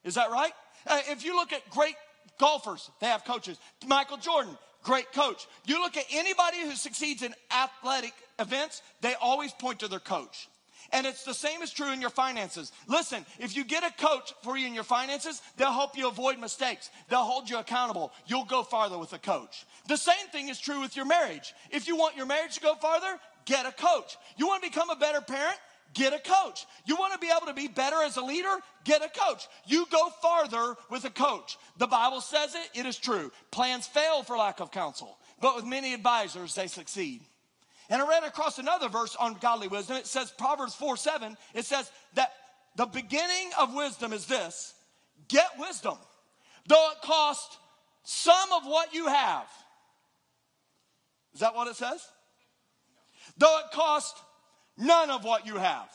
Is 0.04 0.16
that 0.16 0.32
right? 0.32 0.52
Uh, 0.88 1.00
if 1.10 1.24
you 1.24 1.36
look 1.36 1.54
at 1.54 1.70
great 1.70 1.94
Golfers, 2.40 2.90
they 3.00 3.06
have 3.06 3.24
coaches. 3.24 3.60
Michael 3.86 4.18
Jordan, 4.18 4.58
great 4.82 5.12
coach. 5.14 5.46
You 5.68 5.80
look 5.80 5.96
at 5.96 6.06
anybody 6.12 6.62
who 6.62 6.72
succeeds 6.72 7.22
in 7.22 7.36
athletic 7.52 8.14
events, 8.40 8.82
they 9.02 9.14
always 9.22 9.52
point 9.52 9.82
to 9.82 9.88
their 9.88 10.00
coach. 10.00 10.50
And 10.92 11.06
it's 11.06 11.24
the 11.24 11.36
same 11.36 11.62
is 11.62 11.72
true 11.72 11.94
in 11.94 12.02
your 12.02 12.10
finances. 12.10 12.72
Listen, 12.88 13.28
if 13.38 13.56
you 13.56 13.64
get 13.64 13.84
a 13.84 13.94
coach 14.02 14.34
for 14.42 14.58
you 14.58 14.66
in 14.66 14.74
your 14.74 14.84
finances, 14.84 15.44
they'll 15.56 15.72
help 15.72 15.96
you 15.96 16.08
avoid 16.08 16.40
mistakes. 16.40 16.90
They'll 17.10 17.26
hold 17.26 17.48
you 17.48 17.60
accountable. 17.60 18.12
You'll 18.26 18.46
go 18.46 18.64
farther 18.64 18.98
with 18.98 19.14
a 19.14 19.20
coach. 19.20 19.68
The 19.88 19.98
same 19.98 20.28
thing 20.32 20.50
is 20.50 20.60
true 20.60 20.82
with 20.82 20.96
your 20.96 21.06
marriage. 21.06 21.54
If 21.70 21.88
you 21.88 21.96
want 21.96 22.18
your 22.18 22.26
marriage 22.26 22.56
to 22.56 22.62
go 22.62 22.74
farther, 22.74 23.20
get 23.46 23.68
a 23.68 23.72
coach. 23.72 24.18
You 24.36 24.48
want 24.48 24.64
to 24.64 24.70
become 24.70 24.90
a 24.90 24.96
better 24.96 25.22
parent? 25.22 25.58
Get 25.93 26.13
a 26.13 26.19
coach. 26.19 26.65
You 26.86 26.95
want 26.95 27.13
to 27.13 27.19
be 27.19 27.32
able 27.36 27.47
to 27.47 27.54
be 27.54 27.67
better 27.67 27.97
as 28.04 28.17
a 28.17 28.21
leader? 28.21 28.56
Get 28.84 29.04
a 29.04 29.10
coach. 29.10 29.47
You 29.65 29.88
go 29.91 30.10
farther 30.21 30.75
with 30.89 31.04
a 31.06 31.10
coach. 31.10 31.58
The 31.78 31.88
Bible 31.88 32.21
says 32.21 32.56
it, 32.56 32.80
it 32.80 32.86
is 32.86 32.97
true. 32.97 33.32
Plans 33.52 33.88
fail 33.88 34.23
for 34.23 34.38
lack 34.38 34.60
of 34.60 34.71
counsel, 34.71 35.17
but 35.41 35.56
with 35.56 35.65
many 35.65 35.93
advisors, 35.93 36.54
they 36.54 36.67
succeed. 36.67 37.21
And 37.89 38.02
I 38.02 38.08
ran 38.08 38.23
across 38.23 38.60
another 38.60 38.88
verse 38.88 39.15
on 39.15 39.36
godly 39.41 39.67
wisdom. 39.67 39.97
It 39.97 40.06
says, 40.06 40.32
Proverbs 40.38 40.75
4 40.75 40.95
7, 40.95 41.36
it 41.56 41.65
says 41.65 41.91
that 42.13 42.34
the 42.75 42.86
beginning 42.86 43.49
of 43.60 43.73
wisdom 43.73 44.13
is 44.13 44.25
this 44.25 44.75
get 45.28 45.49
wisdom, 45.58 45.97
though 46.67 46.91
it 46.91 47.02
cost 47.02 47.58
some 48.04 48.54
of 48.54 48.65
what 48.65 48.93
you 48.93 49.08
have. 49.08 49.47
Is 51.34 51.39
that 51.39 51.56
what 51.56 51.67
it 51.67 51.75
says? 51.75 52.08
Though 53.38 53.60
it 53.60 53.71
cost 53.73 54.15
none 54.80 55.12
of 55.12 55.24
what 55.24 55.46
you 55.46 55.58
have. 55.58 55.89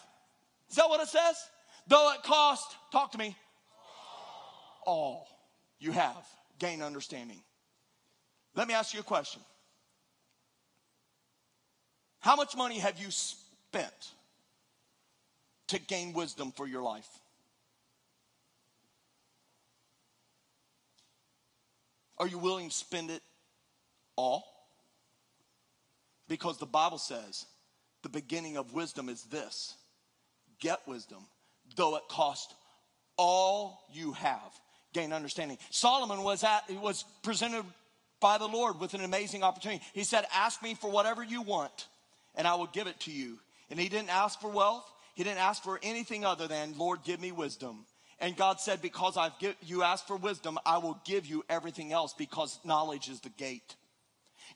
Is 0.71 0.77
that 0.77 0.89
what 0.89 1.01
it 1.01 1.09
says? 1.09 1.37
Though 1.89 2.13
it 2.13 2.23
cost, 2.23 2.77
talk 2.93 3.13
to 3.13 3.19
me, 3.19 3.37
all 4.87 5.27
you 5.79 5.93
have, 5.93 6.27
gain 6.59 6.83
understanding. 6.83 7.41
Let 8.55 8.69
me 8.69 8.75
ask 8.75 8.95
you 8.95 9.01
a 9.01 9.05
question. 9.05 9.43
How 12.21 12.37
much 12.37 12.57
money 12.57 12.79
have 12.79 12.99
you 12.99 13.11
spent 13.11 14.13
to 15.69 15.79
gain 15.79 16.13
wisdom 16.13 16.53
for 16.53 16.67
your 16.67 16.83
life? 16.83 17.09
Are 22.17 22.29
you 22.29 22.39
willing 22.39 22.69
to 22.69 22.75
spend 22.75 23.11
it 23.11 23.23
all? 24.17 24.45
Because 26.29 26.59
the 26.59 26.67
Bible 26.67 26.99
says 26.99 27.45
the 28.05 28.09
beginning 28.09 28.57
of 28.57 28.73
wisdom 28.73 29.09
is 29.09 29.25
this 29.25 29.75
get 30.61 30.87
wisdom, 30.87 31.27
though 31.75 31.97
it 31.97 32.03
cost 32.09 32.55
all 33.17 33.81
you 33.93 34.13
have. 34.13 34.53
Gain 34.93 35.13
understanding. 35.13 35.59
Solomon 35.71 36.23
was 36.23 36.45
at 36.45 36.71
was 36.81 37.05
presented 37.23 37.65
by 38.21 38.39
the 38.39 38.47
Lord 38.47 38.79
with 38.79 38.95
an 38.95 39.01
amazing 39.01 39.43
opportunity. 39.43 39.83
He 39.93 40.05
said, 40.05 40.25
Ask 40.33 40.63
me 40.63 40.75
for 40.75 40.89
whatever 40.89 41.25
you 41.25 41.43
want, 41.43 41.89
and 42.37 42.47
I 42.47 42.55
will 42.55 42.69
give 42.69 42.87
it 42.87 43.01
to 43.01 43.11
you. 43.11 43.41
And 43.71 43.81
he 43.81 43.89
didn't 43.89 44.11
ask 44.11 44.41
for 44.41 44.51
wealth, 44.51 44.89
he 45.15 45.25
didn't 45.25 45.41
ask 45.41 45.63
for 45.65 45.81
anything 45.83 46.25
other 46.25 46.47
than, 46.47 46.79
Lord, 46.79 47.01
give 47.05 47.21
me 47.21 47.33
wisdom. 47.33 47.87
And 48.21 48.37
God 48.37 48.61
said, 48.61 48.81
Because 48.81 49.17
I've 49.17 49.39
give, 49.41 49.57
you 49.63 49.83
asked 49.83 50.07
for 50.07 50.17
wisdom, 50.17 50.59
I 50.65 50.79
will 50.79 51.01
give 51.05 51.27
you 51.27 51.45
everything 51.49 51.93
else 51.93 52.15
because 52.17 52.61
knowledge 52.65 53.09
is 53.09 53.21
the 53.21 53.31
gate. 53.31 53.75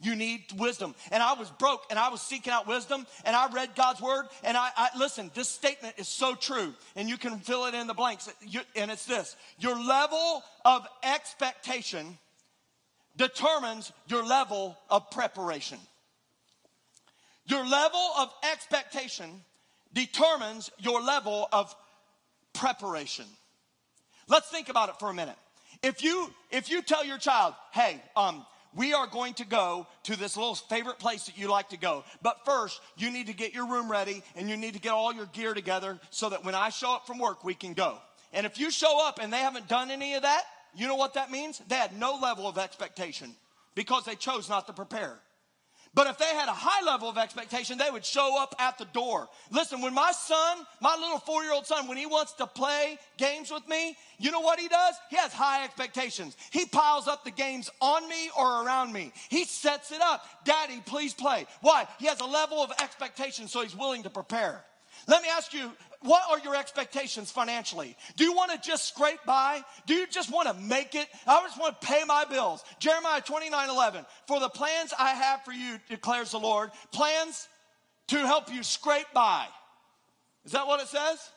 You 0.01 0.15
need 0.15 0.45
wisdom. 0.57 0.95
And 1.11 1.23
I 1.23 1.33
was 1.33 1.51
broke 1.51 1.83
and 1.91 1.99
I 1.99 2.09
was 2.09 2.21
seeking 2.21 2.53
out 2.53 2.69
wisdom 2.69 3.07
and 3.25 3.35
I 3.35 3.51
read 3.53 3.75
God's 3.75 4.01
word 4.01 4.27
and 4.45 4.57
I, 4.57 4.71
I 4.77 4.91
listen, 4.97 5.31
this 5.35 5.49
statement 5.49 5.95
is 5.99 6.07
so 6.07 6.35
true 6.35 6.73
and 6.95 7.09
you 7.09 7.19
can 7.19 7.39
fill 7.41 7.67
it 7.67 7.75
in 7.75 7.89
the 7.89 7.95
blanks. 7.95 8.33
You, 8.47 8.61
and 8.77 8.91
it's 8.91 9.07
this 9.07 9.37
your 9.59 9.77
level 9.77 10.43
of 10.65 10.87
expectation 11.03 12.17
determines 13.17 13.93
your 14.07 14.25
level 14.25 14.79
of 14.89 15.11
preparation. 15.11 15.79
Your 17.47 17.67
level 17.67 18.11
of 18.19 18.33
expectation 18.53 19.43
determines 19.93 20.71
your 20.79 21.03
level 21.03 21.49
of 21.51 21.75
preparation. 22.53 23.25
Let's 24.29 24.49
think 24.49 24.69
about 24.69 24.91
it 24.91 24.97
for 25.01 25.11
a 25.11 25.15
minute. 25.15 25.37
If 25.83 26.03
you 26.05 26.31
if 26.51 26.71
you 26.71 26.83
tell 26.83 27.05
your 27.05 27.19
child, 27.19 27.55
hey, 27.73 28.01
um, 28.15 28.45
we 28.75 28.93
are 28.93 29.07
going 29.07 29.35
to 29.35 29.45
go 29.45 29.87
to 30.05 30.17
this 30.17 30.37
little 30.37 30.55
favorite 30.55 30.99
place 30.99 31.27
that 31.27 31.39
you 31.39 31.51
like 31.51 31.71
to 31.71 31.77
go. 31.77 32.05
But 32.23 32.45
first, 32.45 32.81
you 32.97 33.11
need 33.11 33.27
to 33.27 33.33
get 33.33 33.55
your 33.55 33.67
room 33.67 33.91
ready 33.91 34.23
and 34.37 34.49
you 34.49 34.57
need 34.57 34.75
to 34.75 34.81
get 34.81 34.93
all 34.93 35.13
your 35.13 35.27
gear 35.27 35.55
together 35.55 35.99
so 36.11 36.29
that 36.31 36.45
when 36.45 36.55
I 36.55 36.69
show 36.69 36.93
up 36.95 37.07
from 37.07 37.19
work, 37.19 37.45
we 37.45 37.55
can 37.55 37.75
go. 37.75 37.99
And 38.33 38.45
if 38.45 38.59
you 38.59 38.71
show 38.71 39.07
up 39.07 39.19
and 39.21 39.33
they 39.33 39.39
haven't 39.39 39.69
done 39.69 39.91
any 39.91 40.15
of 40.15 40.23
that, 40.23 40.43
you 40.75 40.87
know 40.87 40.97
what 40.97 41.15
that 41.15 41.31
means? 41.31 41.61
They 41.69 41.77
had 41.77 41.99
no 41.99 42.19
level 42.21 42.47
of 42.47 42.59
expectation 42.59 43.35
because 43.75 44.05
they 44.05 44.15
chose 44.15 44.49
not 44.49 44.67
to 44.67 44.73
prepare. 44.73 45.19
But 45.99 46.07
if 46.07 46.17
they 46.17 46.27
had 46.27 46.49
a 46.49 46.55
high 46.55 46.85
level 46.87 47.09
of 47.09 47.19
expectation, 47.19 47.77
they 47.77 47.91
would 47.91 48.05
show 48.05 48.41
up 48.41 48.55
at 48.61 48.79
the 48.79 48.85
door. 48.85 49.29
Listen, 49.51 49.81
when 49.81 49.93
my 49.93 50.13
son, 50.13 50.59
my 50.81 50.95
little 50.95 51.19
four 51.19 51.43
year 51.43 51.53
old 51.53 51.67
son, 51.67 51.89
when 51.89 51.97
he 51.97 52.07
wants 52.07 52.35
to 52.35 52.47
play 52.47 53.01
games 53.17 53.51
with 53.51 53.67
me, 53.67 53.97
you 54.17 54.31
know 54.31 54.39
what 54.39 54.61
he 54.61 54.69
does? 54.69 54.95
He 55.11 55.17
has 55.17 55.33
high 55.33 55.65
expectations. 55.65 56.37
He 56.53 56.67
piles 56.67 57.09
up 57.09 57.25
the 57.25 57.33
games 57.33 57.69
on 57.81 58.09
me 58.09 58.31
or 58.39 58.65
around 58.65 58.93
me. 58.93 59.13
He 59.29 59.45
sets 59.45 59.91
it 59.91 60.01
up. 60.01 60.25
Daddy, 60.45 60.81
please 60.87 61.15
play. 61.15 61.47
Why? 61.63 61.89
He 61.99 62.07
has 62.07 62.21
a 62.21 62.27
level 62.27 62.59
of 62.59 62.71
expectation, 62.81 63.49
so 63.49 63.63
he's 63.63 63.75
willing 63.75 64.05
to 64.05 64.11
prepare. 64.11 64.65
Let 65.09 65.23
me 65.23 65.29
ask 65.31 65.55
you, 65.55 65.73
what 66.03 66.23
are 66.31 66.39
your 66.41 66.55
expectations 66.55 67.33
financially? 67.33 67.97
Do 68.17 68.25
you 68.25 68.35
want 68.35 68.53
to 68.53 68.59
just 68.59 68.87
scrape 68.87 69.19
by? 69.27 69.63
Do 69.87 69.95
you 69.95 70.07
just 70.07 70.31
want 70.31 70.47
to 70.49 70.55
make 70.55 70.95
it? 70.95 71.09
I 71.27 71.43
just 71.43 71.59
want 71.59 71.81
to 71.81 71.87
pay 71.87 72.05
my 72.07 72.25
bills. 72.27 72.63
Jeremiah 72.79 73.21
29 73.21 73.71
11. 73.71 74.07
For 74.29 74.39
the 74.39 74.51
plans 74.51 74.93
I 74.97 75.11
have 75.11 75.43
for 75.45 75.53
you, 75.53 75.79
declares 75.89 76.31
the 76.31 76.39
Lord, 76.39 76.71
plans 76.93 77.49
to 78.09 78.19
help 78.19 78.53
you 78.53 78.63
scrape 78.63 79.07
by. 79.13 79.47
Is 80.45 80.53
that 80.53 80.67
what 80.67 80.81
it 80.81 80.89
says? 80.89 81.31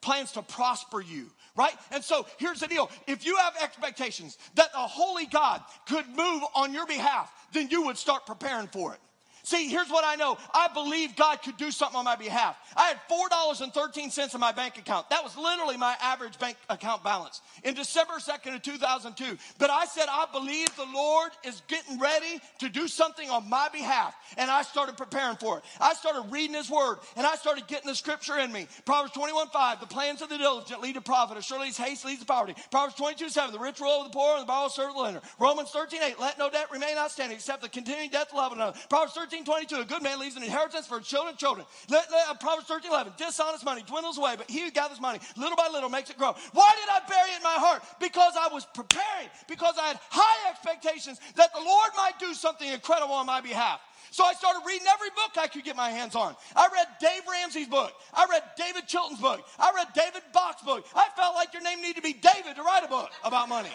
Plans 0.00 0.32
to 0.32 0.42
prosper 0.42 1.00
you, 1.00 1.30
right? 1.56 1.74
And 1.92 2.02
so 2.02 2.26
here's 2.38 2.60
the 2.60 2.66
deal 2.66 2.90
if 3.06 3.24
you 3.24 3.36
have 3.36 3.54
expectations 3.62 4.36
that 4.56 4.72
the 4.72 4.78
Holy 4.78 5.26
God 5.26 5.62
could 5.86 6.06
move 6.08 6.42
on 6.54 6.74
your 6.74 6.86
behalf, 6.86 7.32
then 7.52 7.68
you 7.70 7.86
would 7.86 7.96
start 7.96 8.26
preparing 8.26 8.66
for 8.66 8.94
it. 8.94 9.00
See, 9.44 9.68
here's 9.68 9.90
what 9.90 10.04
I 10.04 10.14
know. 10.14 10.38
I 10.54 10.68
believe 10.72 11.16
God 11.16 11.42
could 11.42 11.56
do 11.56 11.72
something 11.72 11.96
on 11.96 12.04
my 12.04 12.14
behalf. 12.14 12.56
I 12.76 12.88
had 12.88 12.98
$4.13 13.10 14.34
in 14.34 14.40
my 14.40 14.52
bank 14.52 14.78
account. 14.78 15.10
That 15.10 15.24
was 15.24 15.36
literally 15.36 15.76
my 15.76 15.96
average 16.00 16.38
bank 16.38 16.56
account 16.70 17.02
balance 17.02 17.40
in 17.64 17.74
December 17.74 18.14
2nd 18.14 18.54
of 18.54 18.62
2002. 18.62 19.36
But 19.58 19.70
I 19.70 19.86
said, 19.86 20.06
I 20.08 20.26
believe 20.32 20.68
the 20.76 20.86
Lord 20.94 21.32
is 21.44 21.60
getting 21.66 21.98
ready 21.98 22.40
to 22.60 22.68
do 22.68 22.86
something 22.86 23.28
on 23.30 23.48
my 23.50 23.68
behalf. 23.72 24.14
And 24.36 24.48
I 24.48 24.62
started 24.62 24.96
preparing 24.96 25.36
for 25.36 25.58
it. 25.58 25.64
I 25.80 25.94
started 25.94 26.30
reading 26.30 26.54
His 26.54 26.70
Word 26.70 26.98
and 27.16 27.26
I 27.26 27.34
started 27.34 27.66
getting 27.66 27.88
the 27.88 27.96
scripture 27.96 28.38
in 28.38 28.52
me. 28.52 28.68
Proverbs 28.84 29.12
21 29.12 29.48
5, 29.48 29.80
the 29.80 29.86
plans 29.86 30.22
of 30.22 30.28
the 30.28 30.38
diligent 30.38 30.80
lead 30.80 30.94
to 30.94 31.00
profit, 31.00 31.36
as 31.36 31.44
surely 31.44 31.68
as 31.68 31.76
haste 31.76 32.04
leads 32.04 32.20
to 32.20 32.26
poverty. 32.26 32.54
Proverbs 32.70 32.94
22 32.94 33.28
7, 33.28 33.52
the 33.52 33.58
rich 33.58 33.80
rule 33.80 33.90
over 33.90 34.04
the 34.04 34.14
poor 34.14 34.34
and 34.34 34.42
the 34.42 34.46
borrower 34.46 34.68
serve 34.68 34.94
the 34.94 35.00
lender. 35.00 35.20
Romans 35.40 35.70
13 35.70 36.00
8, 36.00 36.20
let 36.20 36.38
no 36.38 36.48
debt 36.48 36.70
remain 36.70 36.96
outstanding 36.96 37.36
except 37.36 37.60
the 37.60 37.68
continuing 37.68 38.08
debt 38.08 38.28
of 38.28 38.36
love 38.36 38.52
another. 38.52 38.78
Proverbs 38.88 39.14
13 39.14 39.31
13, 39.32 39.46
22, 39.46 39.76
a 39.76 39.84
good 39.86 40.02
man 40.02 40.20
leaves 40.20 40.36
an 40.36 40.42
inheritance 40.42 40.86
for 40.86 41.00
children, 41.00 41.34
children. 41.36 41.64
Let, 41.88 42.04
let, 42.12 42.28
uh, 42.28 42.34
Proverbs 42.34 42.68
13, 42.68 42.90
11, 42.90 43.14
dishonest 43.16 43.64
money 43.64 43.82
dwindles 43.86 44.18
away, 44.18 44.34
but 44.36 44.50
he 44.50 44.60
who 44.60 44.70
gathers 44.70 45.00
money 45.00 45.20
little 45.38 45.56
by 45.56 45.68
little 45.72 45.88
makes 45.88 46.10
it 46.10 46.18
grow. 46.18 46.34
Why 46.52 46.70
did 46.76 46.90
I 46.92 47.00
bury 47.08 47.30
it 47.30 47.36
in 47.38 47.42
my 47.42 47.56
heart? 47.56 47.82
Because 47.98 48.34
I 48.38 48.52
was 48.52 48.66
preparing, 48.74 49.30
because 49.48 49.76
I 49.80 49.88
had 49.88 50.00
high 50.10 50.50
expectations 50.50 51.18
that 51.36 51.50
the 51.54 51.64
Lord 51.64 51.90
might 51.96 52.18
do 52.18 52.34
something 52.34 52.68
incredible 52.68 53.14
on 53.14 53.24
my 53.24 53.40
behalf. 53.40 53.80
So 54.10 54.22
I 54.22 54.34
started 54.34 54.60
reading 54.66 54.86
every 54.92 55.08
book 55.16 55.32
I 55.40 55.46
could 55.46 55.64
get 55.64 55.76
my 55.76 55.88
hands 55.88 56.14
on. 56.14 56.36
I 56.54 56.68
read 56.70 56.88
Dave 57.00 57.22
Ramsey's 57.26 57.68
book. 57.68 57.94
I 58.12 58.26
read 58.28 58.42
David 58.58 58.86
Chilton's 58.86 59.20
book. 59.20 59.40
I 59.58 59.72
read 59.74 59.88
David 59.94 60.24
Bach's 60.34 60.60
book. 60.60 60.84
I 60.94 61.08
felt 61.16 61.34
like 61.36 61.54
your 61.54 61.62
name 61.62 61.80
needed 61.80 61.96
to 61.96 62.02
be 62.02 62.12
David 62.12 62.56
to 62.56 62.62
write 62.62 62.84
a 62.84 62.88
book 62.88 63.08
about 63.24 63.48
money. 63.48 63.72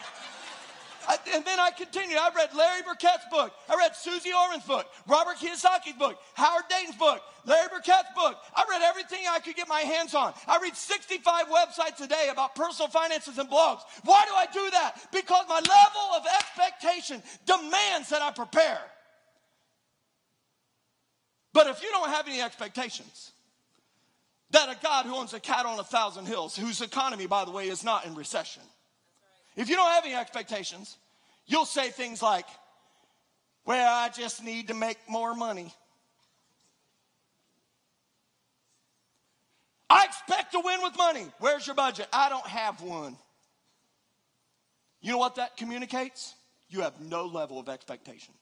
And 1.33 1.43
then 1.43 1.59
I 1.59 1.71
continued. 1.71 2.17
I 2.17 2.29
read 2.35 2.49
Larry 2.55 2.81
Burkett's 2.81 3.25
book. 3.31 3.53
I 3.69 3.75
read 3.75 3.95
Suze 3.95 4.27
Orman's 4.33 4.63
book, 4.63 4.87
Robert 5.07 5.37
Kiyosaki's 5.37 5.97
book, 5.97 6.19
Howard 6.35 6.65
Dayton's 6.69 6.95
book, 6.95 7.21
Larry 7.45 7.69
Burkett's 7.69 8.09
book. 8.15 8.37
I 8.55 8.65
read 8.69 8.81
everything 8.81 9.19
I 9.29 9.39
could 9.39 9.55
get 9.55 9.67
my 9.67 9.81
hands 9.81 10.13
on. 10.13 10.33
I 10.47 10.59
read 10.61 10.75
65 10.75 11.45
websites 11.47 12.03
a 12.03 12.07
day 12.07 12.29
about 12.31 12.55
personal 12.55 12.89
finances 12.89 13.37
and 13.37 13.49
blogs. 13.49 13.81
Why 14.03 14.23
do 14.27 14.33
I 14.33 14.45
do 14.53 14.69
that? 14.71 15.07
Because 15.11 15.45
my 15.49 15.59
level 15.59 16.17
of 16.17 16.25
expectation 16.35 17.23
demands 17.45 18.09
that 18.09 18.21
I 18.21 18.31
prepare. 18.31 18.79
But 21.53 21.67
if 21.67 21.81
you 21.81 21.89
don't 21.89 22.09
have 22.09 22.27
any 22.27 22.41
expectations, 22.41 23.31
that 24.51 24.69
a 24.69 24.77
God 24.81 25.05
who 25.05 25.15
owns 25.15 25.33
a 25.33 25.39
cattle 25.39 25.71
on 25.71 25.79
a 25.79 25.83
thousand 25.83 26.25
hills, 26.25 26.55
whose 26.55 26.81
economy, 26.81 27.27
by 27.27 27.45
the 27.45 27.51
way, 27.51 27.67
is 27.67 27.83
not 27.83 28.05
in 28.05 28.15
recession, 28.15 28.63
if 29.55 29.69
you 29.69 29.75
don't 29.75 29.89
have 29.91 30.05
any 30.05 30.13
expectations, 30.13 30.97
you'll 31.47 31.65
say 31.65 31.89
things 31.89 32.21
like, 32.21 32.45
Well, 33.65 33.93
I 33.93 34.09
just 34.09 34.43
need 34.43 34.67
to 34.67 34.73
make 34.73 34.97
more 35.09 35.33
money. 35.33 35.73
I 39.89 40.05
expect 40.05 40.51
to 40.51 40.61
win 40.63 40.81
with 40.83 40.97
money. 40.97 41.25
Where's 41.39 41.65
your 41.65 41.75
budget? 41.75 42.07
I 42.11 42.29
don't 42.29 42.45
have 42.45 42.81
one. 42.81 43.17
You 45.01 45.11
know 45.11 45.17
what 45.17 45.35
that 45.35 45.55
communicates? 45.57 46.35
You 46.69 46.81
have 46.81 46.99
no 46.99 47.25
level 47.25 47.59
of 47.59 47.69
expectation. 47.69 48.33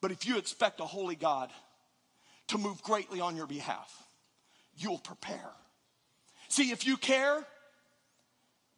But 0.00 0.10
if 0.10 0.26
you 0.26 0.36
expect 0.36 0.80
a 0.80 0.84
holy 0.84 1.14
God 1.14 1.50
to 2.48 2.58
move 2.58 2.82
greatly 2.82 3.20
on 3.20 3.36
your 3.36 3.46
behalf, 3.46 3.90
you'll 4.76 4.98
prepare. 4.98 5.50
See, 6.48 6.72
if 6.72 6.86
you 6.86 6.96
care, 6.96 7.46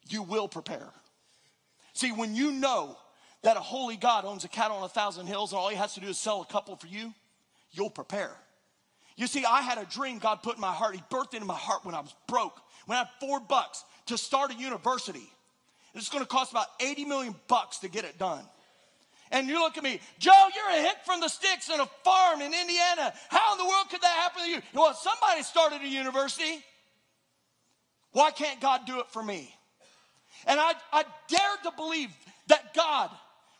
you 0.09 0.23
will 0.23 0.49
prepare. 0.49 0.89
See, 1.95 2.13
when 2.13 2.35
you 2.35 2.53
know 2.53 2.97
that 3.47 3.57
a 3.57 3.61
holy 3.61 3.95
God 3.95 4.25
owns 4.25 4.43
a 4.43 4.49
cattle 4.49 4.79
on 4.79 4.83
a 4.83 4.89
thousand 4.89 5.29
hills 5.29 5.53
and 5.53 5.61
all 5.61 5.69
he 5.69 5.77
has 5.77 5.95
to 5.95 6.01
do 6.01 6.09
is 6.09 6.19
sell 6.19 6.43
a 6.43 6.53
couple 6.53 6.75
for 6.75 6.89
you, 6.89 7.15
you'll 7.71 7.91
prepare. 7.91 8.33
You 9.15 9.29
see, 9.29 9.45
I 9.45 9.61
had 9.61 9.79
a 9.79 9.85
dream 9.85 10.19
God 10.19 10.43
put 10.43 10.57
in 10.57 10.61
my 10.61 10.73
heart. 10.73 10.97
He 10.97 11.03
birthed 11.13 11.33
into 11.33 11.47
my 11.47 11.55
heart 11.55 11.85
when 11.85 11.95
I 11.95 12.01
was 12.01 12.13
broke, 12.27 12.61
when 12.87 12.97
I 12.97 13.03
had 13.03 13.09
four 13.21 13.39
bucks 13.39 13.85
to 14.07 14.19
start 14.19 14.51
a 14.51 14.55
university. 14.55 15.31
It's 15.95 16.09
going 16.09 16.25
to 16.25 16.29
cost 16.29 16.51
about 16.51 16.67
80 16.81 17.05
million 17.05 17.37
bucks 17.47 17.79
to 17.79 17.89
get 17.89 18.05
it 18.05 18.19
done. 18.19 18.43
And 19.31 19.47
you 19.47 19.61
look 19.61 19.79
at 19.79 19.85
me, 19.85 20.01
Joe, 20.19 20.49
you're 20.53 20.81
a 20.81 20.83
hick 20.83 20.97
from 21.05 21.21
the 21.21 21.29
sticks 21.29 21.71
in 21.71 21.79
a 21.79 21.87
farm 22.03 22.41
in 22.41 22.53
Indiana. 22.53 23.13
How 23.29 23.53
in 23.53 23.59
the 23.59 23.65
world 23.65 23.87
could 23.91 24.01
that 24.01 24.09
happen 24.09 24.43
to 24.43 24.51
you? 24.51 24.61
Well, 24.75 24.93
somebody 24.93 25.45
started 25.45 25.83
a 25.83 25.89
university. 25.89 26.65
Why 28.11 28.33
can't 28.33 28.61
God 28.61 28.87
do 28.87 28.99
it 28.99 29.07
for 29.07 29.23
me? 29.23 29.55
And 30.49 30.59
I, 30.59 30.73
I 30.93 31.05
dared 31.29 31.63
to 31.63 31.71
believe 31.77 32.11
that 32.49 32.75
God 32.75 33.11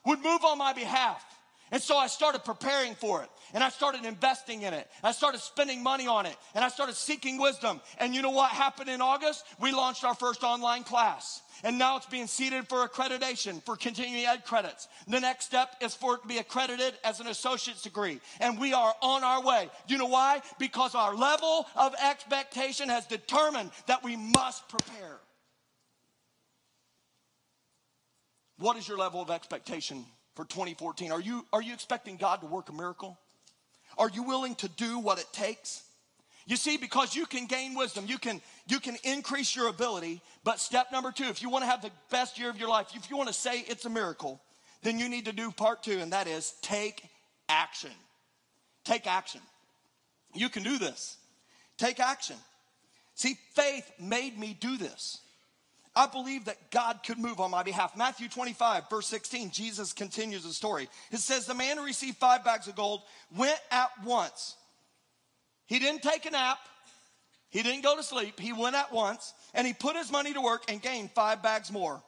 would 0.07 0.23
move 0.23 0.45
on 0.45 0.59
my 0.59 0.73
behalf. 0.73 1.25
And 1.73 1.83
so 1.83 1.97
I 1.97 2.07
started 2.07 2.45
preparing 2.45 2.95
for 2.95 3.23
it. 3.23 3.29
And 3.53 3.63
I 3.63 3.71
started 3.71 4.05
investing 4.05 4.63
in 4.63 4.73
it. 4.73 4.89
I 5.03 5.13
started 5.13 5.41
spending 5.41 5.83
money 5.83 6.07
on 6.07 6.27
it. 6.27 6.37
And 6.55 6.65
I 6.65 6.69
started 6.69 6.95
seeking 6.95 7.39
wisdom. 7.39 7.81
And 7.99 8.15
you 8.15 8.23
know 8.23 8.31
what 8.31 8.51
happened 8.51 8.89
in 8.89 9.01
August? 9.01 9.45
We 9.61 9.73
launched 9.73 10.05
our 10.05 10.15
first 10.15 10.45
online 10.45 10.85
class. 10.85 11.43
And 11.65 11.79
now 11.79 11.97
it's 11.97 12.07
being 12.07 12.27
seeded 12.27 12.69
for 12.69 12.87
accreditation, 12.87 13.65
for 13.65 13.77
continuing 13.77 14.27
ed 14.27 14.45
credits. 14.45 14.89
The 15.09 15.21
next 15.21 15.47
step 15.47 15.75
is 15.81 15.95
for 15.95 16.15
it 16.15 16.23
to 16.23 16.29
be 16.29 16.39
accredited 16.39 16.95
as 17.03 17.19
an 17.21 17.29
associate's 17.29 17.83
degree. 17.83 18.21
And 18.41 18.61
we 18.61 18.73
are 18.73 18.95
on 19.01 19.25
our 19.25 19.43
way. 19.43 19.71
You 19.89 19.99
know 19.99 20.07
why? 20.07 20.43
Because 20.59 20.95
our 20.95 21.17
level 21.17 21.67
of 21.75 21.95
expectation 22.03 22.89
has 22.91 23.07
determined 23.07 23.71
that 23.87 24.05
we 24.05 24.17
must 24.17 24.69
prepare. 24.69 25.19
What 28.59 28.77
is 28.77 28.89
your 28.89 28.99
level 28.99 29.21
of 29.21 29.31
expectation 29.31 30.05
for 30.35 30.45
2014? 30.45 31.13
Are 31.13 31.21
you, 31.21 31.45
are 31.53 31.63
you 31.63 31.75
expecting 31.75 32.17
God 32.17 32.41
to 32.41 32.47
work 32.47 32.69
a 32.69 32.73
miracle? 32.73 33.19
Are 33.99 34.11
you 34.11 34.23
willing 34.23 34.55
to 34.57 34.69
do 34.69 34.99
what 34.99 35.19
it 35.19 35.27
takes? 35.33 35.83
You 36.47 36.57
see, 36.57 36.77
because 36.77 37.15
you 37.17 37.27
can 37.27 37.47
gain 37.47 37.75
wisdom, 37.75 38.05
you 38.07 38.19
can, 38.19 38.41
you 38.69 38.79
can 38.79 38.97
increase 39.03 39.57
your 39.57 39.69
ability. 39.69 40.21
But 40.45 40.61
step 40.61 40.93
number 40.93 41.11
two, 41.11 41.25
if 41.25 41.43
you 41.43 41.51
want 41.51 41.65
to 41.65 41.71
have 41.71 41.83
the 41.83 41.91
best 42.11 42.39
year 42.39 42.49
of 42.49 42.57
your 42.57 42.69
life, 42.69 42.89
if 42.95 43.11
you 43.11 43.17
want 43.17 43.29
to 43.29 43.35
say 43.35 43.65
it's 43.67 43.85
a 43.85 43.91
miracle, 43.91 44.41
then 44.83 44.99
you 44.99 45.09
need 45.09 45.25
to 45.25 45.33
do 45.33 45.51
part 45.51 45.83
two, 45.83 45.99
and 45.99 46.13
that 46.13 46.29
is 46.29 46.55
take 46.63 47.03
action. 47.49 47.91
Take 48.85 49.09
action. 49.09 49.41
You 50.35 50.49
can 50.49 50.63
do 50.63 50.79
this. 50.79 51.17
Take 51.79 51.99
action. 51.99 52.37
See, 53.17 53.37
faith 53.55 53.91
made 53.99 54.39
me 54.39 54.57
do 54.59 54.77
this. 54.77 55.19
I 55.97 56.07
believe 56.07 56.45
that 56.45 56.71
God 56.71 57.01
could 57.05 57.19
move 57.19 57.41
on 57.41 57.51
my 57.51 57.63
behalf. 57.63 57.97
Matthew 57.97 58.29
25, 58.29 58.91
verse 58.91 59.07
16, 59.07 59.51
Jesus 59.51 59.95
continues 59.95 60.43
the 60.45 60.53
story. 60.53 60.91
It 61.11 61.21
says, 61.21 61.47
The 61.47 61.55
man 61.55 61.79
who 61.79 61.85
received 61.85 62.19
five 62.19 62.45
bags 62.45 62.69
of 62.69 62.77
gold 62.77 63.01
went 63.35 63.59
at 63.71 63.89
once. 64.05 64.57
He 65.65 65.79
didn't 65.79 66.03
take 66.03 66.27
a 66.27 66.31
nap, 66.31 66.59
he 67.49 67.63
didn't 67.63 67.83
go 67.83 67.97
to 67.97 68.03
sleep. 68.03 68.39
He 68.39 68.53
went 68.53 68.77
at 68.77 68.93
once 68.93 69.33
and 69.55 69.67
he 69.67 69.73
put 69.73 69.97
his 69.97 70.13
money 70.13 70.35
to 70.35 70.41
work 70.43 70.65
and 70.69 70.83
gained 70.83 71.11
five 71.13 71.43
bags 71.43 71.73
more. 71.73 72.03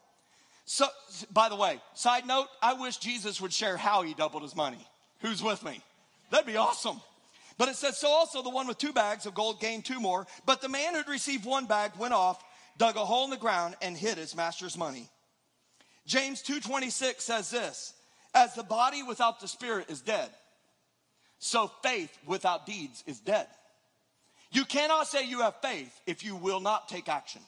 So, 0.67 0.87
by 1.33 1.49
the 1.49 1.57
way, 1.57 1.81
side 1.95 2.27
note, 2.27 2.49
I 2.61 2.75
wish 2.75 2.99
Jesus 2.99 3.41
would 3.41 3.55
share 3.55 3.79
how 3.79 4.03
he 4.03 4.13
doubled 4.13 4.43
his 4.43 4.55
money. 4.55 4.87
Who's 5.21 5.43
with 5.43 5.65
me? 5.65 5.81
That'd 6.31 6.47
be 6.47 6.59
awesome. 6.59 7.01
But 7.57 7.69
it 7.69 7.77
says, 7.77 7.97
So 7.97 8.09
also 8.09 8.43
the 8.43 8.51
one 8.51 8.67
with 8.67 8.77
two 8.77 8.93
bags 8.93 9.25
of 9.25 9.35
gold 9.35 9.61
gained 9.61 9.87
two 9.87 9.99
more. 9.99 10.27
But 10.45 10.61
the 10.61 10.69
man 10.69 10.95
who'd 10.95 11.09
received 11.09 11.47
one 11.47 11.65
bag 11.65 11.93
went 11.99 12.13
off 12.13 12.45
dug 12.79 12.97
a 12.97 13.05
hole 13.05 13.25
in 13.25 13.31
the 13.31 13.37
ground, 13.37 13.77
and 13.83 13.97
hid 13.97 14.19
his 14.19 14.35
master's 14.35 14.77
money. 14.77 15.09
James 16.07 16.43
2:26 16.43 17.21
says 17.21 17.51
this, 17.51 17.93
as 18.35 18.55
the 18.55 18.63
body 18.63 19.03
without 19.03 19.41
the 19.41 19.49
spirit 19.49 19.91
is 19.91 20.01
dead, 20.01 20.31
so 21.39 21.71
faith 21.83 22.17
without 22.27 22.67
deeds 22.67 23.05
is 23.07 23.21
dead. 23.21 23.47
You 24.51 24.65
cannot 24.65 25.07
say 25.07 25.25
you 25.25 25.41
have 25.41 25.61
faith 25.61 26.01
if 26.07 26.25
you 26.25 26.37
will 26.37 26.61
not 26.61 26.89
take 26.89 27.09
action. 27.09 27.43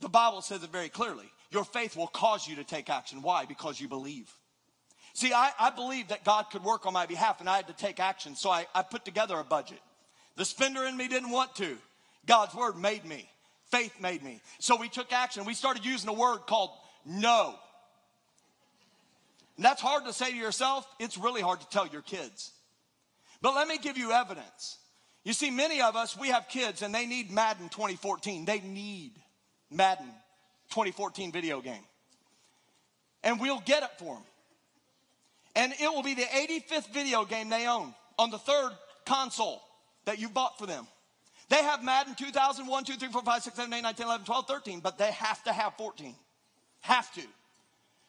The 0.00 0.08
Bible 0.08 0.42
says 0.42 0.62
it 0.62 0.70
very 0.70 0.88
clearly. 0.90 1.30
Your 1.50 1.64
faith 1.64 1.96
will 1.96 2.06
cause 2.08 2.46
you 2.46 2.56
to 2.56 2.64
take 2.64 2.90
action. 2.90 3.22
Why? 3.22 3.46
Because 3.46 3.80
you 3.80 3.88
believe. 3.88 4.30
See, 5.14 5.32
I, 5.32 5.50
I 5.58 5.70
believed 5.70 6.10
that 6.10 6.24
God 6.24 6.50
could 6.50 6.62
work 6.62 6.84
on 6.84 6.92
my 6.92 7.06
behalf 7.06 7.40
and 7.40 7.48
I 7.48 7.56
had 7.56 7.68
to 7.68 7.72
take 7.72 7.98
action. 7.98 8.36
So 8.36 8.50
I, 8.50 8.66
I 8.74 8.82
put 8.82 9.06
together 9.06 9.38
a 9.38 9.44
budget. 9.44 9.80
The 10.36 10.44
spender 10.44 10.84
in 10.84 10.96
me 10.96 11.08
didn't 11.08 11.30
want 11.30 11.54
to. 11.56 11.78
God's 12.26 12.54
word 12.54 12.76
made 12.76 13.04
me. 13.06 13.30
Faith 13.70 14.00
made 14.00 14.22
me. 14.22 14.40
So 14.58 14.76
we 14.76 14.88
took 14.88 15.12
action. 15.12 15.44
We 15.44 15.54
started 15.54 15.84
using 15.84 16.08
a 16.08 16.12
word 16.12 16.40
called 16.46 16.70
no. 17.04 17.54
And 19.56 19.64
that's 19.64 19.80
hard 19.80 20.04
to 20.04 20.12
say 20.12 20.30
to 20.30 20.36
yourself. 20.36 20.86
It's 20.98 21.18
really 21.18 21.40
hard 21.40 21.60
to 21.60 21.68
tell 21.68 21.86
your 21.86 22.02
kids. 22.02 22.52
But 23.42 23.54
let 23.54 23.68
me 23.68 23.78
give 23.78 23.98
you 23.98 24.12
evidence. 24.12 24.78
You 25.24 25.32
see, 25.32 25.50
many 25.50 25.80
of 25.80 25.96
us, 25.96 26.16
we 26.16 26.28
have 26.28 26.48
kids 26.48 26.82
and 26.82 26.94
they 26.94 27.06
need 27.06 27.30
Madden 27.30 27.68
2014. 27.68 28.44
They 28.44 28.60
need 28.60 29.12
Madden 29.70 30.06
2014 30.70 31.32
video 31.32 31.60
game. 31.60 31.82
And 33.24 33.40
we'll 33.40 33.62
get 33.64 33.82
it 33.82 33.90
for 33.98 34.14
them. 34.14 34.24
And 35.56 35.72
it 35.72 35.90
will 35.92 36.02
be 36.02 36.14
the 36.14 36.22
85th 36.22 36.92
video 36.92 37.24
game 37.24 37.48
they 37.48 37.66
own 37.66 37.94
on 38.18 38.30
the 38.30 38.38
third 38.38 38.70
console 39.04 39.62
that 40.04 40.18
you 40.18 40.28
bought 40.28 40.58
for 40.58 40.66
them. 40.66 40.86
They 41.48 41.62
have 41.62 41.84
Madden 41.84 42.14
2001, 42.14 42.84
2, 42.84 42.94
3, 42.94 43.08
4, 43.08 43.22
5, 43.22 43.42
6, 43.42 43.56
7, 43.56 43.72
8, 43.72 43.82
9, 43.82 43.94
10, 43.94 44.06
11, 44.06 44.26
12, 44.26 44.46
13, 44.48 44.80
but 44.80 44.98
they 44.98 45.12
have 45.12 45.42
to 45.44 45.52
have 45.52 45.74
14. 45.76 46.14
Have 46.80 47.12
to. 47.14 47.22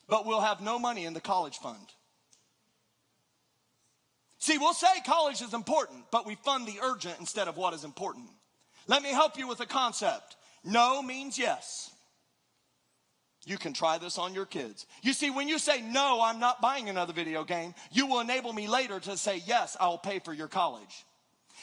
But 0.08 0.26
we'll 0.26 0.42
have 0.42 0.62
no 0.62 0.80
money 0.80 1.06
in 1.06 1.14
the 1.14 1.22
college 1.22 1.58
fund. 1.58 1.86
See, 4.40 4.58
we'll 4.58 4.74
say 4.74 4.88
college 5.06 5.42
is 5.42 5.54
important, 5.54 6.06
but 6.12 6.26
we 6.26 6.36
fund 6.36 6.68
the 6.68 6.80
urgent 6.82 7.20
instead 7.20 7.48
of 7.48 7.58
what 7.58 7.74
is 7.74 7.84
important. 7.84 8.28
Let 8.88 9.04
me 9.04 9.10
help 9.10 9.38
you 9.38 9.48
with 9.48 9.60
a 9.60 9.66
concept. 9.66 10.36
No 10.64 11.02
means 11.02 11.38
yes. 11.38 11.92
You 13.46 13.58
can 13.58 13.74
try 13.74 13.98
this 13.98 14.18
on 14.18 14.34
your 14.34 14.46
kids. 14.46 14.86
You 15.02 15.14
see, 15.14 15.30
when 15.30 15.48
you 15.48 15.58
say, 15.58 15.82
no, 15.82 16.22
I'm 16.22 16.40
not 16.40 16.62
buying 16.62 16.90
another 16.90 17.14
video 17.14 17.44
game, 17.44 17.74
you 17.92 18.08
will 18.08 18.20
enable 18.20 18.52
me 18.52 18.68
later 18.68 19.00
to 19.00 19.16
say, 19.18 19.42
yes, 19.46 19.78
I'll 19.80 19.98
pay 19.98 20.20
for 20.20 20.34
your 20.34 20.48
college. 20.48 21.06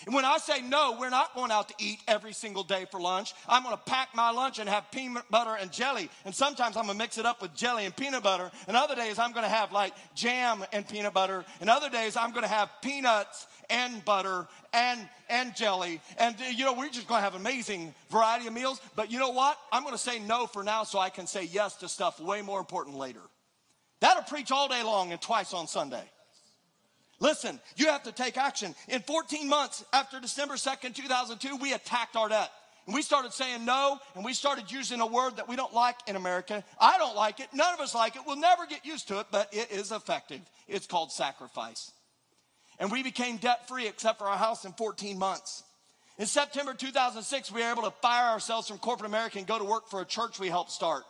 And 0.07 0.14
when 0.14 0.24
I 0.24 0.38
say 0.38 0.61
no, 0.61 0.97
we're 0.99 1.11
not 1.11 1.34
going 1.34 1.51
out 1.51 1.68
to 1.68 1.74
eat 1.78 2.01
every 2.07 2.32
single 2.32 2.62
day 2.62 2.86
for 2.90 3.01
lunch. 3.01 3.32
I'm 3.49 3.62
going 3.62 3.76
to 3.76 3.82
pack 3.82 4.14
my 4.14 4.30
lunch 4.30 4.59
and 4.59 4.68
have 4.68 4.90
peanut 4.90 5.30
butter 5.30 5.57
and 5.61 5.72
jelly. 5.72 6.11
And 6.24 6.34
sometimes 6.34 6.76
I'm 6.76 6.84
going 6.84 6.99
to 6.99 7.03
mix 7.03 7.18
it 7.18 7.26
up 7.26 7.40
with 7.40 7.55
jelly 7.55 7.84
and 7.84 7.97
peanut 7.97 8.22
butter. 8.22 8.51
And 8.68 8.76
other 8.76 8.95
days 8.95 9.18
I'm 9.18 9.32
going 9.32 9.45
to 9.45 9.51
have 9.51 9.72
like 9.72 9.95
jam 10.14 10.64
and 10.72 10.86
peanut 10.86 11.14
butter. 11.14 11.45
And 11.61 11.70
other 11.70 11.88
days 11.88 12.16
I'm 12.16 12.30
going 12.30 12.42
to 12.42 12.49
have 12.49 12.70
peanuts 12.82 13.47
and 13.70 14.05
butter 14.05 14.47
and 14.72 15.09
and 15.30 15.57
jelly. 15.57 16.01
And 16.18 16.36
you 16.55 16.64
know, 16.64 16.74
we're 16.74 16.88
just 16.90 17.09
going 17.09 17.18
to 17.20 17.24
have 17.24 17.34
amazing 17.34 17.95
variety 18.11 18.47
of 18.47 18.53
meals. 18.53 18.80
But 18.97 19.11
you 19.11 19.18
know 19.18 19.30
what? 19.30 19.59
I'm 19.72 19.82
going 19.82 19.95
to 19.95 19.99
say 19.99 20.18
no 20.18 20.47
for 20.47 20.62
now 20.64 20.84
so 20.84 20.99
I 20.99 21.11
can 21.11 21.26
say 21.26 21.45
yes 21.45 21.76
to 21.76 21.88
stuff 21.88 22.20
way 22.20 22.42
more 22.42 22.61
important 22.61 22.97
later. 22.97 23.22
That'll 24.01 24.24
preach 24.24 24.51
all 24.51 24.68
day 24.68 24.82
long 24.82 25.12
and 25.12 25.20
twice 25.20 25.55
on 25.55 25.66
Sunday. 25.66 26.03
Listen, 27.20 27.60
you 27.76 27.86
have 27.86 28.02
to 28.04 28.12
take 28.12 28.36
action. 28.36 28.74
In 28.88 29.00
14 29.00 29.48
months 29.48 29.84
after 29.92 30.20
December 30.20 30.54
2nd, 30.54 30.94
2002, 30.94 31.56
we 31.56 31.72
attacked 31.72 32.16
our 32.16 32.28
debt. 32.28 32.50
And 32.86 32.94
we 32.94 33.00
started 33.00 33.32
saying 33.32 33.64
no, 33.64 33.98
and 34.14 34.24
we 34.24 34.34
started 34.34 34.70
using 34.70 35.00
a 35.00 35.06
word 35.06 35.36
that 35.36 35.48
we 35.48 35.56
don't 35.56 35.72
like 35.72 35.96
in 36.06 36.16
America. 36.16 36.62
I 36.78 36.98
don't 36.98 37.16
like 37.16 37.40
it. 37.40 37.48
None 37.54 37.72
of 37.72 37.80
us 37.80 37.94
like 37.94 38.16
it. 38.16 38.22
We'll 38.26 38.36
never 38.36 38.66
get 38.66 38.84
used 38.84 39.08
to 39.08 39.20
it, 39.20 39.26
but 39.30 39.48
it 39.52 39.70
is 39.70 39.90
effective. 39.90 40.40
It's 40.68 40.86
called 40.86 41.10
sacrifice. 41.10 41.92
And 42.78 42.92
we 42.92 43.02
became 43.02 43.38
debt 43.38 43.68
free 43.68 43.86
except 43.86 44.18
for 44.18 44.26
our 44.26 44.36
house 44.36 44.66
in 44.66 44.72
14 44.72 45.18
months. 45.18 45.62
In 46.18 46.26
September 46.26 46.74
2006, 46.74 47.50
we 47.52 47.62
were 47.62 47.70
able 47.70 47.82
to 47.84 47.90
fire 48.02 48.30
ourselves 48.30 48.68
from 48.68 48.78
corporate 48.78 49.08
America 49.08 49.38
and 49.38 49.46
go 49.46 49.58
to 49.58 49.64
work 49.64 49.88
for 49.88 50.00
a 50.00 50.04
church 50.04 50.38
we 50.38 50.48
helped 50.48 50.70
start 50.70 51.04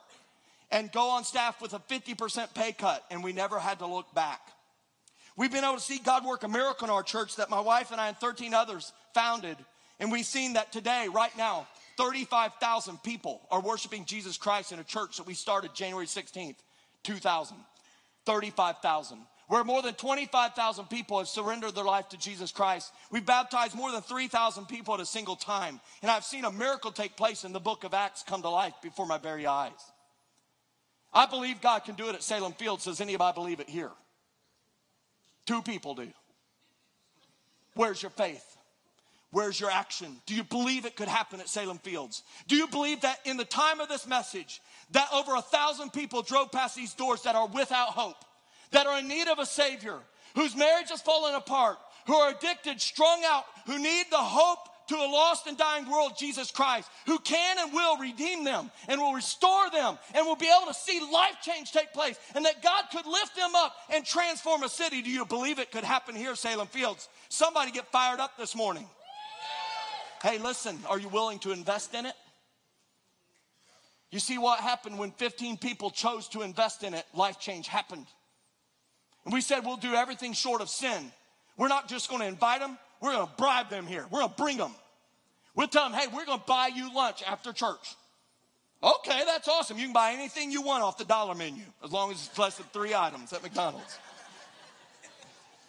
and 0.70 0.90
go 0.92 1.10
on 1.10 1.24
staff 1.24 1.60
with 1.60 1.74
a 1.74 1.78
50% 1.78 2.54
pay 2.54 2.72
cut, 2.72 3.04
and 3.10 3.22
we 3.22 3.32
never 3.32 3.58
had 3.58 3.78
to 3.80 3.86
look 3.86 4.12
back. 4.14 4.40
We've 5.36 5.50
been 5.50 5.64
able 5.64 5.76
to 5.76 5.80
see 5.80 5.98
God 5.98 6.24
work 6.24 6.44
a 6.44 6.48
miracle 6.48 6.86
in 6.86 6.92
our 6.92 7.02
church 7.02 7.36
that 7.36 7.50
my 7.50 7.60
wife 7.60 7.90
and 7.90 8.00
I 8.00 8.08
and 8.08 8.16
13 8.16 8.54
others 8.54 8.92
founded. 9.14 9.56
And 9.98 10.12
we've 10.12 10.26
seen 10.26 10.52
that 10.52 10.72
today, 10.72 11.08
right 11.12 11.36
now, 11.36 11.66
35,000 11.96 13.02
people 13.02 13.40
are 13.50 13.60
worshiping 13.60 14.04
Jesus 14.04 14.36
Christ 14.36 14.72
in 14.72 14.78
a 14.78 14.84
church 14.84 15.16
that 15.16 15.26
we 15.26 15.34
started 15.34 15.74
January 15.74 16.06
16th, 16.06 16.56
2000. 17.02 17.56
35,000. 18.26 19.18
Where 19.46 19.62
more 19.62 19.82
than 19.82 19.94
25,000 19.94 20.86
people 20.86 21.18
have 21.18 21.28
surrendered 21.28 21.74
their 21.74 21.84
life 21.84 22.08
to 22.10 22.18
Jesus 22.18 22.50
Christ. 22.50 22.92
We've 23.10 23.26
baptized 23.26 23.74
more 23.74 23.92
than 23.92 24.00
3,000 24.00 24.66
people 24.66 24.94
at 24.94 25.00
a 25.00 25.06
single 25.06 25.36
time. 25.36 25.80
And 26.00 26.10
I've 26.10 26.24
seen 26.24 26.46
a 26.46 26.50
miracle 26.50 26.90
take 26.90 27.16
place 27.16 27.44
in 27.44 27.52
the 27.52 27.60
book 27.60 27.84
of 27.84 27.92
Acts 27.92 28.22
come 28.22 28.40
to 28.42 28.48
life 28.48 28.74
before 28.82 29.06
my 29.06 29.18
very 29.18 29.46
eyes. 29.46 29.72
I 31.12 31.26
believe 31.26 31.60
God 31.60 31.80
can 31.80 31.94
do 31.94 32.08
it 32.08 32.14
at 32.14 32.22
Salem 32.22 32.54
Fields. 32.54 32.84
Does 32.84 33.00
anybody 33.00 33.34
believe 33.34 33.60
it 33.60 33.68
here? 33.68 33.90
Two 35.46 35.62
people 35.62 35.94
do. 35.94 36.08
Where's 37.74 38.02
your 38.02 38.10
faith? 38.10 38.56
Where's 39.30 39.58
your 39.58 39.70
action? 39.70 40.16
Do 40.26 40.34
you 40.34 40.44
believe 40.44 40.84
it 40.84 40.94
could 40.94 41.08
happen 41.08 41.40
at 41.40 41.48
Salem 41.48 41.78
Fields? 41.78 42.22
Do 42.46 42.54
you 42.54 42.68
believe 42.68 43.00
that 43.00 43.18
in 43.24 43.36
the 43.36 43.44
time 43.44 43.80
of 43.80 43.88
this 43.88 44.06
message, 44.06 44.62
that 44.92 45.08
over 45.12 45.34
a 45.34 45.42
thousand 45.42 45.92
people 45.92 46.22
drove 46.22 46.52
past 46.52 46.76
these 46.76 46.94
doors 46.94 47.22
that 47.22 47.34
are 47.34 47.48
without 47.48 47.88
hope, 47.88 48.24
that 48.70 48.86
are 48.86 49.00
in 49.00 49.08
need 49.08 49.26
of 49.26 49.40
a 49.40 49.46
Savior, 49.46 49.98
whose 50.36 50.54
marriage 50.54 50.90
has 50.90 51.02
fallen 51.02 51.34
apart, 51.34 51.78
who 52.06 52.14
are 52.14 52.30
addicted, 52.30 52.80
strung 52.80 53.22
out, 53.26 53.44
who 53.66 53.76
need 53.78 54.04
the 54.10 54.16
hope 54.16 54.68
to 54.88 54.96
a 54.96 55.08
lost 55.10 55.46
and 55.46 55.56
dying 55.56 55.90
world, 55.90 56.12
Jesus 56.18 56.50
Christ, 56.50 56.88
who 57.06 57.18
can 57.18 57.56
and 57.58 57.72
will 57.72 57.96
redeem 57.98 58.44
them 58.44 58.70
and 58.88 59.00
will 59.00 59.14
restore 59.14 59.70
them 59.70 59.98
and 60.14 60.26
will 60.26 60.36
be 60.36 60.50
able 60.54 60.72
to 60.72 60.78
see 60.78 61.00
life 61.12 61.36
change 61.42 61.72
take 61.72 61.92
place 61.92 62.18
and 62.34 62.44
that 62.44 62.62
God 62.62 62.84
could 62.92 63.06
lift 63.06 63.36
them 63.36 63.54
up 63.54 63.74
and 63.92 64.04
transform 64.04 64.62
a 64.62 64.68
city. 64.68 65.02
Do 65.02 65.10
you 65.10 65.24
believe 65.24 65.58
it 65.58 65.70
could 65.70 65.84
happen 65.84 66.14
here, 66.14 66.34
Salem 66.34 66.66
Fields? 66.66 67.08
Somebody 67.28 67.70
get 67.70 67.86
fired 67.88 68.20
up 68.20 68.36
this 68.36 68.54
morning. 68.54 68.86
Hey, 70.22 70.38
listen, 70.38 70.78
are 70.88 70.98
you 70.98 71.08
willing 71.08 71.38
to 71.40 71.52
invest 71.52 71.94
in 71.94 72.06
it? 72.06 72.14
You 74.10 74.20
see 74.20 74.38
what 74.38 74.60
happened 74.60 74.98
when 74.98 75.10
15 75.10 75.58
people 75.58 75.90
chose 75.90 76.28
to 76.28 76.42
invest 76.42 76.84
in 76.84 76.94
it, 76.94 77.04
life 77.14 77.40
change 77.40 77.66
happened. 77.66 78.06
And 79.24 79.34
we 79.34 79.40
said 79.40 79.64
we'll 79.64 79.76
do 79.76 79.94
everything 79.94 80.32
short 80.32 80.60
of 80.60 80.68
sin. 80.68 81.10
We're 81.56 81.68
not 81.68 81.88
just 81.88 82.08
going 82.08 82.20
to 82.20 82.28
invite 82.28 82.60
them, 82.60 82.78
we're 83.04 83.12
going 83.12 83.26
to 83.26 83.32
bribe 83.36 83.68
them 83.68 83.86
here. 83.86 84.06
We're 84.10 84.20
going 84.20 84.30
to 84.30 84.42
bring 84.42 84.56
them. 84.56 84.72
We'll 85.54 85.68
tell 85.68 85.88
them, 85.88 85.98
hey, 85.98 86.06
we're 86.06 86.24
going 86.24 86.38
to 86.38 86.46
buy 86.46 86.70
you 86.74 86.94
lunch 86.94 87.22
after 87.26 87.52
church. 87.52 87.94
Okay, 88.82 89.22
that's 89.26 89.46
awesome. 89.46 89.76
You 89.76 89.84
can 89.84 89.92
buy 89.92 90.12
anything 90.12 90.50
you 90.50 90.62
want 90.62 90.82
off 90.82 90.96
the 90.96 91.04
dollar 91.04 91.34
menu 91.34 91.64
as 91.84 91.92
long 91.92 92.10
as 92.10 92.26
it's 92.26 92.38
less 92.38 92.56
than 92.56 92.66
three 92.72 92.94
items 92.94 93.32
at 93.34 93.42
McDonald's. 93.42 93.98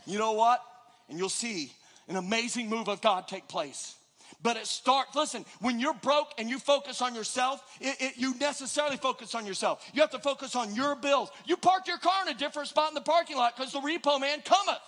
you 0.06 0.18
know 0.18 0.32
what? 0.32 0.62
And 1.10 1.20
you'll 1.20 1.28
see 1.28 1.72
an 2.08 2.16
amazing 2.16 2.70
move 2.70 2.88
of 2.88 3.02
God 3.02 3.28
take 3.28 3.50
place. 3.50 3.96
But 4.42 4.56
it 4.56 4.66
starts, 4.66 5.14
listen, 5.16 5.44
when 5.60 5.80
you're 5.80 5.94
broke 5.94 6.32
and 6.38 6.50
you 6.50 6.58
focus 6.58 7.02
on 7.02 7.16
yourself, 7.16 7.62
it, 7.82 7.98
it, 8.00 8.14
you 8.18 8.34
necessarily 8.40 8.96
focus 8.98 9.36
on 9.36 9.46
yourself. 9.46 9.86
You 9.94 10.02
have 10.02 10.12
to 10.12 10.20
focus 10.20 10.56
on 10.56 10.74
your 10.74 10.96
bills. 10.96 11.32
You 11.46 11.58
park 11.58 11.88
your 11.88 11.98
car 11.98 12.22
in 12.26 12.34
a 12.34 12.38
different 12.38 12.70
spot 12.70 12.90
in 12.90 12.96
the 12.96 13.02
parking 13.02 13.36
lot 13.36 13.58
because 13.58 13.74
the 13.74 13.80
repo 13.80 14.22
man 14.22 14.42
cometh. 14.42 14.80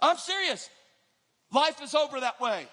I'm 0.00 0.16
serious. 0.16 0.68
Life 1.52 1.82
is 1.82 1.94
over 1.94 2.20
that 2.20 2.40
way. 2.40 2.66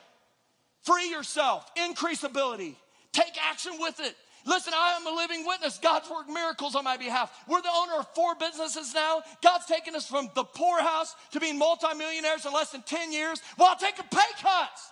Free 0.84 1.09
yourself, 1.09 1.69
increase 1.88 2.23
ability, 2.23 2.78
take 3.11 3.34
action 3.41 3.73
with 3.80 3.99
it. 3.99 4.15
Listen, 4.45 4.73
I 4.76 4.95
am 4.99 5.07
a 5.07 5.15
living 5.15 5.43
witness. 5.45 5.80
God's 5.80 6.07
worked 6.09 6.30
miracles 6.30 6.76
on 6.76 6.84
my 6.84 6.97
behalf. 6.97 7.32
We're 7.47 7.63
the 7.63 7.71
owner 7.73 7.93
of 7.97 8.07
four 8.13 8.36
businesses 8.36 8.93
now. 8.93 9.23
God's 9.41 9.65
taken 9.65 9.95
us 9.95 10.07
from 10.07 10.30
the 10.36 10.43
poorhouse 10.43 11.15
to 11.32 11.39
being 11.39 11.57
multimillionaires 11.57 12.45
in 12.45 12.53
less 12.53 12.71
than 12.71 12.84
10 12.84 13.11
years 13.11 13.41
while 13.57 13.76
taking 13.76 14.05
pay 14.11 14.43
cuts. 14.43 14.91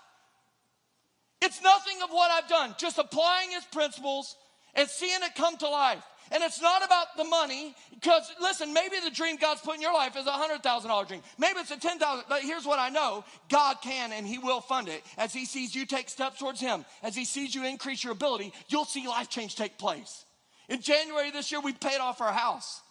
It's 1.44 1.62
nothing 1.62 2.02
of 2.04 2.10
what 2.10 2.32
I've 2.32 2.50
done, 2.50 2.74
just 2.80 2.98
applying 2.98 3.52
his 3.52 3.66
principles 3.66 4.36
and 4.74 4.90
seeing 4.90 5.22
it 5.22 5.36
come 5.36 5.56
to 5.58 5.70
life. 5.70 6.04
And 6.32 6.44
it's 6.44 6.62
not 6.62 6.84
about 6.84 7.16
the 7.18 7.24
money, 7.24 7.76
because 7.94 8.32
listen, 8.42 8.74
maybe 8.74 8.96
the 9.04 9.12
dream 9.12 9.36
God's 9.38 9.62
put 9.62 9.76
in 9.76 9.82
your 9.82 9.94
life 9.94 10.16
is 10.16 10.26
a 10.26 10.32
hundred 10.32 10.64
thousand 10.64 10.90
dollar 10.90 11.06
dream. 11.06 11.22
Maybe 11.38 11.60
it's 11.60 11.72
a 11.72 11.80
ten 11.80 12.00
thousand. 12.00 12.26
But 12.30 12.42
here's 12.42 12.66
what 12.66 12.80
I 12.80 12.90
know: 12.90 13.24
God 13.50 13.78
can 13.84 14.12
and 14.12 14.26
He 14.26 14.38
will 14.38 14.62
fund 14.62 14.88
it 14.88 15.04
as 15.18 15.34
He 15.34 15.46
sees 15.46 15.76
you 15.76 15.86
take 15.86 16.10
steps 16.10 16.40
towards 16.40 16.60
Him, 16.60 16.86
as 17.04 17.16
He 17.16 17.26
sees 17.26 17.54
you 17.54 17.66
increase 17.66 18.04
your 18.04 18.14
ability. 18.14 18.54
You'll 18.70 18.86
see 18.86 19.08
life 19.08 19.30
change 19.30 19.56
take 19.56 19.78
place. 19.78 20.26
In 20.70 20.82
January 20.82 21.32
this 21.32 21.52
year, 21.52 21.62
we 21.62 21.74
paid 21.74 22.00
off 22.00 22.22
our 22.22 22.32
house 22.32 22.82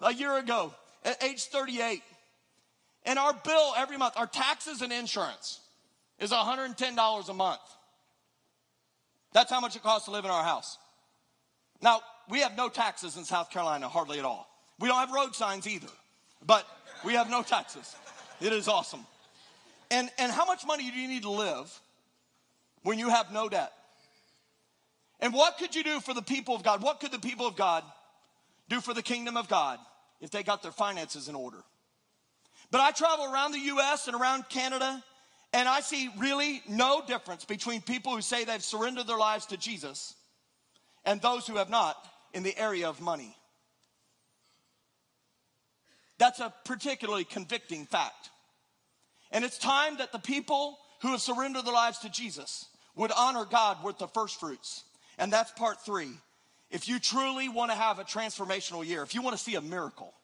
a 0.00 0.12
year 0.12 0.36
ago 0.36 0.74
at 1.04 1.22
age 1.24 1.44
38, 1.44 2.02
and 3.04 3.18
our 3.18 3.32
bill 3.32 3.72
every 3.76 3.96
month, 3.96 4.14
our 4.16 4.26
taxes 4.26 4.82
and 4.82 4.92
insurance, 4.92 5.60
is 6.18 6.30
$110 6.30 7.28
a 7.28 7.32
month. 7.32 7.60
That's 9.32 9.50
how 9.50 9.60
much 9.60 9.76
it 9.76 9.82
costs 9.82 10.06
to 10.06 10.10
live 10.10 10.24
in 10.24 10.30
our 10.30 10.44
house. 10.44 10.78
Now, 11.80 12.00
we 12.28 12.40
have 12.40 12.56
no 12.56 12.68
taxes 12.68 13.16
in 13.16 13.24
South 13.24 13.50
Carolina, 13.50 13.88
hardly 13.88 14.18
at 14.18 14.24
all. 14.24 14.48
We 14.78 14.88
don't 14.88 14.98
have 14.98 15.12
road 15.12 15.34
signs 15.34 15.66
either, 15.66 15.88
but 16.44 16.66
we 17.04 17.14
have 17.14 17.30
no 17.30 17.42
taxes. 17.42 17.94
It 18.40 18.52
is 18.52 18.68
awesome. 18.68 19.06
And, 19.90 20.10
and 20.18 20.32
how 20.32 20.46
much 20.46 20.66
money 20.66 20.90
do 20.90 20.96
you 20.96 21.08
need 21.08 21.22
to 21.22 21.30
live 21.30 21.80
when 22.82 22.98
you 22.98 23.08
have 23.08 23.32
no 23.32 23.48
debt? 23.48 23.72
And 25.20 25.32
what 25.32 25.58
could 25.58 25.74
you 25.74 25.84
do 25.84 26.00
for 26.00 26.14
the 26.14 26.22
people 26.22 26.56
of 26.56 26.62
God? 26.62 26.82
What 26.82 26.98
could 26.98 27.12
the 27.12 27.18
people 27.18 27.46
of 27.46 27.56
God 27.56 27.84
do 28.68 28.80
for 28.80 28.94
the 28.94 29.02
kingdom 29.02 29.36
of 29.36 29.48
God 29.48 29.78
if 30.20 30.30
they 30.30 30.42
got 30.42 30.62
their 30.62 30.72
finances 30.72 31.28
in 31.28 31.34
order? 31.34 31.62
But 32.70 32.80
I 32.80 32.90
travel 32.90 33.32
around 33.32 33.52
the 33.52 33.60
US 33.60 34.08
and 34.08 34.16
around 34.16 34.48
Canada, 34.48 35.04
and 35.52 35.68
I 35.68 35.80
see 35.80 36.10
really 36.18 36.62
no 36.68 37.02
difference 37.06 37.44
between 37.44 37.82
people 37.82 38.16
who 38.16 38.22
say 38.22 38.44
they've 38.44 38.64
surrendered 38.64 39.06
their 39.06 39.18
lives 39.18 39.46
to 39.46 39.56
Jesus 39.56 40.14
and 41.04 41.20
those 41.20 41.46
who 41.46 41.56
have 41.56 41.70
not 41.70 41.96
in 42.32 42.42
the 42.42 42.56
area 42.58 42.88
of 42.88 43.00
money. 43.00 43.36
That's 46.18 46.40
a 46.40 46.52
particularly 46.64 47.24
convicting 47.24 47.86
fact. 47.86 48.30
And 49.30 49.44
it's 49.44 49.58
time 49.58 49.98
that 49.98 50.12
the 50.12 50.18
people 50.18 50.78
who 51.00 51.08
have 51.08 51.20
surrendered 51.20 51.64
their 51.64 51.74
lives 51.74 51.98
to 52.00 52.10
Jesus 52.10 52.66
would 52.94 53.10
honor 53.16 53.44
God 53.44 53.82
with 53.82 53.98
the 53.98 54.06
first 54.06 54.38
fruits. 54.38 54.84
And 55.18 55.32
that's 55.32 55.50
part 55.52 55.84
three. 55.84 56.12
If 56.70 56.88
you 56.88 56.98
truly 56.98 57.48
want 57.48 57.70
to 57.70 57.76
have 57.76 57.98
a 57.98 58.04
transformational 58.04 58.86
year, 58.86 59.02
if 59.02 59.14
you 59.14 59.22
want 59.22 59.36
to 59.36 59.42
see 59.42 59.56
a 59.56 59.60
miracle, 59.60 60.14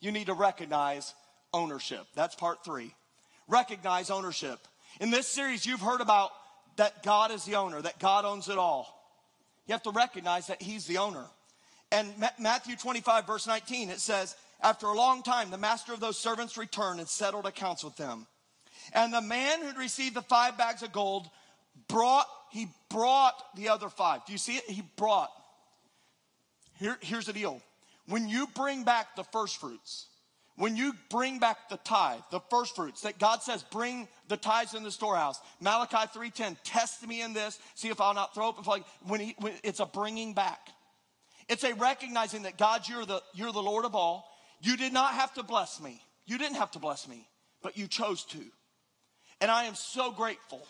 you 0.00 0.12
need 0.12 0.26
to 0.26 0.34
recognize 0.34 1.14
ownership. 1.52 2.06
That's 2.14 2.34
part 2.34 2.64
three. 2.64 2.94
Recognize 3.46 4.10
ownership. 4.10 4.58
In 5.00 5.10
this 5.10 5.26
series, 5.26 5.64
you've 5.64 5.80
heard 5.80 6.00
about 6.00 6.30
that 6.76 7.02
God 7.02 7.30
is 7.30 7.44
the 7.44 7.56
owner, 7.56 7.80
that 7.80 7.98
God 7.98 8.24
owns 8.24 8.48
it 8.48 8.58
all. 8.58 8.94
You 9.66 9.72
have 9.72 9.82
to 9.84 9.90
recognize 9.90 10.48
that 10.48 10.62
He's 10.62 10.86
the 10.86 10.98
owner. 10.98 11.24
And 11.90 12.12
Matthew 12.38 12.76
25, 12.76 13.26
verse 13.26 13.46
19, 13.46 13.90
it 13.90 14.00
says, 14.00 14.36
After 14.60 14.86
a 14.86 14.96
long 14.96 15.22
time, 15.22 15.50
the 15.50 15.58
master 15.58 15.92
of 15.92 16.00
those 16.00 16.18
servants 16.18 16.56
returned 16.56 17.00
and 17.00 17.08
settled 17.08 17.46
accounts 17.46 17.82
with 17.82 17.96
them. 17.96 18.26
And 18.92 19.12
the 19.12 19.22
man 19.22 19.62
who'd 19.62 19.78
received 19.78 20.14
the 20.14 20.22
five 20.22 20.58
bags 20.58 20.82
of 20.82 20.92
gold 20.92 21.28
brought, 21.88 22.26
he 22.50 22.68
brought 22.90 23.34
the 23.56 23.70
other 23.70 23.88
five. 23.88 24.24
Do 24.26 24.32
you 24.32 24.38
see 24.38 24.56
it? 24.56 24.64
He 24.68 24.82
brought. 24.96 25.30
Here, 26.78 26.98
here's 27.00 27.26
the 27.26 27.32
deal. 27.32 27.60
When 28.06 28.28
you 28.28 28.46
bring 28.54 28.84
back 28.84 29.16
the 29.16 29.24
first 29.24 29.58
fruits, 29.58 30.06
when 30.56 30.76
you 30.76 30.92
bring 31.08 31.38
back 31.38 31.68
the 31.68 31.76
tithe, 31.78 32.20
the 32.30 32.40
first 32.50 32.74
fruits 32.74 33.02
that 33.02 33.18
God 33.18 33.42
says, 33.42 33.62
bring 33.62 34.08
the 34.28 34.36
tithes 34.36 34.74
in 34.74 34.82
the 34.82 34.90
storehouse. 34.90 35.40
Malachi 35.60 35.96
3:10, 35.96 36.56
test 36.64 37.06
me 37.06 37.22
in 37.22 37.32
this, 37.32 37.58
see 37.74 37.88
if 37.88 38.00
I'll 38.00 38.14
not 38.14 38.34
throw 38.34 38.48
up. 38.48 38.66
When, 39.06 39.20
he, 39.20 39.34
when 39.38 39.52
it's 39.62 39.80
a 39.80 39.86
bringing 39.86 40.34
back. 40.34 40.68
It's 41.48 41.64
a 41.64 41.74
recognizing 41.74 42.42
that 42.42 42.58
God, 42.58 42.88
you're 42.88 43.06
the, 43.06 43.22
you're 43.34 43.52
the 43.52 43.62
Lord 43.62 43.84
of 43.84 43.94
all. 43.94 44.28
You 44.60 44.76
did 44.76 44.92
not 44.92 45.14
have 45.14 45.32
to 45.34 45.42
bless 45.42 45.80
me. 45.80 46.02
You 46.26 46.36
didn't 46.38 46.56
have 46.56 46.72
to 46.72 46.78
bless 46.78 47.08
me, 47.08 47.26
but 47.62 47.78
you 47.78 47.86
chose 47.86 48.24
to. 48.26 48.40
And 49.40 49.50
I 49.50 49.64
am 49.64 49.74
so 49.74 50.10
grateful. 50.10 50.66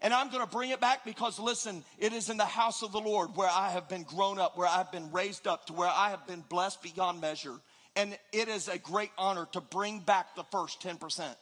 And 0.00 0.12
I'm 0.12 0.30
going 0.30 0.44
to 0.44 0.50
bring 0.50 0.70
it 0.70 0.80
back 0.80 1.04
because, 1.04 1.38
listen, 1.38 1.84
it 1.98 2.12
is 2.12 2.28
in 2.28 2.36
the 2.36 2.44
house 2.44 2.82
of 2.82 2.92
the 2.92 3.00
Lord 3.00 3.30
where 3.36 3.48
I 3.48 3.70
have 3.70 3.88
been 3.88 4.02
grown 4.02 4.38
up, 4.38 4.58
where 4.58 4.68
I've 4.68 4.90
been 4.90 5.12
raised 5.12 5.46
up, 5.46 5.66
to 5.66 5.72
where 5.72 5.88
I 5.88 6.10
have 6.10 6.26
been 6.26 6.44
blessed 6.48 6.82
beyond 6.82 7.20
measure. 7.20 7.54
And 7.94 8.18
it 8.32 8.48
is 8.48 8.68
a 8.68 8.78
great 8.78 9.10
honor 9.16 9.46
to 9.52 9.60
bring 9.60 10.00
back 10.00 10.34
the 10.34 10.44
first 10.44 10.80
10%. 10.80 11.34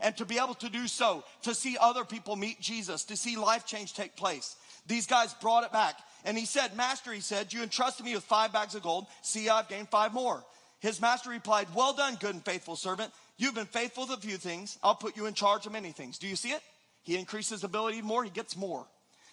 And 0.00 0.16
to 0.16 0.24
be 0.24 0.38
able 0.38 0.54
to 0.54 0.70
do 0.70 0.86
so, 0.86 1.24
to 1.42 1.54
see 1.54 1.76
other 1.78 2.04
people 2.04 2.36
meet 2.36 2.60
Jesus, 2.60 3.04
to 3.06 3.16
see 3.16 3.36
life 3.36 3.66
change 3.66 3.94
take 3.94 4.16
place. 4.16 4.56
These 4.86 5.06
guys 5.06 5.34
brought 5.34 5.64
it 5.64 5.72
back. 5.72 5.96
And 6.24 6.36
he 6.36 6.44
said, 6.44 6.76
Master, 6.76 7.12
he 7.12 7.20
said, 7.20 7.52
you 7.52 7.62
entrusted 7.62 8.04
me 8.04 8.14
with 8.14 8.24
five 8.24 8.52
bags 8.52 8.74
of 8.74 8.82
gold. 8.82 9.06
See, 9.22 9.48
I've 9.48 9.68
gained 9.68 9.88
five 9.88 10.12
more. 10.12 10.44
His 10.80 11.00
master 11.00 11.30
replied, 11.30 11.68
Well 11.74 11.92
done, 11.92 12.16
good 12.16 12.34
and 12.34 12.44
faithful 12.44 12.76
servant. 12.76 13.12
You've 13.36 13.54
been 13.54 13.66
faithful 13.66 14.06
with 14.06 14.18
a 14.18 14.20
few 14.20 14.36
things. 14.36 14.78
I'll 14.82 14.94
put 14.94 15.16
you 15.16 15.26
in 15.26 15.34
charge 15.34 15.66
of 15.66 15.72
many 15.72 15.92
things. 15.92 16.18
Do 16.18 16.26
you 16.26 16.36
see 16.36 16.50
it? 16.50 16.62
He 17.02 17.16
increases 17.16 17.64
ability 17.64 18.02
more, 18.02 18.24
he 18.24 18.30
gets 18.30 18.56
more. 18.56 18.86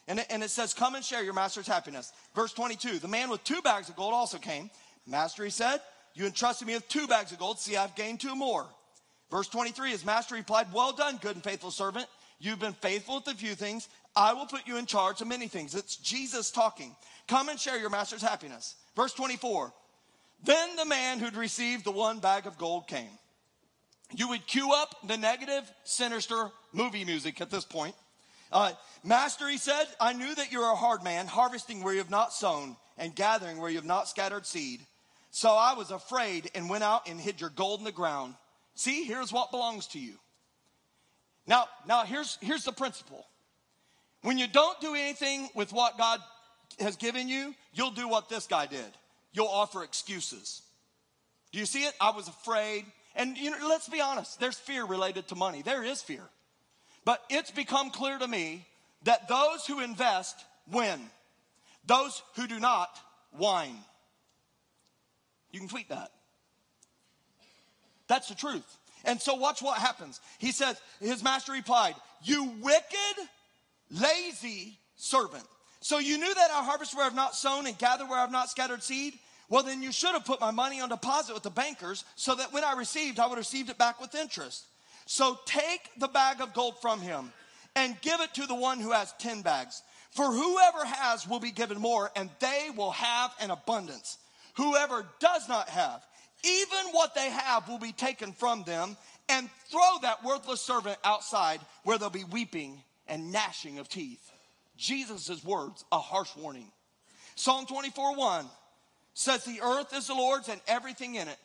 And 0.07 0.19
it, 0.19 0.27
and 0.29 0.41
it 0.41 0.49
says, 0.49 0.73
Come 0.73 0.95
and 0.95 1.03
share 1.03 1.23
your 1.23 1.33
master's 1.33 1.67
happiness. 1.67 2.11
Verse 2.35 2.53
22 2.53 2.99
The 2.99 3.07
man 3.07 3.29
with 3.29 3.43
two 3.43 3.61
bags 3.61 3.89
of 3.89 3.95
gold 3.95 4.13
also 4.13 4.37
came. 4.37 4.69
Master, 5.05 5.43
he 5.43 5.49
said, 5.49 5.79
You 6.13 6.25
entrusted 6.25 6.67
me 6.67 6.75
with 6.75 6.87
two 6.87 7.07
bags 7.07 7.31
of 7.31 7.39
gold. 7.39 7.59
See, 7.59 7.77
I've 7.77 7.95
gained 7.95 8.19
two 8.19 8.35
more. 8.35 8.65
Verse 9.29 9.47
23 9.47 9.91
His 9.91 10.05
master 10.05 10.35
replied, 10.35 10.67
Well 10.73 10.93
done, 10.93 11.17
good 11.17 11.35
and 11.35 11.43
faithful 11.43 11.71
servant. 11.71 12.07
You've 12.39 12.59
been 12.59 12.73
faithful 12.73 13.15
with 13.15 13.27
a 13.27 13.37
few 13.37 13.55
things. 13.55 13.89
I 14.17 14.33
will 14.33 14.47
put 14.47 14.65
you 14.65 14.77
in 14.77 14.87
charge 14.87 15.21
of 15.21 15.27
many 15.27 15.47
things. 15.47 15.75
It's 15.75 15.95
Jesus 15.95 16.49
talking. 16.49 16.95
Come 17.27 17.49
and 17.49 17.59
share 17.59 17.77
your 17.77 17.91
master's 17.91 18.23
happiness. 18.23 18.75
Verse 18.95 19.13
24 19.13 19.71
Then 20.43 20.75
the 20.75 20.85
man 20.85 21.19
who'd 21.19 21.35
received 21.35 21.85
the 21.85 21.91
one 21.91 22.19
bag 22.19 22.47
of 22.47 22.57
gold 22.57 22.87
came. 22.87 23.11
You 24.15 24.29
would 24.29 24.47
cue 24.47 24.71
up 24.73 24.95
the 25.05 25.17
negative, 25.17 25.71
sinister 25.83 26.49
movie 26.73 27.05
music 27.05 27.41
at 27.41 27.51
this 27.51 27.63
point. 27.63 27.93
Uh, 28.51 28.71
Master, 29.03 29.47
he 29.47 29.57
said, 29.57 29.85
I 29.99 30.13
knew 30.13 30.33
that 30.33 30.51
you're 30.51 30.71
a 30.71 30.75
hard 30.75 31.03
man, 31.03 31.27
harvesting 31.27 31.83
where 31.83 31.93
you 31.93 31.99
have 31.99 32.09
not 32.09 32.33
sown 32.33 32.75
and 32.97 33.13
gathering 33.13 33.57
where 33.57 33.69
you 33.69 33.75
have 33.75 33.85
not 33.85 34.07
scattered 34.07 34.45
seed. 34.45 34.79
So 35.29 35.51
I 35.51 35.73
was 35.73 35.91
afraid 35.91 36.49
and 36.55 36.69
went 36.69 36.83
out 36.83 37.07
and 37.07 37.19
hid 37.19 37.39
your 37.39 37.51
gold 37.51 37.79
in 37.79 37.85
the 37.85 37.91
ground. 37.91 38.33
See, 38.73 39.03
here's 39.03 39.31
what 39.31 39.51
belongs 39.51 39.87
to 39.87 39.99
you. 39.99 40.13
Now, 41.45 41.65
now 41.85 42.03
here's, 42.03 42.37
here's 42.41 42.63
the 42.63 42.71
principle. 42.71 43.27
When 44.21 44.37
you 44.37 44.47
don't 44.47 44.79
do 44.81 44.95
anything 44.95 45.49
with 45.55 45.71
what 45.71 45.97
God 45.97 46.19
has 46.79 46.95
given 46.95 47.27
you, 47.27 47.53
you'll 47.73 47.91
do 47.91 48.07
what 48.07 48.29
this 48.29 48.47
guy 48.47 48.65
did. 48.65 48.85
You'll 49.31 49.47
offer 49.47 49.83
excuses. 49.83 50.61
Do 51.51 51.59
you 51.59 51.65
see 51.65 51.83
it? 51.83 51.93
I 52.01 52.11
was 52.11 52.27
afraid. 52.27 52.85
And 53.15 53.37
you 53.37 53.51
know, 53.51 53.67
let's 53.67 53.89
be 53.89 54.01
honest, 54.01 54.39
there's 54.39 54.57
fear 54.57 54.85
related 54.85 55.27
to 55.29 55.35
money. 55.35 55.61
There 55.61 55.83
is 55.83 56.01
fear. 56.01 56.23
But 57.05 57.23
it's 57.29 57.51
become 57.51 57.89
clear 57.89 58.17
to 58.17 58.27
me 58.27 58.65
that 59.03 59.27
those 59.27 59.65
who 59.65 59.79
invest 59.79 60.35
win. 60.71 60.99
Those 61.85 62.21
who 62.35 62.47
do 62.47 62.59
not 62.59 62.89
whine. 63.31 63.77
You 65.51 65.59
can 65.59 65.69
tweet 65.69 65.89
that. 65.89 66.11
That's 68.07 68.27
the 68.27 68.35
truth. 68.35 68.77
And 69.05 69.21
so 69.21 69.35
watch 69.35 69.61
what 69.61 69.77
happens. 69.77 70.19
He 70.37 70.51
says, 70.51 70.79
his 70.99 71.23
master 71.23 71.53
replied, 71.53 71.95
You 72.23 72.43
wicked, 72.61 73.29
lazy 73.91 74.79
servant. 74.95 75.43
So 75.79 75.99
you 75.99 76.17
knew 76.17 76.33
that 76.33 76.51
I 76.51 76.63
harvest 76.63 76.95
where 76.95 77.05
I've 77.05 77.15
not 77.15 77.35
sown 77.35 77.67
and 77.67 77.77
gather 77.77 78.05
where 78.05 78.19
I've 78.19 78.31
not 78.31 78.49
scattered 78.49 78.83
seed? 78.83 79.13
Well, 79.49 79.63
then 79.63 79.81
you 79.81 79.91
should 79.91 80.11
have 80.11 80.25
put 80.25 80.41
my 80.41 80.51
money 80.51 80.81
on 80.81 80.89
deposit 80.89 81.33
with 81.33 81.43
the 81.43 81.49
bankers 81.49 82.03
so 82.15 82.35
that 82.35 82.51
when 82.51 82.63
I 82.63 82.73
received, 82.73 83.19
I 83.19 83.27
would 83.27 83.37
have 83.37 83.37
received 83.37 83.69
it 83.69 83.77
back 83.77 84.01
with 84.01 84.15
interest. 84.15 84.65
So 85.05 85.39
take 85.45 85.89
the 85.97 86.09
bag 86.09 86.41
of 86.41 86.53
gold 86.53 86.81
from 86.81 86.99
him 86.99 87.31
and 87.75 87.99
give 88.01 88.19
it 88.19 88.33
to 88.33 88.45
the 88.45 88.55
one 88.55 88.79
who 88.79 88.91
has 88.91 89.13
10 89.19 89.41
bags. 89.41 89.81
For 90.11 90.25
whoever 90.25 90.83
has 90.83 91.27
will 91.27 91.39
be 91.39 91.51
given 91.51 91.79
more, 91.79 92.11
and 92.15 92.29
they 92.39 92.69
will 92.75 92.91
have 92.91 93.31
an 93.39 93.51
abundance. 93.51 94.17
Whoever 94.55 95.05
does 95.19 95.47
not 95.47 95.69
have, 95.69 96.05
even 96.43 96.91
what 96.91 97.13
they 97.13 97.29
have 97.29 97.69
will 97.69 97.77
be 97.77 97.91
taken 97.91 98.33
from 98.33 98.63
them, 98.63 98.97
and 99.29 99.49
throw 99.69 99.99
that 100.01 100.23
worthless 100.23 100.61
servant 100.61 100.97
outside 101.03 101.61
where 101.83 101.97
there'll 101.97 102.09
be 102.09 102.23
weeping 102.23 102.81
and 103.09 103.31
gnashing 103.31 103.79
of 103.79 103.89
teeth. 103.89 104.31
Jesus' 104.77 105.43
words, 105.43 105.83
a 105.91 105.99
harsh 105.99 106.35
warning. 106.35 106.71
Psalm 107.35 107.65
24 107.65 108.15
1 108.15 108.45
says, 109.13 109.43
The 109.43 109.61
earth 109.61 109.95
is 109.95 110.07
the 110.07 110.13
Lord's 110.13 110.49
and 110.49 110.61
everything 110.67 111.15
in 111.15 111.27
it, 111.27 111.37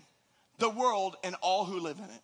the 0.58 0.70
world 0.70 1.16
and 1.24 1.34
all 1.40 1.64
who 1.64 1.80
live 1.80 1.98
in 1.98 2.04
it. 2.04 2.22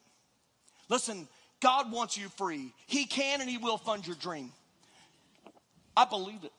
Listen, 0.88 1.28
God 1.60 1.90
wants 1.90 2.16
you 2.16 2.28
free. 2.30 2.72
He 2.86 3.04
can 3.04 3.40
and 3.40 3.48
He 3.48 3.58
will 3.58 3.78
fund 3.78 4.06
your 4.06 4.16
dream. 4.16 4.52
I 5.96 6.04
believe 6.04 6.44
it. 6.44 6.52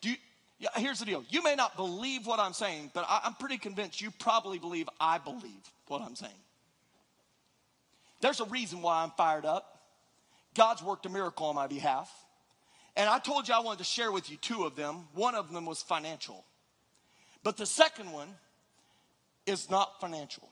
Do 0.00 0.10
you, 0.10 0.16
yeah, 0.58 0.70
here's 0.76 0.98
the 1.00 1.04
deal. 1.04 1.24
You 1.28 1.42
may 1.42 1.54
not 1.54 1.76
believe 1.76 2.26
what 2.26 2.40
I'm 2.40 2.52
saying, 2.52 2.90
but 2.94 3.04
I, 3.08 3.20
I'm 3.24 3.34
pretty 3.34 3.58
convinced 3.58 4.00
you 4.00 4.10
probably 4.10 4.58
believe 4.58 4.88
I 4.98 5.18
believe 5.18 5.70
what 5.86 6.00
I'm 6.00 6.16
saying. 6.16 6.32
There's 8.20 8.40
a 8.40 8.46
reason 8.46 8.82
why 8.82 9.02
I'm 9.02 9.10
fired 9.10 9.44
up. 9.44 9.77
God's 10.58 10.82
worked 10.82 11.06
a 11.06 11.08
miracle 11.08 11.46
on 11.46 11.54
my 11.54 11.68
behalf. 11.68 12.12
And 12.96 13.08
I 13.08 13.20
told 13.20 13.46
you 13.46 13.54
I 13.54 13.60
wanted 13.60 13.78
to 13.78 13.84
share 13.84 14.10
with 14.10 14.28
you 14.28 14.36
two 14.36 14.64
of 14.64 14.74
them. 14.74 15.06
One 15.14 15.36
of 15.36 15.52
them 15.52 15.66
was 15.66 15.80
financial. 15.82 16.44
But 17.44 17.56
the 17.56 17.64
second 17.64 18.10
one 18.10 18.28
is 19.46 19.70
not 19.70 20.00
financial. 20.00 20.48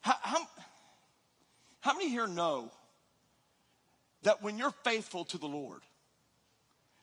How, 0.00 0.16
how, 0.20 0.46
how 1.80 1.92
many 1.92 2.10
here 2.10 2.26
know 2.26 2.72
that 4.24 4.42
when 4.42 4.58
you're 4.58 4.74
faithful 4.82 5.24
to 5.26 5.38
the 5.38 5.46
Lord, 5.46 5.82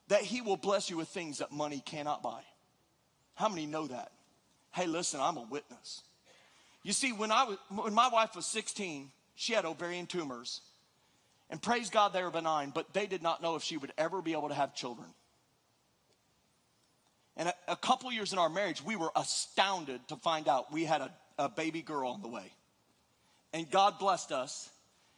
that 0.10 0.24
He 0.24 0.42
will 0.42 0.58
bless 0.58 0.90
you 0.90 0.98
with 0.98 1.08
things 1.08 1.38
that 1.38 1.54
money 1.54 1.82
cannot 1.86 2.22
buy? 2.22 2.42
How 3.36 3.48
many 3.48 3.66
know 3.66 3.88
that? 3.88 4.12
Hey, 4.74 4.88
listen, 4.88 5.22
I'm 5.22 5.38
a 5.38 5.48
witness. 5.50 6.02
You 6.84 6.92
see, 6.92 7.14
when, 7.14 7.32
I 7.32 7.46
was, 7.46 7.58
when 7.70 7.94
my 7.94 8.10
wife 8.10 8.36
was 8.36 8.46
16, 8.46 9.10
she 9.42 9.54
had 9.54 9.66
ovarian 9.66 10.06
tumors. 10.06 10.62
And 11.50 11.60
praise 11.60 11.90
God, 11.90 12.14
they 12.14 12.22
were 12.22 12.30
benign, 12.30 12.72
but 12.74 12.94
they 12.94 13.08
did 13.08 13.24
not 13.24 13.42
know 13.42 13.56
if 13.56 13.64
she 13.64 13.76
would 13.76 13.92
ever 13.98 14.22
be 14.22 14.34
able 14.34 14.50
to 14.50 14.54
have 14.54 14.76
children. 14.76 15.08
And 17.36 17.50
a, 17.50 17.54
a 17.70 17.76
couple 17.76 18.12
years 18.12 18.34
in 18.34 18.40
our 18.40 18.50
marriage, 18.50 18.84
we 18.84 18.96
were 18.96 19.10
astounded 19.16 20.08
to 20.10 20.16
find 20.16 20.48
out 20.48 20.72
we 20.72 20.86
had 20.86 21.02
a, 21.02 21.12
a 21.40 21.50
baby 21.50 21.82
girl 21.82 22.12
on 22.12 22.22
the 22.22 22.28
way. 22.28 22.54
And 23.52 23.70
God 23.72 23.98
blessed 23.98 24.32
us 24.32 24.70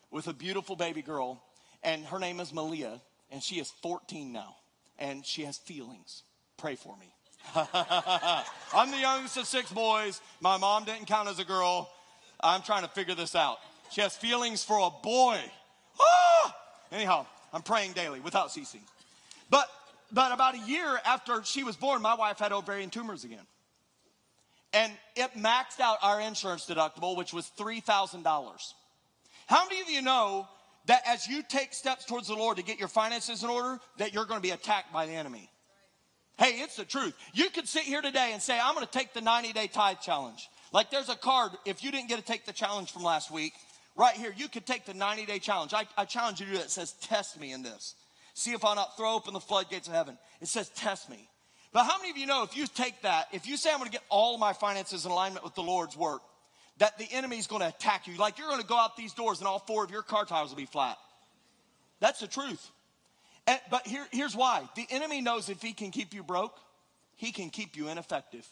with 0.09 0.27
a 0.27 0.33
beautiful 0.33 0.77
baby 0.77 1.01
girl, 1.01 1.43
and 1.83 2.05
her 2.05 2.17
name 2.17 2.39
is 2.39 2.53
Malia, 2.53 3.01
and 3.29 3.43
she 3.43 3.55
is 3.55 3.71
14 3.81 4.31
now, 4.31 4.55
and 4.97 5.25
she 5.25 5.43
has 5.43 5.57
feelings. 5.57 6.23
Pray 6.55 6.75
for 6.75 6.95
me. 6.97 7.13
I'm 8.73 8.89
the 8.89 8.99
youngest 8.99 9.35
of 9.35 9.47
six 9.47 9.69
boys. 9.69 10.21
My 10.39 10.55
mom 10.55 10.85
didn't 10.85 11.07
count 11.07 11.27
as 11.27 11.39
a 11.39 11.45
girl. 11.45 11.91
I'm 12.39 12.61
trying 12.61 12.83
to 12.83 12.89
figure 12.89 13.15
this 13.15 13.35
out. 13.35 13.57
She 13.93 14.01
has 14.01 14.15
feelings 14.15 14.63
for 14.63 14.79
a 14.79 14.89
boy. 14.89 15.39
Ah! 16.01 16.55
Anyhow, 16.91 17.27
I'm 17.53 17.61
praying 17.61 17.93
daily 17.93 18.19
without 18.19 18.51
ceasing. 18.51 18.81
But 19.51 19.67
but 20.11 20.31
about 20.31 20.55
a 20.55 20.59
year 20.59 20.99
after 21.05 21.43
she 21.43 21.63
was 21.63 21.75
born, 21.75 22.01
my 22.01 22.15
wife 22.15 22.39
had 22.39 22.51
ovarian 22.51 22.89
tumors 22.89 23.23
again. 23.23 23.45
And 24.73 24.91
it 25.15 25.31
maxed 25.35 25.79
out 25.79 25.97
our 26.01 26.19
insurance 26.19 26.65
deductible, 26.65 27.15
which 27.15 27.33
was 27.33 27.51
$3,000. 27.57 28.23
How 29.45 29.63
many 29.65 29.81
of 29.81 29.89
you 29.89 30.01
know 30.01 30.47
that 30.87 31.03
as 31.07 31.27
you 31.27 31.43
take 31.47 31.73
steps 31.73 32.05
towards 32.05 32.27
the 32.27 32.35
Lord 32.35 32.57
to 32.57 32.63
get 32.63 32.79
your 32.79 32.87
finances 32.87 33.43
in 33.43 33.49
order, 33.49 33.79
that 33.97 34.13
you're 34.13 34.25
going 34.25 34.39
to 34.39 34.43
be 34.43 34.51
attacked 34.51 34.91
by 34.91 35.05
the 35.05 35.13
enemy? 35.13 35.49
Hey, 36.39 36.61
it's 36.61 36.75
the 36.75 36.85
truth. 36.85 37.13
You 37.33 37.51
could 37.51 37.67
sit 37.67 37.83
here 37.83 38.01
today 38.01 38.31
and 38.33 38.41
say, 38.41 38.59
I'm 38.59 38.73
going 38.73 38.85
to 38.85 38.91
take 38.91 39.13
the 39.13 39.21
90 39.21 39.53
day 39.53 39.67
tithe 39.67 39.97
challenge. 40.01 40.49
Like 40.71 40.89
there's 40.89 41.09
a 41.09 41.15
card, 41.15 41.51
if 41.65 41.83
you 41.83 41.91
didn't 41.91 42.09
get 42.09 42.17
to 42.17 42.25
take 42.25 42.45
the 42.45 42.53
challenge 42.53 42.91
from 42.91 43.03
last 43.03 43.29
week, 43.29 43.53
right 43.95 44.15
here, 44.15 44.33
you 44.35 44.47
could 44.47 44.65
take 44.65 44.85
the 44.85 44.93
90 44.93 45.25
day 45.25 45.39
challenge. 45.39 45.73
I, 45.73 45.85
I 45.97 46.05
challenge 46.05 46.39
you 46.39 46.45
to 46.47 46.51
do 46.51 46.57
that. 46.57 46.65
It 46.65 46.71
says, 46.71 46.93
test 47.01 47.39
me 47.39 47.51
in 47.51 47.63
this. 47.63 47.95
See 48.33 48.51
if 48.51 48.65
I'll 48.65 48.75
not 48.75 48.97
throw 48.97 49.13
open 49.13 49.33
the 49.33 49.39
floodgates 49.39 49.87
of 49.87 49.93
heaven. 49.93 50.17
It 50.41 50.47
says, 50.47 50.69
test 50.69 51.09
me. 51.09 51.29
But 51.71 51.85
how 51.85 51.97
many 51.97 52.11
of 52.11 52.17
you 52.17 52.27
know 52.27 52.43
if 52.43 52.55
you 52.55 52.67
take 52.67 53.01
that, 53.01 53.27
if 53.31 53.47
you 53.47 53.57
say, 53.57 53.71
I'm 53.71 53.79
going 53.79 53.89
to 53.89 53.91
get 53.91 54.03
all 54.09 54.37
my 54.37 54.53
finances 54.53 55.05
in 55.05 55.11
alignment 55.11 55.43
with 55.43 55.55
the 55.55 55.63
Lord's 55.63 55.97
work, 55.97 56.21
that 56.77 56.97
the 56.97 57.07
enemy's 57.11 57.47
going 57.47 57.61
to 57.61 57.67
attack 57.67 58.07
you? 58.07 58.15
Like 58.15 58.37
you're 58.37 58.47
going 58.47 58.61
to 58.61 58.67
go 58.67 58.77
out 58.77 58.95
these 58.95 59.13
doors 59.13 59.39
and 59.39 59.47
all 59.47 59.59
four 59.59 59.83
of 59.83 59.91
your 59.91 60.03
car 60.03 60.25
tires 60.25 60.49
will 60.49 60.57
be 60.57 60.65
flat. 60.65 60.97
That's 61.99 62.19
the 62.19 62.27
truth. 62.27 62.69
And, 63.47 63.59
but 63.71 63.87
here, 63.87 64.05
here's 64.11 64.35
why 64.35 64.67
the 64.75 64.85
enemy 64.89 65.21
knows 65.21 65.49
if 65.49 65.61
he 65.61 65.73
can 65.73 65.91
keep 65.91 66.13
you 66.13 66.23
broke, 66.23 66.55
he 67.15 67.31
can 67.31 67.49
keep 67.49 67.75
you 67.75 67.89
ineffective. 67.89 68.47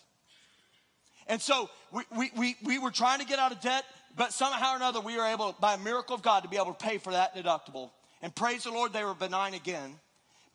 And 1.27 1.41
so 1.41 1.69
we, 1.91 2.03
we, 2.17 2.31
we, 2.35 2.55
we 2.63 2.79
were 2.79 2.91
trying 2.91 3.19
to 3.19 3.25
get 3.25 3.39
out 3.39 3.51
of 3.51 3.61
debt, 3.61 3.85
but 4.16 4.34
somehow 4.34 4.74
or 4.74 4.76
another 4.78 4.99
we 4.99 5.18
were 5.18 5.26
able, 5.26 5.55
by 5.59 5.76
a 5.76 5.78
miracle 5.78 6.16
of 6.16 6.22
God, 6.22 6.43
to 6.43 6.49
be 6.49 6.57
able 6.57 6.74
to 6.74 6.86
pay 6.86 6.97
for 6.97 7.14
that 7.14 7.36
deductible. 7.36 7.91
And 8.22 8.34
praise 8.34 8.64
the 8.64 8.72
Lord, 8.72 8.93
they 8.93 9.03
were 9.03 9.14
benign 9.14 9.53
again. 9.53 9.95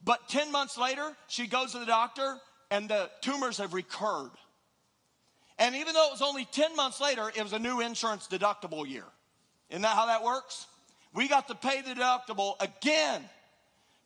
But 0.04 0.28
10 0.28 0.52
months 0.52 0.78
later, 0.78 1.16
she 1.26 1.46
goes 1.46 1.72
to 1.72 1.78
the 1.78 1.86
doctor 1.86 2.36
and 2.70 2.88
the 2.88 3.10
tumors 3.22 3.58
have 3.58 3.74
recurred. 3.74 4.30
And 5.58 5.74
even 5.74 5.94
though 5.94 6.08
it 6.08 6.12
was 6.12 6.22
only 6.22 6.44
10 6.44 6.76
months 6.76 7.00
later, 7.00 7.30
it 7.34 7.42
was 7.42 7.52
a 7.52 7.58
new 7.58 7.80
insurance 7.80 8.28
deductible 8.28 8.86
year. 8.86 9.04
Isn't 9.70 9.82
that 9.82 9.96
how 9.96 10.06
that 10.06 10.22
works? 10.22 10.66
We 11.14 11.28
got 11.28 11.48
to 11.48 11.54
pay 11.54 11.80
the 11.80 11.94
deductible 11.94 12.54
again. 12.60 13.22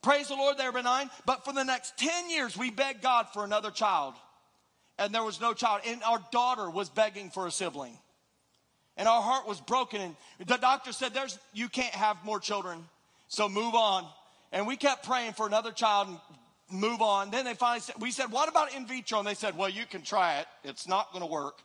Praise 0.01 0.28
the 0.28 0.34
Lord, 0.34 0.57
they 0.57 0.64
were 0.64 0.72
benign. 0.72 1.11
But 1.26 1.44
for 1.44 1.53
the 1.53 1.64
next 1.64 1.98
10 1.98 2.30
years, 2.30 2.57
we 2.57 2.70
begged 2.70 3.03
God 3.03 3.26
for 3.32 3.44
another 3.44 3.70
child. 3.70 4.14
And 4.98 5.14
there 5.14 5.24
was 5.24 5.40
no 5.40 5.53
child. 5.53 5.82
And 5.86 6.03
our 6.05 6.22
daughter 6.30 6.70
was 6.70 6.88
begging 6.88 7.30
for 7.30 7.46
a 7.46 7.51
sibling. 7.51 7.98
And 9.01 9.09
our 9.09 9.22
heart 9.22 9.48
was 9.48 9.61
broken. 9.62 10.03
And 10.03 10.14
the 10.46 10.59
doctor 10.59 10.92
said, 10.92 11.14
There's 11.14 11.38
you 11.55 11.70
can't 11.70 11.94
have 11.94 12.22
more 12.22 12.38
children. 12.38 12.84
So 13.28 13.48
move 13.48 13.74
on. 13.74 14.07
And 14.53 14.66
we 14.66 14.76
kept 14.76 15.07
praying 15.07 15.32
for 15.32 15.46
another 15.46 15.72
child 15.72 16.09
and 16.09 16.18
move 16.70 17.01
on. 17.01 17.30
Then 17.30 17.46
they 17.46 17.55
finally 17.55 17.80
said, 17.80 17.94
we 17.98 18.11
said, 18.11 18.30
what 18.30 18.51
about 18.51 18.74
in 18.74 18.86
vitro? 18.86 19.20
And 19.20 19.26
they 19.26 19.32
said, 19.32 19.57
well, 19.57 19.70
you 19.70 19.86
can 19.86 20.03
try 20.03 20.40
it. 20.40 20.46
It's 20.64 20.86
not 20.86 21.12
going 21.12 21.24
to 21.24 21.30
work. 21.30 21.62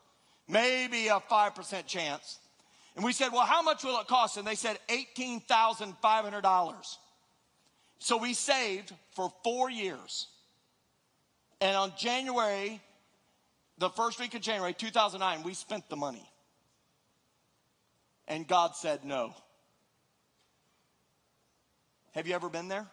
Maybe 0.47 1.07
a 1.07 1.19
5% 1.19 1.85
chance. 1.85 2.39
And 2.95 3.03
we 3.03 3.11
said, 3.11 3.33
well, 3.33 3.45
how 3.45 3.61
much 3.61 3.83
will 3.83 3.99
it 3.99 4.07
cost? 4.07 4.37
And 4.37 4.47
they 4.47 4.55
said 4.55 4.79
$18,500. 4.87 6.97
So 7.99 8.17
we 8.17 8.33
saved 8.33 8.93
for 9.11 9.29
four 9.43 9.69
years. 9.69 10.27
And 11.59 11.75
on 11.75 11.91
January, 11.97 12.79
the 13.77 13.89
first 13.89 14.21
week 14.21 14.35
of 14.35 14.41
January 14.41 14.73
2009, 14.73 15.43
we 15.43 15.53
spent 15.53 15.89
the 15.89 15.97
money. 15.97 16.25
And 18.27 18.47
God 18.47 18.75
said 18.75 19.05
no. 19.05 19.33
Have 22.13 22.27
you 22.27 22.33
ever 22.33 22.49
been 22.49 22.67
there? 22.67 22.87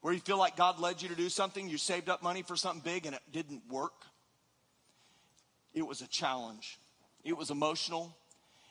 Where 0.00 0.12
you 0.12 0.20
feel 0.20 0.38
like 0.38 0.56
God 0.56 0.78
led 0.78 1.02
you 1.02 1.08
to 1.08 1.14
do 1.14 1.28
something, 1.28 1.68
you 1.68 1.78
saved 1.78 2.08
up 2.08 2.22
money 2.22 2.42
for 2.42 2.56
something 2.56 2.82
big 2.84 3.06
and 3.06 3.14
it 3.14 3.22
didn't 3.32 3.62
work? 3.70 4.04
It 5.72 5.86
was 5.86 6.00
a 6.00 6.06
challenge. 6.08 6.78
It 7.24 7.36
was 7.36 7.50
emotional. 7.50 8.16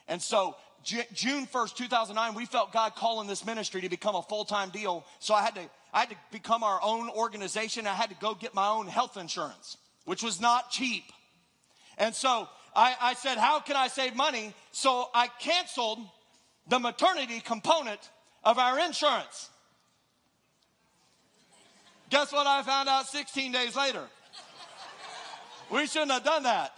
And 0.08 0.22
so, 0.22 0.56
J- 0.84 1.08
June 1.14 1.48
1st, 1.48 1.76
2009, 1.76 2.36
we 2.36 2.46
felt 2.46 2.72
God 2.72 2.96
calling 2.96 3.28
this 3.28 3.46
ministry 3.46 3.82
to 3.82 3.90
become 3.90 4.16
a 4.16 4.22
full 4.22 4.46
time 4.46 4.70
deal. 4.70 5.06
So, 5.20 5.34
I 5.34 5.44
had, 5.44 5.56
to, 5.56 5.62
I 5.94 6.02
had 6.02 6.10
to 6.10 6.16
become 6.32 6.64
our 6.64 6.80
own 6.82 7.10
organization. 7.10 7.88
I 7.88 7.94
had 7.94 8.10
to 8.10 8.16
go 8.16 8.34
get 8.34 8.54
my 8.54 8.68
own 8.68 8.88
health 8.88 9.18
insurance, 9.18 9.78
which 10.06 10.24
was 10.24 10.40
not 10.40 10.72
cheap. 10.72 11.04
And 11.98 12.14
so, 12.14 12.48
I, 12.76 12.96
I 13.02 13.14
said, 13.14 13.38
How 13.38 13.60
can 13.60 13.76
I 13.76 13.88
save 13.88 14.16
money? 14.16 14.54
So, 14.72 15.10
I 15.14 15.28
canceled 15.40 16.00
the 16.68 16.80
maternity 16.80 17.40
component 17.40 18.00
of 18.44 18.58
our 18.60 18.80
insurance. 18.80 19.50
Guess 22.10 22.32
what 22.32 22.48
I 22.48 22.62
found 22.62 22.90
out 22.90 23.08
16 23.08 23.52
days 23.52 23.76
later? 23.76 24.04
We 25.72 25.88
shouldn't 25.88 26.12
have 26.12 26.24
done 26.24 26.44
that. 26.44 26.78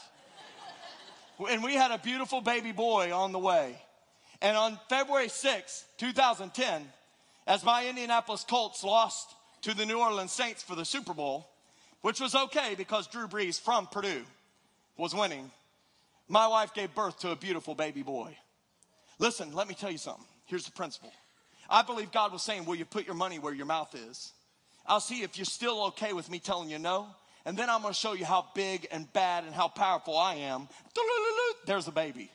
And 1.49 1.63
we 1.63 1.73
had 1.73 1.91
a 1.91 1.97
beautiful 1.97 2.41
baby 2.41 2.71
boy 2.71 3.13
on 3.13 3.31
the 3.31 3.39
way. 3.39 3.79
And 4.41 4.55
on 4.55 4.79
February 4.89 5.29
6, 5.29 5.85
2010, 5.97 6.87
as 7.45 7.63
my 7.63 7.87
Indianapolis 7.87 8.45
Colts 8.47 8.83
lost 8.83 9.35
to 9.61 9.73
the 9.73 9.85
New 9.85 9.99
Orleans 9.99 10.31
Saints 10.31 10.63
for 10.63 10.75
the 10.75 10.85
Super 10.85 11.13
Bowl, 11.13 11.47
which 12.01 12.19
was 12.19 12.35
okay 12.35 12.75
because 12.77 13.07
Drew 13.07 13.27
Brees 13.27 13.59
from 13.59 13.87
Purdue 13.87 14.23
was 14.97 15.13
winning, 15.13 15.51
my 16.27 16.47
wife 16.47 16.73
gave 16.73 16.93
birth 16.93 17.19
to 17.19 17.31
a 17.31 17.35
beautiful 17.35 17.75
baby 17.75 18.03
boy. 18.03 18.35
Listen, 19.19 19.53
let 19.53 19.67
me 19.67 19.73
tell 19.73 19.91
you 19.91 19.97
something. 19.97 20.25
Here's 20.45 20.65
the 20.65 20.71
principle. 20.71 21.11
I 21.69 21.81
believe 21.81 22.11
God 22.11 22.31
was 22.31 22.43
saying, 22.43 22.65
Will 22.65 22.75
you 22.75 22.85
put 22.85 23.05
your 23.05 23.15
money 23.15 23.39
where 23.39 23.53
your 23.53 23.65
mouth 23.65 23.95
is? 23.95 24.31
I'll 24.85 24.99
see 25.01 25.21
if 25.21 25.37
you're 25.37 25.45
still 25.45 25.87
okay 25.87 26.13
with 26.13 26.29
me 26.29 26.39
telling 26.39 26.69
you 26.69 26.79
no. 26.79 27.07
And 27.45 27.57
then 27.57 27.69
I'm 27.69 27.81
to 27.83 27.93
show 27.93 28.13
you 28.13 28.25
how 28.25 28.45
big 28.55 28.87
and 28.91 29.11
bad 29.13 29.45
and 29.45 29.53
how 29.53 29.67
powerful 29.67 30.17
I 30.17 30.35
am. 30.35 30.67
There's 31.65 31.87
a 31.87 31.91
baby. 31.91 32.29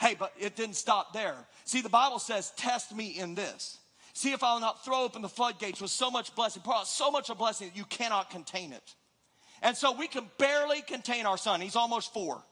Hey, 0.00 0.16
but 0.18 0.32
it 0.38 0.56
didn't 0.56 0.76
stop 0.76 1.12
there. 1.12 1.36
See, 1.64 1.82
the 1.82 1.90
Bible 1.90 2.18
says, 2.18 2.52
Test 2.56 2.94
me 2.94 3.18
in 3.18 3.34
this. 3.34 3.78
See 4.12 4.32
if 4.32 4.42
I'll 4.42 4.60
not 4.60 4.84
throw 4.84 5.04
open 5.04 5.22
the 5.22 5.28
floodgates 5.28 5.80
with 5.80 5.90
so 5.90 6.10
much 6.10 6.34
blessing, 6.34 6.62
pour 6.62 6.74
out 6.74 6.88
so 6.88 7.10
much 7.10 7.30
a 7.30 7.34
blessing 7.34 7.68
that 7.68 7.76
you 7.76 7.84
cannot 7.84 8.30
contain 8.30 8.72
it. 8.72 8.94
And 9.62 9.76
so 9.76 9.92
we 9.92 10.08
can 10.08 10.28
barely 10.38 10.82
contain 10.82 11.26
our 11.26 11.36
son. 11.36 11.60
He's 11.60 11.76
almost 11.76 12.12
four. 12.12 12.42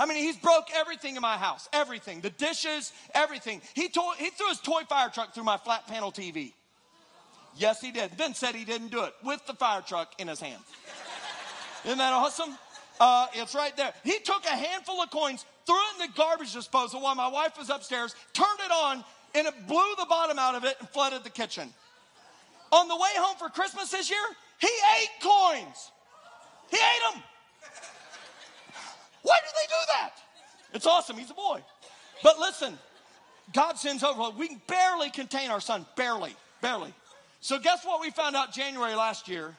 I 0.00 0.06
mean, 0.06 0.16
he's 0.16 0.36
broke 0.38 0.68
everything 0.74 1.16
in 1.16 1.20
my 1.20 1.36
house, 1.36 1.68
everything, 1.74 2.22
the 2.22 2.30
dishes, 2.30 2.90
everything. 3.14 3.60
He, 3.74 3.88
to- 3.88 4.14
he 4.18 4.30
threw 4.30 4.48
his 4.48 4.58
toy 4.58 4.80
fire 4.88 5.10
truck 5.10 5.34
through 5.34 5.44
my 5.44 5.58
flat 5.58 5.86
panel 5.86 6.10
TV. 6.10 6.54
Yes, 7.54 7.82
he 7.82 7.90
did. 7.90 8.12
Then 8.16 8.32
said 8.32 8.54
he 8.54 8.64
didn't 8.64 8.92
do 8.92 9.04
it 9.04 9.12
with 9.22 9.46
the 9.46 9.52
fire 9.52 9.82
truck 9.82 10.14
in 10.18 10.26
his 10.26 10.40
hand. 10.40 10.62
Isn't 11.84 11.98
that 11.98 12.14
awesome? 12.14 12.56
Uh, 12.98 13.26
it's 13.34 13.54
right 13.54 13.76
there. 13.76 13.92
He 14.02 14.18
took 14.20 14.42
a 14.46 14.56
handful 14.56 15.02
of 15.02 15.10
coins, 15.10 15.44
threw 15.66 15.76
it 15.76 16.02
in 16.02 16.10
the 16.10 16.16
garbage 16.16 16.54
disposal 16.54 17.02
while 17.02 17.14
my 17.14 17.28
wife 17.28 17.58
was 17.58 17.68
upstairs, 17.68 18.14
turned 18.32 18.60
it 18.64 18.72
on, 18.72 19.04
and 19.34 19.46
it 19.46 19.66
blew 19.68 19.94
the 19.98 20.06
bottom 20.08 20.38
out 20.38 20.54
of 20.54 20.64
it 20.64 20.76
and 20.80 20.88
flooded 20.88 21.24
the 21.24 21.30
kitchen. 21.30 21.68
On 22.72 22.88
the 22.88 22.96
way 22.96 23.10
home 23.16 23.36
for 23.38 23.50
Christmas 23.50 23.90
this 23.90 24.08
year, 24.08 24.18
he 24.60 24.68
ate 24.68 25.22
coins. 25.22 25.90
He 26.70 26.78
ate 26.78 27.12
them. 27.12 27.22
Why 29.22 29.36
do 29.40 29.48
they 29.54 29.66
do 29.66 29.86
that? 29.88 30.10
It's 30.72 30.86
awesome. 30.86 31.16
He's 31.16 31.30
a 31.30 31.34
boy. 31.34 31.62
But 32.22 32.38
listen, 32.38 32.78
God 33.52 33.78
sends 33.78 34.02
over. 34.02 34.36
We 34.36 34.48
can 34.48 34.60
barely 34.66 35.10
contain 35.10 35.50
our 35.50 35.60
son. 35.60 35.86
Barely. 35.96 36.34
Barely. 36.60 36.92
So, 37.40 37.58
guess 37.58 37.84
what 37.84 38.00
we 38.00 38.10
found 38.10 38.36
out 38.36 38.52
January 38.52 38.94
last 38.94 39.28
year? 39.28 39.56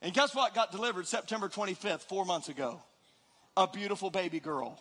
And 0.00 0.12
guess 0.12 0.34
what 0.34 0.54
got 0.54 0.70
delivered 0.70 1.06
September 1.06 1.48
25th, 1.48 2.02
four 2.02 2.24
months 2.24 2.48
ago? 2.48 2.80
A 3.56 3.66
beautiful 3.66 4.10
baby 4.10 4.40
girl. 4.40 4.78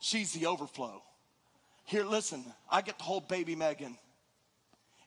She's 0.00 0.32
the 0.32 0.46
overflow. 0.46 1.02
Here, 1.84 2.04
listen, 2.04 2.44
I 2.70 2.80
get 2.82 2.98
to 2.98 3.04
hold 3.04 3.28
baby 3.28 3.56
Megan. 3.56 3.98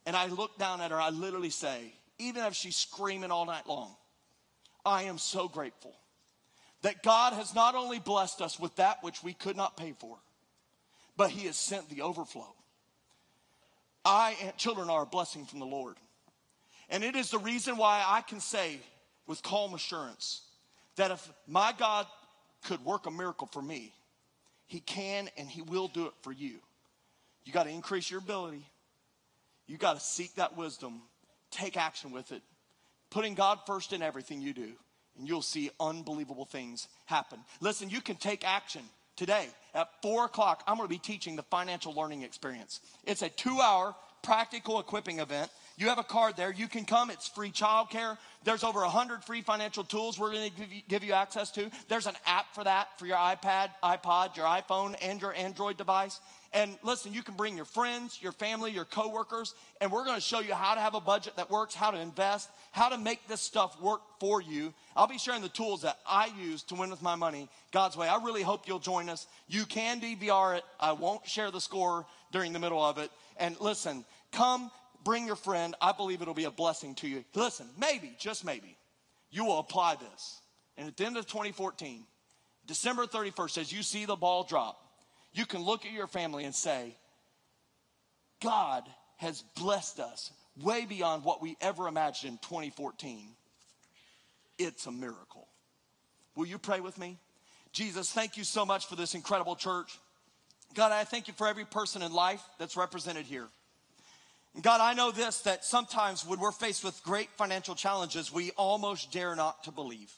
And 0.05 0.15
I 0.15 0.27
look 0.27 0.57
down 0.57 0.81
at 0.81 0.91
her, 0.91 0.99
I 0.99 1.09
literally 1.09 1.49
say, 1.49 1.93
even 2.19 2.43
if 2.43 2.53
she's 2.53 2.75
screaming 2.75 3.31
all 3.31 3.45
night 3.45 3.67
long, 3.67 3.95
I 4.85 5.03
am 5.03 5.17
so 5.17 5.47
grateful 5.47 5.95
that 6.85 7.01
God 7.01 7.33
has 7.33 7.55
not 7.55 7.73
only 7.73 7.97
blessed 7.97 8.43
us 8.43 8.59
with 8.59 8.75
that 8.75 9.01
which 9.01 9.23
we 9.23 9.33
could 9.33 9.57
not 9.57 9.75
pay 9.75 9.93
for, 9.97 10.17
but 11.17 11.31
He 11.31 11.47
has 11.47 11.55
sent 11.57 11.89
the 11.89 12.03
overflow. 12.03 12.53
I 14.05 14.37
and 14.43 14.55
children 14.55 14.91
are 14.91 15.01
a 15.01 15.07
blessing 15.07 15.45
from 15.45 15.57
the 15.57 15.65
Lord. 15.65 15.95
And 16.91 17.03
it 17.03 17.15
is 17.15 17.31
the 17.31 17.39
reason 17.39 17.77
why 17.77 18.03
I 18.05 18.21
can 18.21 18.39
say 18.39 18.77
with 19.25 19.41
calm 19.41 19.73
assurance 19.73 20.41
that 20.95 21.09
if 21.09 21.27
my 21.47 21.73
God 21.75 22.05
could 22.65 22.85
work 22.85 23.07
a 23.07 23.11
miracle 23.11 23.49
for 23.51 23.63
me, 23.63 23.91
he 24.67 24.79
can 24.79 25.27
and 25.39 25.49
he 25.49 25.63
will 25.63 25.87
do 25.87 26.05
it 26.05 26.13
for 26.21 26.31
you. 26.31 26.59
You 27.45 27.51
got 27.51 27.63
to 27.63 27.71
increase 27.71 28.11
your 28.11 28.19
ability. 28.19 28.63
You 29.65 29.77
got 29.77 29.95
to 29.95 29.99
seek 29.99 30.35
that 30.35 30.55
wisdom, 30.55 31.01
take 31.49 31.77
action 31.77 32.11
with 32.11 32.31
it, 32.31 32.43
putting 33.09 33.33
God 33.33 33.57
first 33.65 33.91
in 33.91 34.03
everything 34.03 34.39
you 34.39 34.53
do, 34.53 34.73
and 35.17 35.27
you'll 35.27 35.41
see 35.41 35.69
unbelievable 35.79 36.45
things 36.45 36.87
happen. 37.05 37.39
Listen, 37.61 37.89
you 37.89 38.01
can 38.01 38.15
take 38.15 38.45
action 38.45 38.81
today 39.15 39.47
at 39.73 39.89
four 40.01 40.25
o'clock. 40.25 40.63
I'm 40.67 40.77
going 40.77 40.87
to 40.87 40.93
be 40.93 40.99
teaching 40.99 41.35
the 41.35 41.43
financial 41.43 41.93
learning 41.93 42.23
experience. 42.23 42.81
It's 43.05 43.21
a 43.21 43.29
two 43.29 43.59
hour 43.61 43.95
practical 44.23 44.79
equipping 44.79 45.19
event. 45.19 45.51
You 45.77 45.89
have 45.89 45.99
a 45.99 46.03
card 46.03 46.35
there. 46.37 46.51
You 46.51 46.67
can 46.67 46.85
come. 46.85 47.09
It's 47.09 47.27
free 47.27 47.51
childcare. 47.51 48.17
There's 48.43 48.63
over 48.63 48.79
100 48.79 49.23
free 49.23 49.41
financial 49.41 49.83
tools 49.83 50.17
we're 50.17 50.31
going 50.31 50.49
to 50.49 50.57
give 50.57 50.71
you, 50.71 50.81
give 50.87 51.03
you, 51.03 51.13
access 51.13 51.51
to. 51.51 51.69
There's 51.89 52.07
an 52.07 52.15
app 52.25 52.53
for 52.55 52.63
that 52.63 52.97
for 52.97 53.05
your 53.05 53.17
iPad, 53.17 53.69
iPod, 53.83 54.35
your 54.35 54.45
iPhone, 54.45 54.95
and 55.01 55.21
your 55.21 55.33
Android 55.33 55.77
device. 55.77 56.19
And 56.55 56.77
listen, 56.83 57.13
you 57.13 57.21
can 57.21 57.35
bring 57.35 57.57
your 57.57 57.65
friends, 57.65 58.17
your 58.21 58.31
family, 58.31 58.71
your 58.71 58.85
coworkers, 58.85 59.53
and 59.81 59.91
we're 59.91 60.05
going 60.05 60.15
to 60.15 60.21
show 60.21 60.39
you 60.39 60.53
how 60.53 60.73
to 60.73 60.79
have 60.79 60.95
a 60.95 61.01
budget 61.01 61.35
that 61.35 61.51
works, 61.51 61.75
how 61.75 61.91
to 61.91 61.99
invest, 61.99 62.49
how 62.71 62.87
to 62.87 62.97
make 62.97 63.27
this 63.27 63.41
stuff 63.41 63.79
work 63.81 63.99
for 64.21 64.41
you. 64.41 64.73
I'll 64.95 65.05
be 65.05 65.17
sharing 65.17 65.41
the 65.41 65.49
tools 65.49 65.81
that 65.81 65.99
I 66.07 66.31
use 66.39 66.63
to 66.63 66.75
win 66.75 66.89
with 66.89 67.01
my 67.01 67.15
money 67.15 67.49
God's 67.73 67.97
way. 67.97 68.07
I 68.07 68.23
really 68.23 68.41
hope 68.41 68.69
you'll 68.69 68.79
join 68.79 69.09
us. 69.09 69.27
You 69.49 69.65
can 69.65 69.99
DVR 69.99 70.57
it. 70.57 70.63
I 70.79 70.93
won't 70.93 71.27
share 71.27 71.51
the 71.51 71.59
score 71.59 72.05
during 72.31 72.53
the 72.53 72.59
middle 72.59 72.81
of 72.81 72.99
it. 72.99 73.11
And 73.35 73.59
listen, 73.59 74.05
come 74.31 74.71
bring 75.03 75.27
your 75.27 75.35
friend. 75.35 75.75
I 75.81 75.91
believe 75.91 76.21
it'll 76.21 76.33
be 76.33 76.45
a 76.45 76.51
blessing 76.51 76.95
to 76.95 77.07
you. 77.09 77.25
Listen, 77.33 77.67
maybe, 77.77 78.15
just 78.17 78.45
maybe, 78.45 78.77
you 79.29 79.43
will 79.43 79.59
apply 79.59 79.95
this. 79.95 80.39
And 80.77 80.87
at 80.87 80.95
the 80.95 81.05
end 81.05 81.17
of 81.17 81.27
2014, 81.27 82.05
December 82.65 83.07
31st, 83.07 83.57
as 83.57 83.73
you 83.73 83.83
see 83.83 84.05
the 84.05 84.15
ball 84.15 84.45
drop, 84.45 84.84
you 85.35 85.45
can 85.45 85.61
look 85.61 85.85
at 85.85 85.91
your 85.91 86.07
family 86.07 86.45
and 86.45 86.55
say, 86.55 86.95
God 88.41 88.83
has 89.17 89.43
blessed 89.57 89.99
us 89.99 90.31
way 90.61 90.85
beyond 90.85 91.23
what 91.23 91.41
we 91.41 91.57
ever 91.61 91.87
imagined 91.87 92.33
in 92.33 92.37
2014. 92.37 93.27
It's 94.57 94.85
a 94.85 94.91
miracle. 94.91 95.47
Will 96.35 96.45
you 96.45 96.57
pray 96.57 96.79
with 96.79 96.97
me? 96.97 97.17
Jesus, 97.73 98.11
thank 98.11 98.37
you 98.37 98.45
so 98.45 98.65
much 98.65 98.87
for 98.87 98.95
this 98.95 99.13
incredible 99.13 99.55
church. 99.55 99.99
God, 100.73 100.93
I 100.93 101.03
thank 101.03 101.27
you 101.27 101.33
for 101.33 101.47
every 101.47 101.65
person 101.65 102.01
in 102.01 102.13
life 102.13 102.41
that's 102.57 102.77
represented 102.77 103.25
here. 103.25 103.47
And 104.53 104.63
God, 104.63 104.79
I 104.79 104.93
know 104.93 105.11
this 105.11 105.41
that 105.41 105.65
sometimes 105.65 106.25
when 106.25 106.39
we're 106.39 106.51
faced 106.51 106.85
with 106.85 107.03
great 107.03 107.29
financial 107.31 107.75
challenges, 107.75 108.31
we 108.31 108.51
almost 108.51 109.11
dare 109.11 109.35
not 109.35 109.65
to 109.65 109.71
believe. 109.71 110.13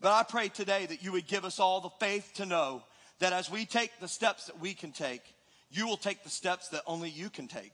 But 0.00 0.12
I 0.12 0.22
pray 0.22 0.48
today 0.48 0.86
that 0.86 1.02
you 1.02 1.10
would 1.12 1.26
give 1.26 1.44
us 1.44 1.58
all 1.58 1.80
the 1.80 1.90
faith 1.98 2.32
to 2.36 2.46
know 2.46 2.84
that 3.18 3.32
as 3.32 3.50
we 3.50 3.64
take 3.64 3.98
the 4.00 4.08
steps 4.08 4.46
that 4.46 4.60
we 4.60 4.74
can 4.74 4.92
take, 4.92 5.22
you 5.70 5.86
will 5.86 5.96
take 5.96 6.22
the 6.22 6.30
steps 6.30 6.68
that 6.68 6.82
only 6.86 7.10
you 7.10 7.30
can 7.30 7.48
take. 7.48 7.72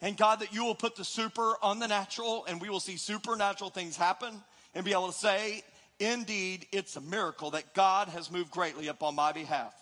And 0.00 0.16
God, 0.16 0.40
that 0.40 0.52
you 0.52 0.64
will 0.64 0.74
put 0.74 0.96
the 0.96 1.04
super 1.04 1.54
on 1.62 1.78
the 1.78 1.88
natural 1.88 2.44
and 2.46 2.60
we 2.60 2.68
will 2.68 2.80
see 2.80 2.96
supernatural 2.96 3.70
things 3.70 3.96
happen 3.96 4.42
and 4.74 4.84
be 4.84 4.92
able 4.92 5.06
to 5.06 5.12
say, 5.12 5.62
indeed, 6.00 6.66
it's 6.72 6.96
a 6.96 7.00
miracle 7.00 7.52
that 7.52 7.74
God 7.74 8.08
has 8.08 8.30
moved 8.30 8.50
greatly 8.50 8.88
upon 8.88 9.14
my 9.14 9.32
behalf. 9.32 9.74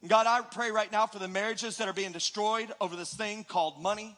And 0.00 0.10
God, 0.10 0.26
I 0.26 0.40
pray 0.42 0.70
right 0.70 0.90
now 0.90 1.06
for 1.06 1.18
the 1.18 1.28
marriages 1.28 1.78
that 1.78 1.88
are 1.88 1.92
being 1.92 2.12
destroyed 2.12 2.72
over 2.80 2.96
this 2.96 3.14
thing 3.14 3.44
called 3.44 3.82
money, 3.82 4.16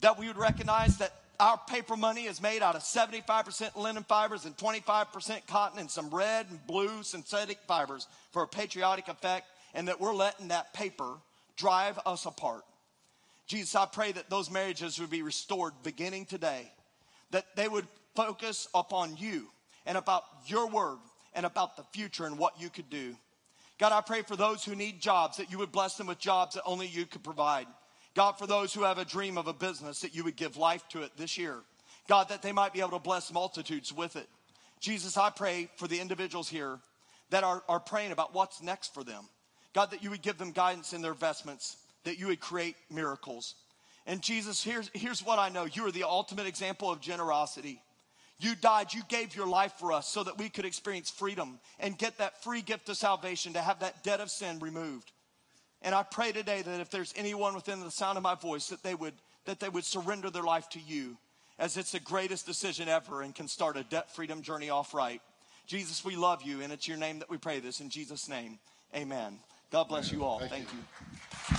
that 0.00 0.18
we 0.18 0.26
would 0.26 0.38
recognize 0.38 0.98
that 0.98 1.12
our 1.40 1.58
paper 1.66 1.96
money 1.96 2.24
is 2.24 2.42
made 2.42 2.62
out 2.62 2.76
of 2.76 2.82
75% 2.82 3.74
linen 3.74 4.04
fibers 4.04 4.44
and 4.44 4.56
25% 4.56 5.46
cotton 5.46 5.78
and 5.78 5.90
some 5.90 6.10
red 6.10 6.46
and 6.50 6.64
blue 6.66 7.02
synthetic 7.02 7.58
fibers 7.66 8.06
for 8.30 8.42
a 8.42 8.48
patriotic 8.48 9.08
effect, 9.08 9.46
and 9.74 9.88
that 9.88 10.00
we're 10.00 10.14
letting 10.14 10.48
that 10.48 10.74
paper 10.74 11.14
drive 11.56 11.98
us 12.04 12.26
apart. 12.26 12.62
Jesus, 13.46 13.74
I 13.74 13.86
pray 13.86 14.12
that 14.12 14.28
those 14.28 14.50
marriages 14.50 15.00
would 15.00 15.10
be 15.10 15.22
restored 15.22 15.72
beginning 15.82 16.26
today, 16.26 16.70
that 17.30 17.46
they 17.56 17.68
would 17.68 17.88
focus 18.14 18.68
upon 18.74 19.16
you 19.16 19.48
and 19.86 19.96
about 19.96 20.24
your 20.46 20.68
word 20.68 20.98
and 21.34 21.46
about 21.46 21.76
the 21.76 21.84
future 21.92 22.26
and 22.26 22.38
what 22.38 22.60
you 22.60 22.68
could 22.68 22.90
do. 22.90 23.16
God, 23.78 23.92
I 23.92 24.02
pray 24.02 24.22
for 24.22 24.36
those 24.36 24.62
who 24.62 24.74
need 24.74 25.00
jobs 25.00 25.38
that 25.38 25.50
you 25.50 25.56
would 25.58 25.72
bless 25.72 25.96
them 25.96 26.06
with 26.06 26.18
jobs 26.18 26.54
that 26.54 26.64
only 26.66 26.86
you 26.86 27.06
could 27.06 27.24
provide. 27.24 27.66
God, 28.14 28.32
for 28.32 28.46
those 28.46 28.74
who 28.74 28.82
have 28.82 28.98
a 28.98 29.04
dream 29.04 29.38
of 29.38 29.46
a 29.46 29.52
business, 29.52 30.00
that 30.00 30.14
you 30.14 30.24
would 30.24 30.36
give 30.36 30.56
life 30.56 30.86
to 30.88 31.02
it 31.02 31.12
this 31.16 31.38
year. 31.38 31.56
God, 32.08 32.28
that 32.28 32.42
they 32.42 32.52
might 32.52 32.72
be 32.72 32.80
able 32.80 32.90
to 32.90 32.98
bless 32.98 33.32
multitudes 33.32 33.92
with 33.92 34.16
it. 34.16 34.28
Jesus, 34.80 35.16
I 35.16 35.30
pray 35.30 35.68
for 35.76 35.86
the 35.86 36.00
individuals 36.00 36.48
here 36.48 36.78
that 37.30 37.44
are, 37.44 37.62
are 37.68 37.80
praying 37.80 38.12
about 38.12 38.34
what's 38.34 38.62
next 38.62 38.92
for 38.92 39.04
them. 39.04 39.24
God, 39.74 39.92
that 39.92 40.02
you 40.02 40.10
would 40.10 40.22
give 40.22 40.38
them 40.38 40.50
guidance 40.50 40.92
in 40.92 41.02
their 41.02 41.12
investments, 41.12 41.76
that 42.04 42.18
you 42.18 42.26
would 42.26 42.40
create 42.40 42.76
miracles. 42.90 43.54
And 44.06 44.22
Jesus, 44.22 44.64
here's, 44.64 44.90
here's 44.92 45.24
what 45.24 45.38
I 45.38 45.50
know 45.50 45.66
you 45.66 45.86
are 45.86 45.92
the 45.92 46.02
ultimate 46.02 46.46
example 46.46 46.90
of 46.90 47.00
generosity. 47.00 47.80
You 48.40 48.54
died, 48.56 48.94
you 48.94 49.02
gave 49.08 49.36
your 49.36 49.46
life 49.46 49.74
for 49.78 49.92
us 49.92 50.08
so 50.08 50.24
that 50.24 50.38
we 50.38 50.48
could 50.48 50.64
experience 50.64 51.10
freedom 51.10 51.60
and 51.78 51.96
get 51.96 52.18
that 52.18 52.42
free 52.42 52.62
gift 52.62 52.88
of 52.88 52.96
salvation 52.96 53.52
to 53.52 53.60
have 53.60 53.80
that 53.80 54.02
debt 54.02 54.20
of 54.20 54.30
sin 54.30 54.58
removed. 54.60 55.12
And 55.82 55.94
I 55.94 56.02
pray 56.02 56.32
today 56.32 56.62
that 56.62 56.80
if 56.80 56.90
there's 56.90 57.14
anyone 57.16 57.54
within 57.54 57.80
the 57.80 57.90
sound 57.90 58.16
of 58.16 58.22
my 58.22 58.34
voice 58.34 58.68
that 58.68 58.82
they 58.82 58.94
would 58.94 59.14
that 59.46 59.58
they 59.58 59.68
would 59.68 59.84
surrender 59.84 60.28
their 60.28 60.42
life 60.42 60.68
to 60.68 60.80
you 60.80 61.16
as 61.58 61.76
it's 61.76 61.92
the 61.92 62.00
greatest 62.00 62.46
decision 62.46 62.88
ever 62.88 63.22
and 63.22 63.34
can 63.34 63.48
start 63.48 63.76
a 63.76 63.82
debt 63.84 64.10
freedom 64.10 64.42
journey 64.42 64.68
off 64.68 64.92
right. 64.92 65.22
Jesus, 65.66 66.04
we 66.04 66.14
love 66.14 66.42
you 66.42 66.60
and 66.60 66.72
it's 66.72 66.86
your 66.86 66.98
name 66.98 67.18
that 67.20 67.30
we 67.30 67.38
pray 67.38 67.58
this 67.58 67.80
in 67.80 67.88
Jesus 67.88 68.28
name. 68.28 68.58
Amen. 68.94 69.38
God 69.70 69.88
bless 69.88 70.12
you 70.12 70.24
all. 70.24 70.40
Thank, 70.40 70.50
Thank 70.50 70.68
you. 70.72 70.78
you. 71.50 71.56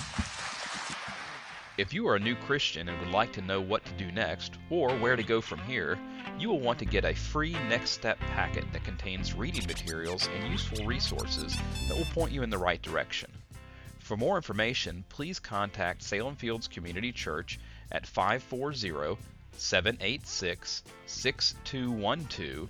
If 1.77 1.93
you 1.93 2.07
are 2.07 2.15
a 2.15 2.19
new 2.19 2.35
Christian 2.35 2.89
and 2.89 2.99
would 2.99 3.11
like 3.11 3.31
to 3.33 3.41
know 3.41 3.61
what 3.61 3.83
to 3.85 3.91
do 3.93 4.11
next 4.11 4.59
or 4.69 4.95
where 4.97 5.15
to 5.15 5.23
go 5.23 5.41
from 5.41 5.59
here, 5.61 5.97
you 6.37 6.49
will 6.49 6.59
want 6.59 6.77
to 6.79 6.85
get 6.85 7.05
a 7.05 7.15
free 7.15 7.53
Next 7.69 7.91
Step 7.91 8.19
packet 8.19 8.65
that 8.73 8.83
contains 8.83 9.33
reading 9.33 9.65
materials 9.65 10.27
and 10.35 10.51
useful 10.51 10.85
resources 10.85 11.55
that 11.87 11.97
will 11.97 12.05
point 12.13 12.33
you 12.33 12.43
in 12.43 12.49
the 12.49 12.57
right 12.57 12.81
direction. 12.81 13.31
For 14.11 14.17
more 14.17 14.35
information, 14.35 15.05
please 15.07 15.39
contact 15.39 16.03
Salem 16.03 16.35
Fields 16.35 16.67
Community 16.67 17.13
Church 17.13 17.57
at 17.93 18.05
540 18.05 19.17
786 19.55 20.83
6212 21.05 22.69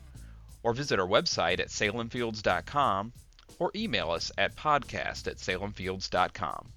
or 0.61 0.73
visit 0.75 0.99
our 0.99 1.07
website 1.07 1.59
at 1.59 1.69
salemfields.com 1.69 3.11
or 3.57 3.71
email 3.73 4.11
us 4.11 4.31
at 4.37 4.55
podcast 4.55 5.25
at 5.25 5.37
salemfields.com. 5.37 6.71